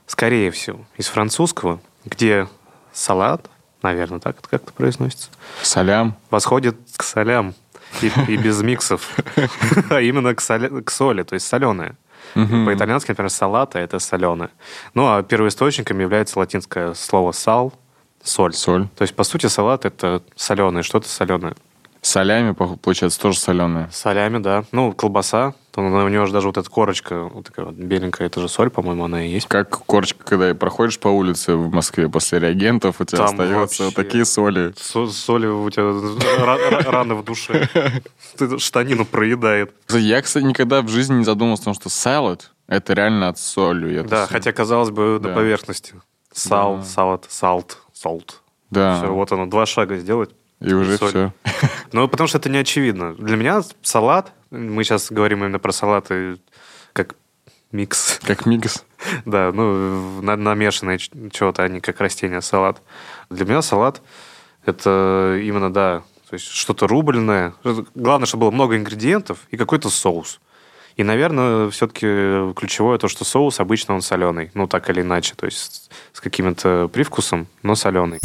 скорее 0.08 0.52
всего, 0.52 0.82
из 0.98 1.08
французского, 1.08 1.80
где 2.04 2.50
салат, 2.92 3.50
наверное, 3.84 4.20
так 4.20 4.40
это 4.40 4.50
как-то 4.50 4.74
произносится, 4.74 5.30
Салям. 5.62 6.18
восходит 6.30 6.76
к 6.98 7.04
солям 7.04 7.56
и, 8.02 8.12
и 8.28 8.36
без 8.36 8.62
миксов, 8.62 9.16
а 9.90 10.02
именно 10.02 10.36
к, 10.36 10.42
соли, 10.42 10.82
к 10.82 10.92
соли, 10.92 11.24
то 11.24 11.36
есть 11.36 11.48
соленое. 11.48 11.96
По-итальянски, 12.34 13.12
например, 13.12 13.30
салата– 13.30 13.80
это 13.80 14.00
соленое. 14.00 14.50
Ну, 14.94 15.08
а 15.08 15.24
первоисточником 15.24 16.02
является 16.02 16.38
латинское 16.38 16.96
слово 16.96 17.32
«сал»– 17.32 17.74
соль. 18.24 18.54
Соль. 18.54 18.88
То 18.98 19.04
есть, 19.04 19.16
по 19.16 19.24
сути, 19.24 19.48
салат– 19.48 19.86
это 19.86 20.22
соленое, 20.36 20.84
что-то 20.84 21.08
соленое. 21.10 21.56
Солями, 22.04 22.54
по- 22.54 22.78
получается, 22.78 23.20
тоже 23.22 23.38
соленые. 23.38 23.88
Солями, 23.92 24.40
да. 24.40 24.64
Ну, 24.72 24.92
колбаса, 24.92 25.54
то 25.70 25.82
у 25.82 26.10
него 26.10 26.26
же 26.26 26.34
даже 26.34 26.48
вот 26.48 26.58
эта 26.58 26.68
корочка, 26.68 27.26
вот 27.26 27.46
такая 27.46 27.68
вот 27.68 27.76
беленькая, 27.76 28.26
это 28.28 28.42
же 28.42 28.50
соль, 28.50 28.72
по-моему, 28.72 29.04
она 29.06 29.24
и 29.24 29.30
есть. 29.30 29.48
Как 29.48 29.70
корочка, 29.70 30.24
когда 30.26 30.56
проходишь 30.56 30.98
по 30.98 31.10
улице 31.10 31.54
в 31.56 31.72
Москве 31.72 32.10
после 32.10 32.40
реагентов, 32.40 33.02
у 33.02 33.06
тебя 33.06 33.20
Там 33.20 33.28
остается 33.40 33.84
вообще- 33.84 33.92
такие 33.96 34.26
соли. 34.26 34.74
Со- 34.78 35.06
соли 35.10 35.46
у 35.46 35.70
тебя 35.70 35.84
ра- 36.44 36.70
ра- 36.72 36.90
раны 36.90 37.14
в 37.14 37.24
душе. 37.24 37.70
Штанину 38.58 39.06
проедает. 39.06 39.72
Я, 39.90 40.24
кстати, 40.24 40.44
никогда 40.44 40.82
в 40.82 40.88
жизни 40.88 41.16
не 41.20 41.24
задумывался 41.24 41.64
о 41.64 41.66
том, 41.66 41.74
что 41.76 41.90
салат— 41.90 42.50
это 42.68 42.94
реально 42.94 43.30
от 43.30 43.38
соли. 43.38 44.02
Да, 44.02 44.26
хотя, 44.26 44.52
казалось 44.54 44.90
бы, 44.90 45.20
на 45.22 45.30
поверхности. 45.30 45.94
Сал, 46.34 46.82
салат, 46.84 47.26
салт, 47.30 47.78
солт. 48.02 48.42
Да. 48.70 48.98
Все, 48.98 49.08
вот 49.14 49.32
оно, 49.32 49.46
два 49.46 49.66
шага 49.66 49.98
сделать. 49.98 50.32
И 50.60 50.74
уже 50.74 50.98
соль. 50.98 51.10
все. 51.10 51.34
Ну, 51.94 52.08
потому 52.08 52.28
что 52.28 52.38
это 52.38 52.50
не 52.50 52.58
очевидно. 52.58 53.14
Для 53.16 53.36
меня 53.36 53.62
салат, 53.82 54.32
мы 54.50 54.84
сейчас 54.84 55.12
говорим 55.12 55.44
именно 55.44 55.60
про 55.60 55.72
салаты 55.74 56.38
как 56.94 57.16
микс, 57.72 58.20
Как 58.26 58.46
микс. 58.46 58.86
да, 59.26 59.52
ну, 59.54 60.22
на- 60.22 60.38
намешанное 60.38 60.98
чего-то, 60.98 61.64
а 61.64 61.68
не 61.68 61.82
как 61.82 62.00
растение 62.00 62.42
салат. 62.42 62.82
Для 63.30 63.46
меня 63.46 63.62
салат 63.62 64.02
это 64.66 65.38
именно, 65.44 65.72
да, 65.74 66.04
то 66.30 66.34
есть 66.36 66.48
что-то 66.48 66.88
рубленное. 66.88 67.54
Главное, 67.96 68.26
чтобы 68.26 68.42
было 68.42 68.52
много 68.52 68.78
ингредиентов 68.78 69.40
и 69.52 69.58
какой-то 69.58 69.90
соус. 69.90 70.40
И, 70.96 71.04
наверное, 71.04 71.70
все-таки 71.70 72.54
ключевое 72.54 72.98
то, 72.98 73.08
что 73.08 73.26
соус 73.26 73.60
обычно 73.60 73.96
он 73.96 74.02
соленый. 74.02 74.52
Ну, 74.54 74.68
так 74.68 74.90
или 74.90 75.02
иначе. 75.02 75.36
То 75.36 75.46
есть 75.46 75.92
с 76.14 76.22
каким-то 76.22 76.90
привкусом, 76.92 77.48
но 77.64 77.76
соленый. 77.76 78.20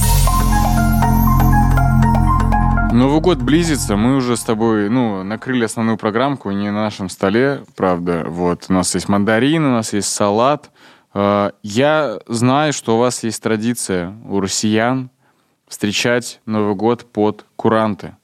Новый 2.92 3.20
год 3.20 3.38
близится, 3.42 3.94
мы 3.96 4.16
уже 4.16 4.38
с 4.38 4.42
тобой, 4.42 4.88
ну, 4.88 5.22
накрыли 5.22 5.64
основную 5.64 5.98
программку, 5.98 6.50
не 6.50 6.70
на 6.70 6.84
нашем 6.84 7.10
столе, 7.10 7.62
правда. 7.76 8.24
Вот, 8.26 8.66
у 8.70 8.72
нас 8.72 8.94
есть 8.94 9.08
мандарин, 9.10 9.64
у 9.66 9.70
нас 9.72 9.92
есть 9.92 10.08
салат. 10.08 10.70
Э, 11.12 11.50
Я 11.62 12.20
знаю, 12.26 12.72
что 12.72 12.96
у 12.96 12.98
вас 12.98 13.22
есть 13.22 13.42
традиция 13.42 14.16
у 14.26 14.40
россиян 14.40 15.10
встречать 15.68 16.40
Новый 16.46 16.74
год 16.74 17.04
под 17.12 17.44
куранты. 17.56 18.16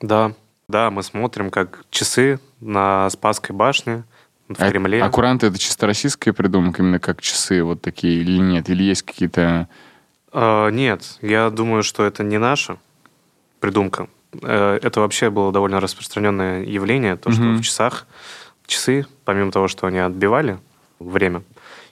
Да, 0.00 0.32
да, 0.68 0.90
мы 0.92 1.02
смотрим, 1.02 1.50
как 1.50 1.84
часы 1.90 2.38
на 2.60 3.08
Спасской 3.10 3.54
башне 3.54 4.04
в 4.48 4.60
А- 4.60 4.70
Кремле. 4.70 5.02
А 5.02 5.08
куранты 5.10 5.46
это 5.46 5.58
чисто 5.58 5.86
российская 5.86 6.32
придумка, 6.32 6.82
именно 6.82 6.98
как 6.98 7.20
часы 7.20 7.62
вот 7.62 7.80
такие 7.80 8.20
или 8.20 8.38
нет? 8.38 8.68
Или 8.68 8.82
есть 8.82 9.02
какие-то... 9.02 9.68
А, 10.32 10.68
нет, 10.70 11.18
я 11.22 11.50
думаю, 11.50 11.82
что 11.82 12.04
это 12.04 12.22
не 12.22 12.38
наша 12.38 12.76
придумка. 13.60 14.08
Э, 14.42 14.78
Это 14.82 15.00
вообще 15.00 15.28
было 15.30 15.52
довольно 15.52 15.80
распространенное 15.80 16.64
явление, 16.64 17.16
то, 17.16 17.30
что 17.32 17.42
Мгм. 17.42 17.56
в 17.58 17.62
часах 17.62 18.06
часы, 18.66 19.06
помимо 19.24 19.50
того, 19.50 19.66
что 19.68 19.86
они 19.88 19.98
отбивали 19.98 20.58
время, 21.00 21.42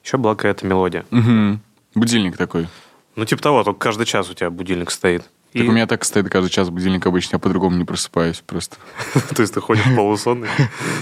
еще 0.05 0.17
была 0.19 0.37
какая-то 0.37 0.65
мелодия. 0.67 1.05
Мгм. 1.11 1.61
Будильник 1.95 2.37
такой. 2.37 2.69
Ну, 3.17 3.25
типа 3.25 3.43
того, 3.43 3.65
только 3.65 3.81
каждый 3.81 4.07
час 4.07 4.31
у 4.31 4.35
тебя 4.35 4.51
будильник 4.51 4.93
стоит. 4.93 5.29
Так 5.53 5.63
И- 5.63 5.69
у 5.69 5.73
меня 5.73 5.87
так 5.87 6.05
стоит 6.05 6.29
каждый 6.29 6.51
час 6.51 6.69
будильник 6.71 7.07
обычно, 7.07 7.37
я 7.37 7.39
по-другому 7.39 7.77
не 7.77 7.85
просыпаюсь 7.85 8.43
просто. 8.47 8.77
То 9.35 9.41
есть 9.43 9.55
ты 9.55 9.61
ходишь 9.61 9.85
полусонный 9.97 10.49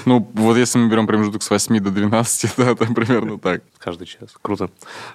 Ну, 0.04 0.28
вот 0.34 0.56
если 0.56 0.78
мы 0.78 0.88
берем 0.88 1.06
промежуток 1.06 1.42
с 1.42 1.50
8 1.50 1.80
до 1.80 1.90
12, 1.90 2.52
да, 2.56 2.74
там 2.74 2.94
примерно 2.94 3.38
так. 3.38 3.62
каждый 3.78 4.06
час. 4.06 4.30
Круто. 4.40 4.70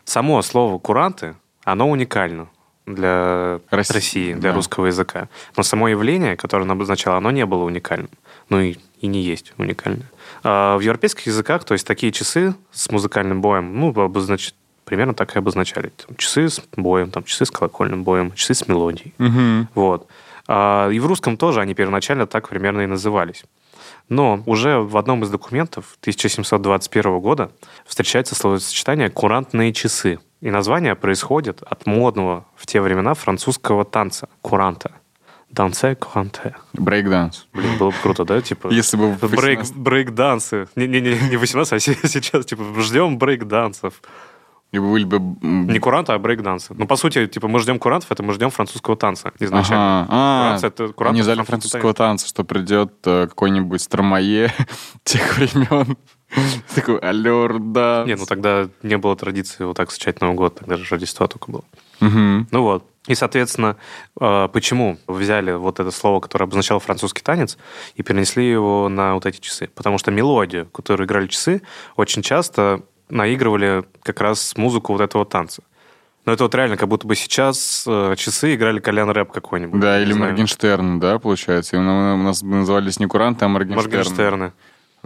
Само 0.05 0.41
слово 0.41 0.79
«куранты», 0.79 1.35
оно 1.63 1.89
уникально 1.89 2.49
для 2.85 3.59
Росси- 3.69 3.93
России, 3.93 4.33
для 4.33 4.49
да. 4.49 4.55
русского 4.55 4.87
языка. 4.87 5.29
Но 5.55 5.63
само 5.63 5.87
явление, 5.87 6.35
которое 6.35 6.63
оно 6.63 6.73
обозначало, 6.73 7.17
оно 7.17 7.31
не 7.31 7.45
было 7.45 7.63
уникальным. 7.63 8.09
Ну 8.49 8.59
и, 8.59 8.77
и 8.99 9.07
не 9.07 9.21
есть 9.21 9.53
уникальное. 9.57 10.09
А 10.43 10.75
в 10.77 10.81
европейских 10.81 11.27
языках, 11.27 11.63
то 11.63 11.73
есть 11.73 11.85
такие 11.85 12.11
часы 12.11 12.55
с 12.71 12.89
музыкальным 12.91 13.41
боем, 13.41 13.79
ну, 13.79 13.89
обознач... 14.01 14.53
примерно 14.85 15.13
так 15.13 15.35
и 15.35 15.39
обозначали. 15.39 15.89
Там 15.89 16.15
часы 16.17 16.49
с 16.49 16.61
боем, 16.75 17.11
там, 17.11 17.23
часы 17.23 17.45
с 17.45 17.51
колокольным 17.51 18.03
боем, 18.03 18.31
часы 18.33 18.53
с 18.53 18.67
мелодией. 18.67 19.13
Мгм. 19.17 19.67
Вот. 19.75 20.07
А, 20.47 20.89
и 20.89 20.99
в 20.99 21.05
русском 21.05 21.37
тоже 21.37 21.61
они 21.61 21.73
первоначально 21.73 22.27
так 22.27 22.49
примерно 22.49 22.81
и 22.81 22.87
назывались. 22.87 23.43
Но 24.09 24.43
уже 24.45 24.79
в 24.79 24.97
одном 24.97 25.23
из 25.23 25.29
документов 25.29 25.97
1721 26.01 27.19
года 27.19 27.51
встречается 27.85 28.35
словосочетание 28.35 29.09
«курантные 29.09 29.71
часы». 29.71 30.19
И 30.41 30.49
название 30.49 30.95
происходит 30.95 31.61
от 31.61 31.85
модного 31.85 32.45
в 32.55 32.65
те 32.65 32.81
времена 32.81 33.13
французского 33.13 33.85
танца 33.85 34.27
«куранта». 34.41 34.91
Дансе 35.51 35.95
куранте. 35.95 36.55
Брейкданс. 36.73 37.47
Блин, 37.53 37.77
было 37.77 37.89
бы 37.91 37.95
круто, 38.01 38.23
да? 38.23 38.41
Типа, 38.41 38.69
Если 38.69 38.95
бы 38.97 39.11
в 39.11 39.19
брейк, 39.19 39.59
18 39.59 39.75
брейк-дансы. 39.75 40.67
Не, 40.75 40.87
не, 40.87 41.01
не, 41.01 41.19
не 41.29 41.37
18, 41.37 41.73
а 41.73 41.79
се- 41.79 41.95
сейчас, 42.07 42.45
типа, 42.45 42.63
ждем 42.79 43.17
брейк-дансов. 43.17 44.01
И 44.71 44.79
были 44.79 45.03
бы... 45.03 45.19
Не 45.41 45.79
куранты, 45.79 46.13
а 46.13 46.17
брейк-дансы. 46.17 46.73
Ну, 46.73 46.87
по 46.87 46.95
сути, 46.95 47.27
типа, 47.27 47.49
мы 47.49 47.59
ждем 47.59 47.77
курантов, 47.77 48.11
это 48.11 48.23
мы 48.23 48.31
ждем 48.33 48.49
французского 48.51 48.95
танца 48.95 49.33
изначально. 49.39 50.03
Ага. 50.03 50.07
А, 50.09 50.43
Куранцы 50.45 50.67
это- 50.67 50.93
куранты 50.93 51.19
это 51.19 51.31
ждали 51.31 51.45
французского 51.45 51.93
танца, 51.93 52.27
что 52.27 52.43
придет 52.45 52.93
э, 53.05 53.27
какой-нибудь 53.27 53.81
Стромае 53.81 54.53
тех 55.03 55.37
времен. 55.37 55.97
Такой, 56.75 56.99
алло, 56.99 57.49
да. 57.59 58.05
Не, 58.07 58.15
ну 58.15 58.25
тогда 58.25 58.69
не 58.83 58.97
было 58.97 59.17
традиции 59.17 59.65
вот 59.65 59.75
так 59.75 59.89
встречать 59.89 60.21
Новый 60.21 60.37
год, 60.37 60.55
тогда 60.55 60.77
же 60.77 60.85
Рождество 60.89 61.27
только 61.27 61.51
было. 61.51 61.63
Мгм. 61.99 62.47
Ну 62.51 62.61
вот. 62.63 62.85
И, 63.07 63.15
соответственно, 63.15 63.77
э, 64.19 64.47
почему 64.53 64.97
взяли 65.07 65.51
вот 65.53 65.79
это 65.79 65.91
слово, 65.91 66.19
которое 66.21 66.45
обозначало 66.45 66.79
французский 66.79 67.23
танец, 67.23 67.57
и 67.95 68.03
перенесли 68.03 68.49
его 68.49 68.87
на 68.89 69.15
вот 69.15 69.25
эти 69.25 69.39
часы? 69.41 69.69
Потому 69.75 69.97
что 69.97 70.11
мелодию, 70.11 70.67
которую 70.67 71.07
играли 71.07 71.27
часы, 71.27 71.61
очень 71.97 72.21
часто 72.21 72.83
наигрывали 73.11 73.83
как 74.03 74.21
раз 74.21 74.55
музыку 74.57 74.93
вот 74.93 75.01
этого 75.01 75.25
танца. 75.25 75.61
Но 76.25 76.33
это 76.33 76.43
вот 76.43 76.53
реально, 76.53 76.77
как 76.77 76.87
будто 76.87 77.07
бы 77.07 77.15
сейчас 77.15 77.83
э, 77.87 78.15
часы 78.15 78.53
играли 78.55 78.79
кальян-рэп 78.79 79.31
какой-нибудь. 79.31 79.79
Да, 79.79 79.99
или 79.99 80.13
знаю. 80.13 80.31
Моргенштерн, 80.31 80.99
да, 80.99 81.17
получается. 81.19 81.75
И 81.75 81.79
у 81.79 81.81
на- 81.81 82.13
у 82.13 82.17
нас 82.17 82.43
бы 82.43 82.49
назывались 82.57 82.99
не 82.99 83.07
куранты, 83.07 83.45
а 83.45 83.47
Моргенштерн. 83.47 83.89
Моргенштерны. 83.91 84.51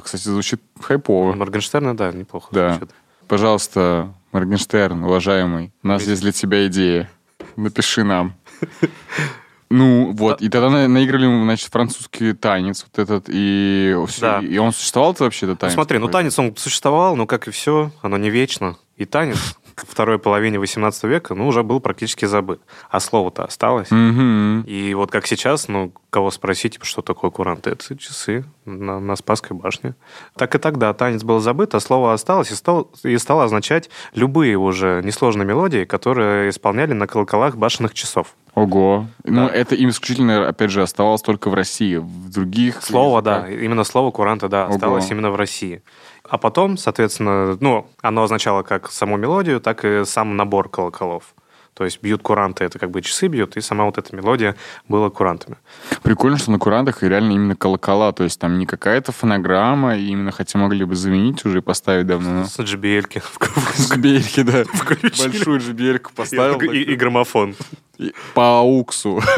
Кстати, 0.01 0.23
звучит 0.23 0.61
хайпово. 0.81 1.33
Моргенштерны, 1.33 1.93
да, 1.93 2.11
неплохо 2.11 2.47
Да. 2.51 2.73
звучит. 2.73 2.93
Пожалуйста, 3.29 4.13
Моргенштерн, 4.33 5.03
уважаемый, 5.05 5.71
у 5.83 5.87
нас 5.87 6.03
есть 6.03 6.21
для 6.21 6.33
тебя 6.33 6.67
идея. 6.67 7.09
Напиши 7.55 8.03
нам. 8.03 8.33
Ну, 9.69 10.11
вот, 10.13 10.41
и 10.41 10.49
тогда 10.49 10.69
на- 10.69 10.87
наиграли, 10.87 11.25
значит, 11.43 11.69
французский 11.71 12.33
танец 12.33 12.85
вот 12.91 12.99
этот, 13.01 13.25
и, 13.27 13.95
Да. 14.21 14.39
и 14.39 14.57
он 14.57 14.71
существовал-то 14.71 15.23
вообще, 15.23 15.45
этот 15.47 15.55
Ну, 15.55 15.59
танец? 15.61 15.73
смотри, 15.73 15.97
ну 15.97 16.07
танец, 16.07 16.37
он 16.37 16.55
существовал, 16.55 17.15
но, 17.15 17.25
как 17.25 17.47
и 17.47 17.51
все, 17.51 17.91
оно 18.01 18.17
не 18.17 18.29
вечно. 18.29 18.77
И 18.97 19.05
танец 19.05 19.57
к 19.73 19.85
второй 19.89 20.19
половине 20.19 20.59
18 20.59 21.03
века, 21.05 21.33
ну, 21.33 21.47
уже 21.47 21.63
был 21.63 21.79
практически 21.79 22.25
забыт. 22.25 22.61
А 22.89 22.99
слово-то 22.99 23.43
осталось. 23.43 23.89
Мгм. 23.91 24.61
И 24.67 24.93
вот 24.93 25.11
как 25.11 25.25
сейчас, 25.27 25.67
ну, 25.67 25.91
кого 26.11 26.29
спросить, 26.31 26.73
типа, 26.73 26.85
что 26.85 27.01
такое 27.01 27.31
куранты? 27.31 27.71
Это 27.71 27.97
часы 27.97 28.45
на, 28.65 28.99
на 28.99 29.15
Спасской 29.17 29.57
башне. 29.57 29.95
Так 30.37 30.53
и 30.55 30.59
тогда 30.59 30.93
танец 30.93 31.23
был 31.23 31.39
забыт, 31.39 31.73
а 31.75 31.79
слово 31.81 32.13
осталось 32.13 32.51
и, 32.51 32.55
стал, 32.55 32.89
и 33.03 33.17
стало 33.17 33.43
означать 33.45 33.89
любые 34.13 34.57
уже 34.57 35.01
несложные 35.03 35.45
мелодии, 35.45 35.83
которые 35.85 36.51
исполняли 36.51 36.93
на 36.93 37.07
колоколах 37.07 37.57
башенных 37.57 37.93
часов. 37.95 38.35
Ого. 38.55 39.05
Ну, 39.25 39.47
Да. 39.47 39.53
это 39.53 39.75
им 39.75 39.89
исключительно, 39.89 40.47
опять 40.47 40.71
же, 40.71 40.81
оставалось 40.81 41.21
только 41.21 41.49
в 41.49 41.53
России. 41.53 41.97
В 41.97 42.29
других... 42.29 42.81
Слово, 42.81 43.21
да, 43.21 43.49
именно 43.49 43.83
слово 43.83 44.11
куранта, 44.11 44.47
да, 44.47 44.65
Ого. 44.65 44.75
осталось 44.75 45.11
именно 45.11 45.29
в 45.29 45.35
России. 45.35 45.83
А 46.27 46.37
потом, 46.37 46.77
соответственно, 46.77 47.57
ну, 47.59 47.85
оно 48.01 48.23
означало 48.23 48.63
как 48.63 48.89
саму 48.91 49.17
мелодию, 49.17 49.59
так 49.59 49.83
и 49.85 50.05
сам 50.05 50.37
набор 50.37 50.69
колоколов. 50.69 51.35
То 51.75 51.83
есть 51.83 52.01
бьют 52.01 52.21
куранты, 52.21 52.63
это 52.63 52.79
как 52.79 52.89
бы 52.89 53.01
часы 53.01 53.27
бьют, 53.27 53.57
и 53.57 53.61
сама 53.61 53.83
вот 53.83 53.97
эта 53.97 54.15
мелодия 54.15 54.55
была 54.87 55.09
курантами. 55.09 55.57
Прикольно, 56.03 56.37
что 56.37 56.49
на 56.51 56.57
курантах 56.57 57.03
и 57.03 57.09
реально 57.09 57.33
именно 57.33 57.55
колокола, 57.55 58.13
то 58.13 58.23
есть 58.23 58.39
там 58.39 58.57
не 58.57 58.65
какая-то 58.65 59.11
фонограмма, 59.11 59.97
и 59.97 60.05
именно 60.07 60.31
хотя 60.31 60.57
могли 60.57 60.85
бы 60.85 60.95
заменить 60.95 61.43
уже 61.45 61.57
и 61.57 61.61
поставить 61.61 62.07
давно. 62.07 62.29
но- 62.31 62.45
С 62.45 62.57
JBL-ки. 62.59 63.21
С 63.75 63.91
JBL-ки, 63.91 64.43
да. 64.43 64.63
Включили. 64.73 65.27
Большую 65.27 65.59
JBL-ку 65.59 66.11
поставил. 66.15 66.61
И, 66.61 66.77
и- 66.77 66.93
и 66.93 66.95
граммофон. 66.95 67.55
и 67.97 68.13
По 68.33 68.59
ауксу. 68.59 69.21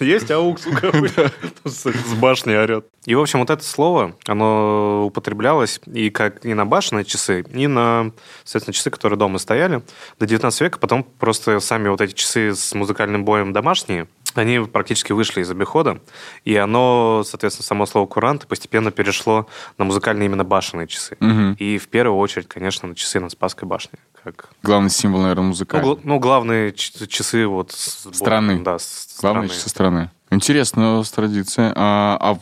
Есть 0.00 0.30
аукс 0.30 0.66
у 0.66 0.72
кого-то? 0.72 1.32
С 1.64 2.14
башни 2.14 2.54
орет. 2.54 2.86
И, 3.06 3.14
в 3.14 3.20
общем, 3.20 3.40
вот 3.40 3.50
это 3.50 3.62
слово, 3.62 4.16
оно 4.26 5.04
употреблялось 5.06 5.80
и 5.86 6.10
как 6.10 6.44
и 6.44 6.54
на 6.54 6.64
башенные 6.64 7.04
часы, 7.04 7.44
и 7.52 7.66
на, 7.66 8.12
соответственно, 8.44 8.74
часы, 8.74 8.90
которые 8.90 9.18
дома 9.18 9.38
стояли 9.38 9.82
до 10.18 10.26
19 10.26 10.60
века. 10.62 10.78
Потом 10.78 11.04
просто 11.04 11.60
сами 11.60 11.88
вот 11.88 12.00
эти 12.00 12.14
часы 12.14 12.54
с 12.54 12.74
музыкальным 12.74 13.24
боем 13.24 13.52
домашние, 13.52 14.08
они 14.34 14.58
практически 14.60 15.12
вышли 15.12 15.42
из 15.42 15.50
обихода, 15.50 16.00
и 16.44 16.56
оно, 16.56 17.22
соответственно, 17.24 17.64
само 17.64 17.86
слово 17.86 18.06
«курант» 18.06 18.46
постепенно 18.46 18.90
перешло 18.90 19.46
на 19.78 19.84
музыкальные 19.84 20.26
именно 20.26 20.44
башенные 20.44 20.86
часы. 20.86 21.16
Мгм. 21.20 21.54
И 21.58 21.78
в 21.78 21.88
первую 21.88 22.18
очередь, 22.18 22.48
конечно, 22.48 22.88
на 22.88 22.94
часы 22.94 23.20
на 23.20 23.28
Спасской 23.28 23.68
башне. 23.68 23.98
Как... 24.24 24.48
Главный 24.62 24.90
символ, 24.90 25.20
наверное, 25.20 25.42
Ну, 25.42 25.48
музыкальный. 25.50 25.86
гла- 25.86 26.00
ну, 26.02 26.18
главные 26.18 26.72
часы 26.72 27.46
вот... 27.46 27.72
с- 27.72 28.08
Страны. 28.12 28.60
Да, 28.62 28.78
с- 28.78 29.18
Главная 29.20 29.46
страны. 29.48 29.48
часы 29.58 29.68
страны. 29.68 30.10
Интересная 30.30 30.94
у 30.94 30.96
вас 30.98 31.10
традиция. 31.10 31.72
А, 31.76 32.16
а 32.20 32.38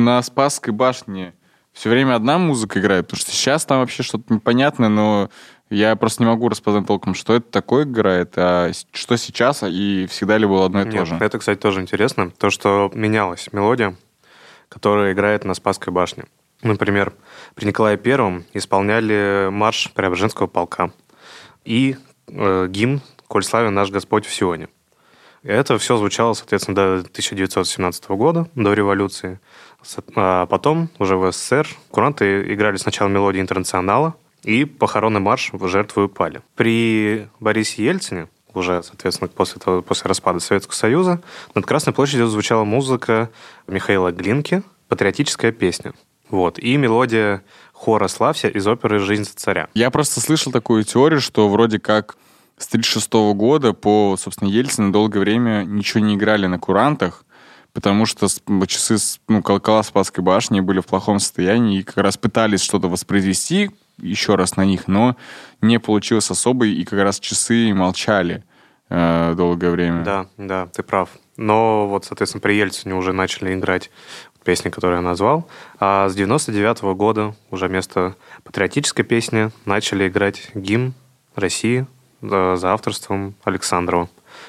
на 0.00 0.22
Спасской 0.22 0.72
башне 0.72 1.34
все 1.72 1.90
время 1.90 2.14
одна 2.16 2.38
музыка 2.38 2.80
играет? 2.80 3.06
Потому 3.06 3.20
что 3.20 3.30
сейчас 3.32 3.66
там 3.66 3.80
вообще 3.80 4.02
что-то 4.02 4.32
непонятное, 4.32 4.88
но 4.88 5.28
я 5.68 5.94
просто 5.96 6.22
не 6.22 6.28
могу 6.28 6.48
распознать 6.48 6.86
толком, 6.86 7.14
что 7.14 7.34
это 7.34 7.50
такое 7.50 7.84
играет, 7.84 8.32
а 8.36 8.70
что 8.92 9.16
сейчас, 9.16 9.62
и 9.62 10.06
всегда 10.08 10.38
ли 10.38 10.46
было 10.46 10.64
одно 10.66 10.80
и 10.82 10.84
то 10.84 10.90
Нет, 10.90 11.06
же. 11.06 11.16
это, 11.20 11.38
кстати, 11.38 11.58
тоже 11.58 11.80
интересно. 11.82 12.30
То, 12.30 12.50
что 12.50 12.90
менялась 12.94 13.48
мелодия, 13.52 13.94
которая 14.68 15.12
играет 15.12 15.44
на 15.44 15.54
Спасской 15.54 15.92
башне. 15.92 16.24
Например, 16.62 17.12
при 17.54 17.66
Николае 17.66 17.98
Первом 17.98 18.44
исполняли 18.54 19.48
марш 19.50 19.90
Преображенского 19.92 20.46
полка 20.46 20.90
и 21.66 21.96
э, 22.28 22.66
гимн 22.68 23.00
«Коль 23.28 23.44
славен 23.44 23.74
наш 23.74 23.90
Господь 23.90 24.24
в 24.24 24.32
Сионе». 24.32 24.68
Это 25.42 25.78
все 25.78 25.96
звучало, 25.96 26.32
соответственно, 26.32 26.74
до 26.74 26.94
1917 27.00 28.08
года, 28.10 28.48
до 28.54 28.72
революции. 28.72 29.38
А 30.16 30.46
потом, 30.46 30.88
уже 30.98 31.16
в 31.16 31.30
СССР, 31.30 31.68
куранты 31.90 32.52
играли 32.52 32.76
сначала 32.76 33.08
мелодии 33.08 33.40
«Интернационала», 33.40 34.14
и 34.42 34.64
похоронный 34.64 35.20
марш 35.20 35.50
в 35.52 35.68
жертву 35.68 36.04
упали. 36.04 36.40
При 36.54 37.28
Борисе 37.40 37.84
Ельцине, 37.84 38.28
уже, 38.54 38.82
соответственно, 38.82 39.28
после, 39.28 39.60
того, 39.60 39.82
после 39.82 40.08
распада 40.08 40.40
Советского 40.40 40.74
Союза, 40.74 41.20
над 41.54 41.66
Красной 41.66 41.92
площадью 41.92 42.28
звучала 42.28 42.64
музыка 42.64 43.30
Михаила 43.66 44.12
Глинки, 44.12 44.62
патриотическая 44.88 45.52
песня. 45.52 45.94
Вот. 46.28 46.58
И 46.58 46.76
мелодия 46.76 47.42
хора 47.76 48.08
«Славься» 48.08 48.48
из 48.48 48.66
оперы 48.66 48.98
«Жизнь 48.98 49.28
царя». 49.34 49.68
Я 49.74 49.90
просто 49.90 50.20
слышал 50.20 50.50
такую 50.50 50.82
теорию, 50.84 51.20
что 51.20 51.48
вроде 51.48 51.78
как 51.78 52.16
с 52.56 52.66
1936 52.68 53.12
года 53.36 53.72
по, 53.74 54.16
собственно, 54.18 54.48
Ельцину 54.48 54.90
долгое 54.92 55.20
время 55.20 55.62
ничего 55.64 56.02
не 56.02 56.14
играли 56.14 56.46
на 56.46 56.58
курантах, 56.58 57.24
потому 57.74 58.06
что 58.06 58.28
часы, 58.66 58.96
с- 58.98 59.20
ну, 59.28 59.42
колокола 59.42 59.82
Спасской 59.82 60.24
башни 60.24 60.60
были 60.60 60.80
в 60.80 60.86
плохом 60.86 61.18
состоянии 61.20 61.80
и 61.80 61.82
как 61.82 61.98
раз 61.98 62.16
пытались 62.16 62.62
что-то 62.62 62.88
воспроизвести 62.88 63.70
еще 63.98 64.34
раз 64.36 64.56
на 64.56 64.64
них, 64.64 64.88
но 64.88 65.16
не 65.60 65.78
получилось 65.78 66.30
особо, 66.30 66.66
и 66.66 66.82
как 66.84 67.00
раз 67.00 67.20
часы 67.20 67.72
молчали 67.74 68.42
э, 68.88 69.34
долгое 69.36 69.70
время. 69.70 70.02
Да, 70.04 70.26
да, 70.38 70.66
ты 70.66 70.82
прав. 70.82 71.10
Но 71.36 71.86
вот, 71.88 72.04
соответственно, 72.06 72.40
при 72.40 72.54
Ельцине 72.54 72.94
уже 72.94 73.12
начали 73.12 73.52
играть 73.52 73.90
песни, 74.46 74.70
которые 74.70 74.98
я 74.98 75.02
назвал. 75.02 75.46
А 75.80 76.08
с 76.08 76.14
99 76.14 76.82
года 76.96 77.34
уже 77.50 77.66
вместо 77.66 78.14
патриотической 78.44 79.04
песни 79.04 79.50
начали 79.64 80.08
играть 80.08 80.50
гимн 80.54 80.94
России 81.34 81.86
за, 82.22 82.56
за 82.56 82.72
авторством 82.72 83.34
Александрова. 83.44 84.08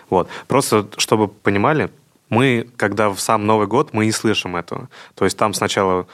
Вот. 0.10 0.30
Просто, 0.48 0.88
чтобы 0.98 1.28
понимали, 1.28 1.90
мы, 2.30 2.70
когда 2.78 3.10
в 3.10 3.20
сам 3.20 3.46
Новый 3.46 3.68
год, 3.68 3.90
мы 3.94 4.06
не 4.06 4.12
слышим 4.12 4.56
этого. 4.56 4.90
То 5.16 5.26
есть 5.26 5.38
там 5.38 5.54
сначала 5.54 6.08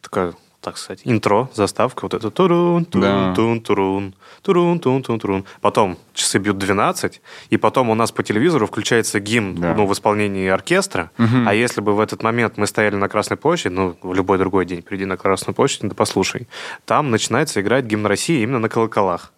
такая, 0.00 0.34
так 0.60 0.76
сказать, 0.76 1.00
интро, 1.04 1.48
заставка, 1.54 2.02
вот 2.04 2.12
это 2.14 2.30
турун, 2.30 2.84
турун, 2.84 3.34
турун, 3.34 3.60
турун, 3.62 4.14
турун, 4.42 4.78
турун, 4.78 5.02
турун, 5.02 5.18
турун. 5.20 5.44
Потом 5.62 5.96
часы 6.12 6.38
бьют 6.38 6.58
12, 6.58 7.22
и 7.48 7.56
потом 7.56 7.88
у 7.90 7.94
нас 7.94 8.12
по 8.12 8.22
телевизору 8.22 8.66
включается 8.66 9.20
гимн 9.20 9.54
Да. 9.54 9.74
ну, 9.74 9.86
в 9.86 9.92
исполнении 9.92 10.48
оркестра. 10.48 11.10
А 11.18 11.54
если 11.54 11.80
бы 11.80 11.94
в 11.94 12.00
этот 12.00 12.22
момент 12.22 12.58
мы 12.58 12.66
стояли 12.66 12.96
на 12.96 13.08
Красной 13.08 13.36
площади, 13.38 13.72
ну, 13.72 13.96
в 14.02 14.12
любой 14.14 14.36
другой 14.38 14.66
день 14.66 14.82
приди 14.82 15.06
на 15.06 15.16
Красную 15.16 15.54
площадь, 15.54 15.80
да 15.82 15.94
послушай, 15.94 16.46
там 16.84 17.10
начинается 17.10 17.60
играть 17.60 17.86
гимн 17.86 18.04
России 18.06 18.42
именно 18.42 18.58
на 18.58 18.68
колоколах. 18.68 19.32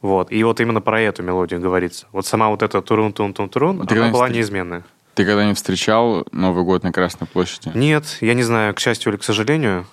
Вот. 0.00 0.30
И 0.32 0.42
вот 0.44 0.60
именно 0.60 0.80
про 0.80 1.00
эту 1.00 1.22
мелодию 1.22 1.60
говорится. 1.60 2.06
Вот 2.12 2.26
сама 2.26 2.48
вот 2.48 2.62
эта 2.62 2.80
турун-тун-тун-турун, 2.82 3.86
она 3.90 4.10
была 4.10 4.28
встр- 4.28 4.32
неизменная. 4.32 4.84
Ты 5.14 5.24
когда-нибудь 5.24 5.56
встречал 5.56 6.26
Новый 6.32 6.64
год 6.64 6.82
на 6.82 6.92
Красной 6.92 7.26
площади? 7.26 7.72
Нет, 7.74 8.04
я 8.20 8.34
не 8.34 8.42
знаю, 8.42 8.74
к 8.74 8.80
счастью 8.80 9.12
или 9.12 9.18
к 9.18 9.24
сожалению. 9.24 9.86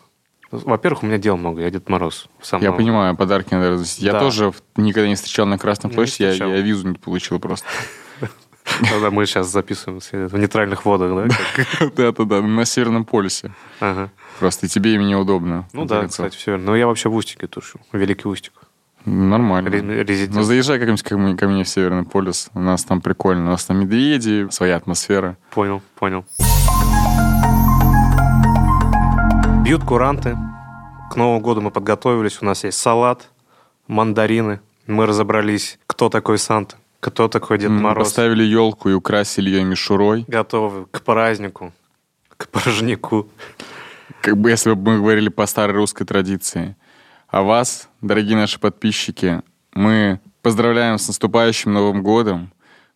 Во-первых, 0.54 1.04
у 1.04 1.06
меня 1.08 1.18
дел 1.18 1.36
много, 1.38 1.62
я 1.62 1.70
Дед 1.72 1.90
Мороз. 1.90 2.28
Сам 2.42 2.62
Я 2.62 2.70
Новый 2.70 2.84
понимаю, 2.84 3.16
подарки 3.16 3.54
надо 3.54 3.72
разносить. 3.72 4.00
Я 4.04 4.14
Да. 4.14 4.20
тоже 4.20 4.52
в- 4.52 4.62
никогда 4.78 5.08
не 5.08 5.16
встречал 5.16 5.46
на 5.48 5.58
Красной 5.58 5.90
площади, 5.90 6.24
я, 6.24 6.46
я 6.46 6.62
визу 6.62 6.88
не 6.88 6.96
получил 6.96 7.40
просто. 7.40 7.68
Тогда 8.90 9.12
мы 9.12 9.26
сейчас 9.26 9.52
записываем 9.52 10.00
в 10.00 10.34
нейтральных 10.38 10.86
водах, 10.86 11.30
да? 11.30 11.90
Да-да-да, 11.98 12.42
на 12.48 12.66
Северном 12.66 13.04
полюсе. 13.04 13.52
Просто 14.40 14.68
и 14.68 14.70
тебе 14.70 14.96
им 14.96 15.06
неудобно. 15.06 15.68
Ну 15.74 15.86
да, 15.86 16.08
кстати, 16.08 16.38
все. 16.38 16.58
Но 16.58 16.76
я 16.76 16.88
вообще 16.88 17.10
в 17.10 17.16
Устике 17.16 17.48
тушу. 17.48 17.80
Великий 17.92 18.28
Устик. 18.28 18.54
Нормально. 19.06 19.70
Ре- 19.70 20.04
резидент. 20.04 20.36
Ну, 20.36 20.44
заезжай 20.44 20.80
как-нибудь 20.80 21.04
ко 21.38 21.48
мне 21.48 21.64
в 21.66 21.68
Северный 21.68 22.06
полюс. 22.06 22.50
У 22.54 22.60
нас 22.62 22.84
там 22.86 23.02
прикольно. 23.02 23.44
У 23.44 23.48
нас 23.50 23.66
там 23.66 23.80
медведи, 23.82 24.48
своя 24.50 24.78
атмосфера. 24.78 25.36
Понял, 25.52 25.82
понял. 26.00 26.26
Бьют 29.64 29.86
куранты. 29.86 30.38
К 31.10 31.16
Новому 31.16 31.40
году 31.40 31.62
мы 31.62 31.72
подготовились. 31.72 32.42
У 32.42 32.46
нас 32.46 32.66
есть 32.66 32.78
салат, 32.78 33.30
мандарины, 33.88 34.60
Мы 34.88 35.06
разобрались, 35.06 35.80
кто 35.88 36.10
такой 36.10 36.38
Санта, 36.38 36.76
кто 37.00 37.30
такой 37.30 37.60
Дед 37.60 37.70
Мы 37.70 37.80
Мороз. 37.80 38.10
Поставили 38.10 38.44
елку 38.44 38.90
и 38.90 38.94
украсили 38.94 39.50
ее 39.50 39.64
мишурой. 39.64 40.26
Готовы 40.28 40.88
к 40.88 41.02
празднику, 41.02 41.72
к 42.36 42.50
порожнику. 42.50 43.30
Как 44.20 44.38
бы 44.38 44.50
если 44.50 44.74
бы 44.74 44.92
мы 44.92 44.98
говорили 44.98 45.30
по 45.30 45.46
старой 45.46 45.76
русской 45.78 46.04
традиции. 46.04 46.76
А 47.30 47.42
вас, 47.42 47.88
дорогие 48.02 48.36
наши 48.36 48.60
подписчики, 48.60 49.44
мы 49.74 50.20
поздравляем 50.42 50.98
с 50.98 51.08
наступающим 51.08 51.72
Новым 51.72 52.04
годом. 52.04 52.52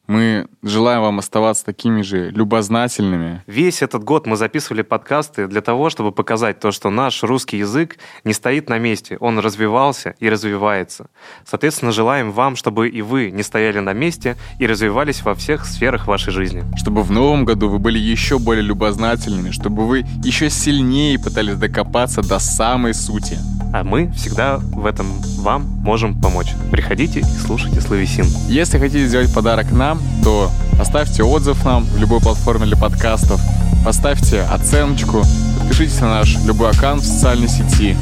Мы 0.08 0.47
желаем 0.64 1.01
вам 1.01 1.20
оставаться 1.20 1.66
такими 1.66 2.01
же 2.01 2.30
любознательными. 2.30 3.43
Весь 3.45 3.82
этот 3.82 4.05
год 4.05 4.26
мы 4.26 4.38
записывали 4.38 4.82
подкасты 4.82 5.47
для 5.47 5.60
того, 5.60 5.89
чтобы 5.89 6.14
показать 6.14 6.62
то, 6.62 6.72
что 6.72 6.89
наш 6.89 7.24
русский 7.24 7.58
язык 7.58 7.97
не 8.24 8.32
стоит 8.32 8.70
на 8.70 8.80
месте, 8.80 9.18
он 9.20 9.38
развивался 9.39 10.16
и 10.20 10.30
развивается. 10.30 11.10
Соответственно, 11.45 11.91
желаем 11.91 12.32
вам, 12.32 12.55
чтобы 12.55 12.88
и 12.88 13.01
вы 13.01 13.32
не 13.32 13.43
стояли 13.43 13.80
на 13.80 13.91
месте 13.91 14.38
и 14.60 14.66
развивались 14.66 15.24
во 15.24 15.36
всех 15.36 15.66
сферах 15.66 16.08
вашей 16.08 16.32
жизни. 16.32 16.64
Чтобы 16.78 17.03
в 17.03 17.12
новом 17.12 17.43
году 17.43 17.68
вы 17.68 17.78
были 17.78 17.99
еще 17.99 18.39
более 18.39 18.64
любознательными, 18.64 19.51
чтобы 19.51 19.86
вы 19.86 20.05
еще 20.24 20.49
сильнее 20.49 21.20
пытались 21.20 21.58
докопаться 21.58 22.22
до 22.22 22.39
самой 22.39 22.93
сути. 22.93 23.38
А 23.74 23.84
мы 23.84 24.10
всегда 24.14 24.58
в 24.58 24.86
этом 24.86 25.08
вам 25.39 25.64
можем 25.64 26.20
помочь. 26.20 26.53
Приходите 26.72 27.20
и 27.20 27.24
слушайте 27.24 27.82
Славесин. 27.82 28.26
Если 28.47 28.80
хотите 28.80 29.05
сделать 29.05 29.34
подарок 29.34 29.72
нам, 29.72 29.97
то 30.24 30.52
оставьте 30.80 31.24
отзыв 31.24 31.64
нам 31.66 31.86
в 31.86 31.98
любой 31.98 32.20
платформе 32.20 32.66
для 32.66 32.78
подкастов, 32.78 33.41
поставьте 33.86 34.41
оценочку, 34.43 35.24
подпишитесь 35.60 36.00
на 36.00 36.10
наш 36.10 36.38
любой 36.45 36.72
аккаунт 36.72 37.02
в 37.02 37.06
социальной 37.06 37.48
сети. 37.48 37.98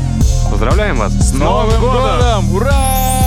Поздравляем 0.50 0.98
вас 0.98 1.14
С 1.14 1.34
Новым 1.34 1.80
годом! 1.80 2.56
Ура! 2.56 3.25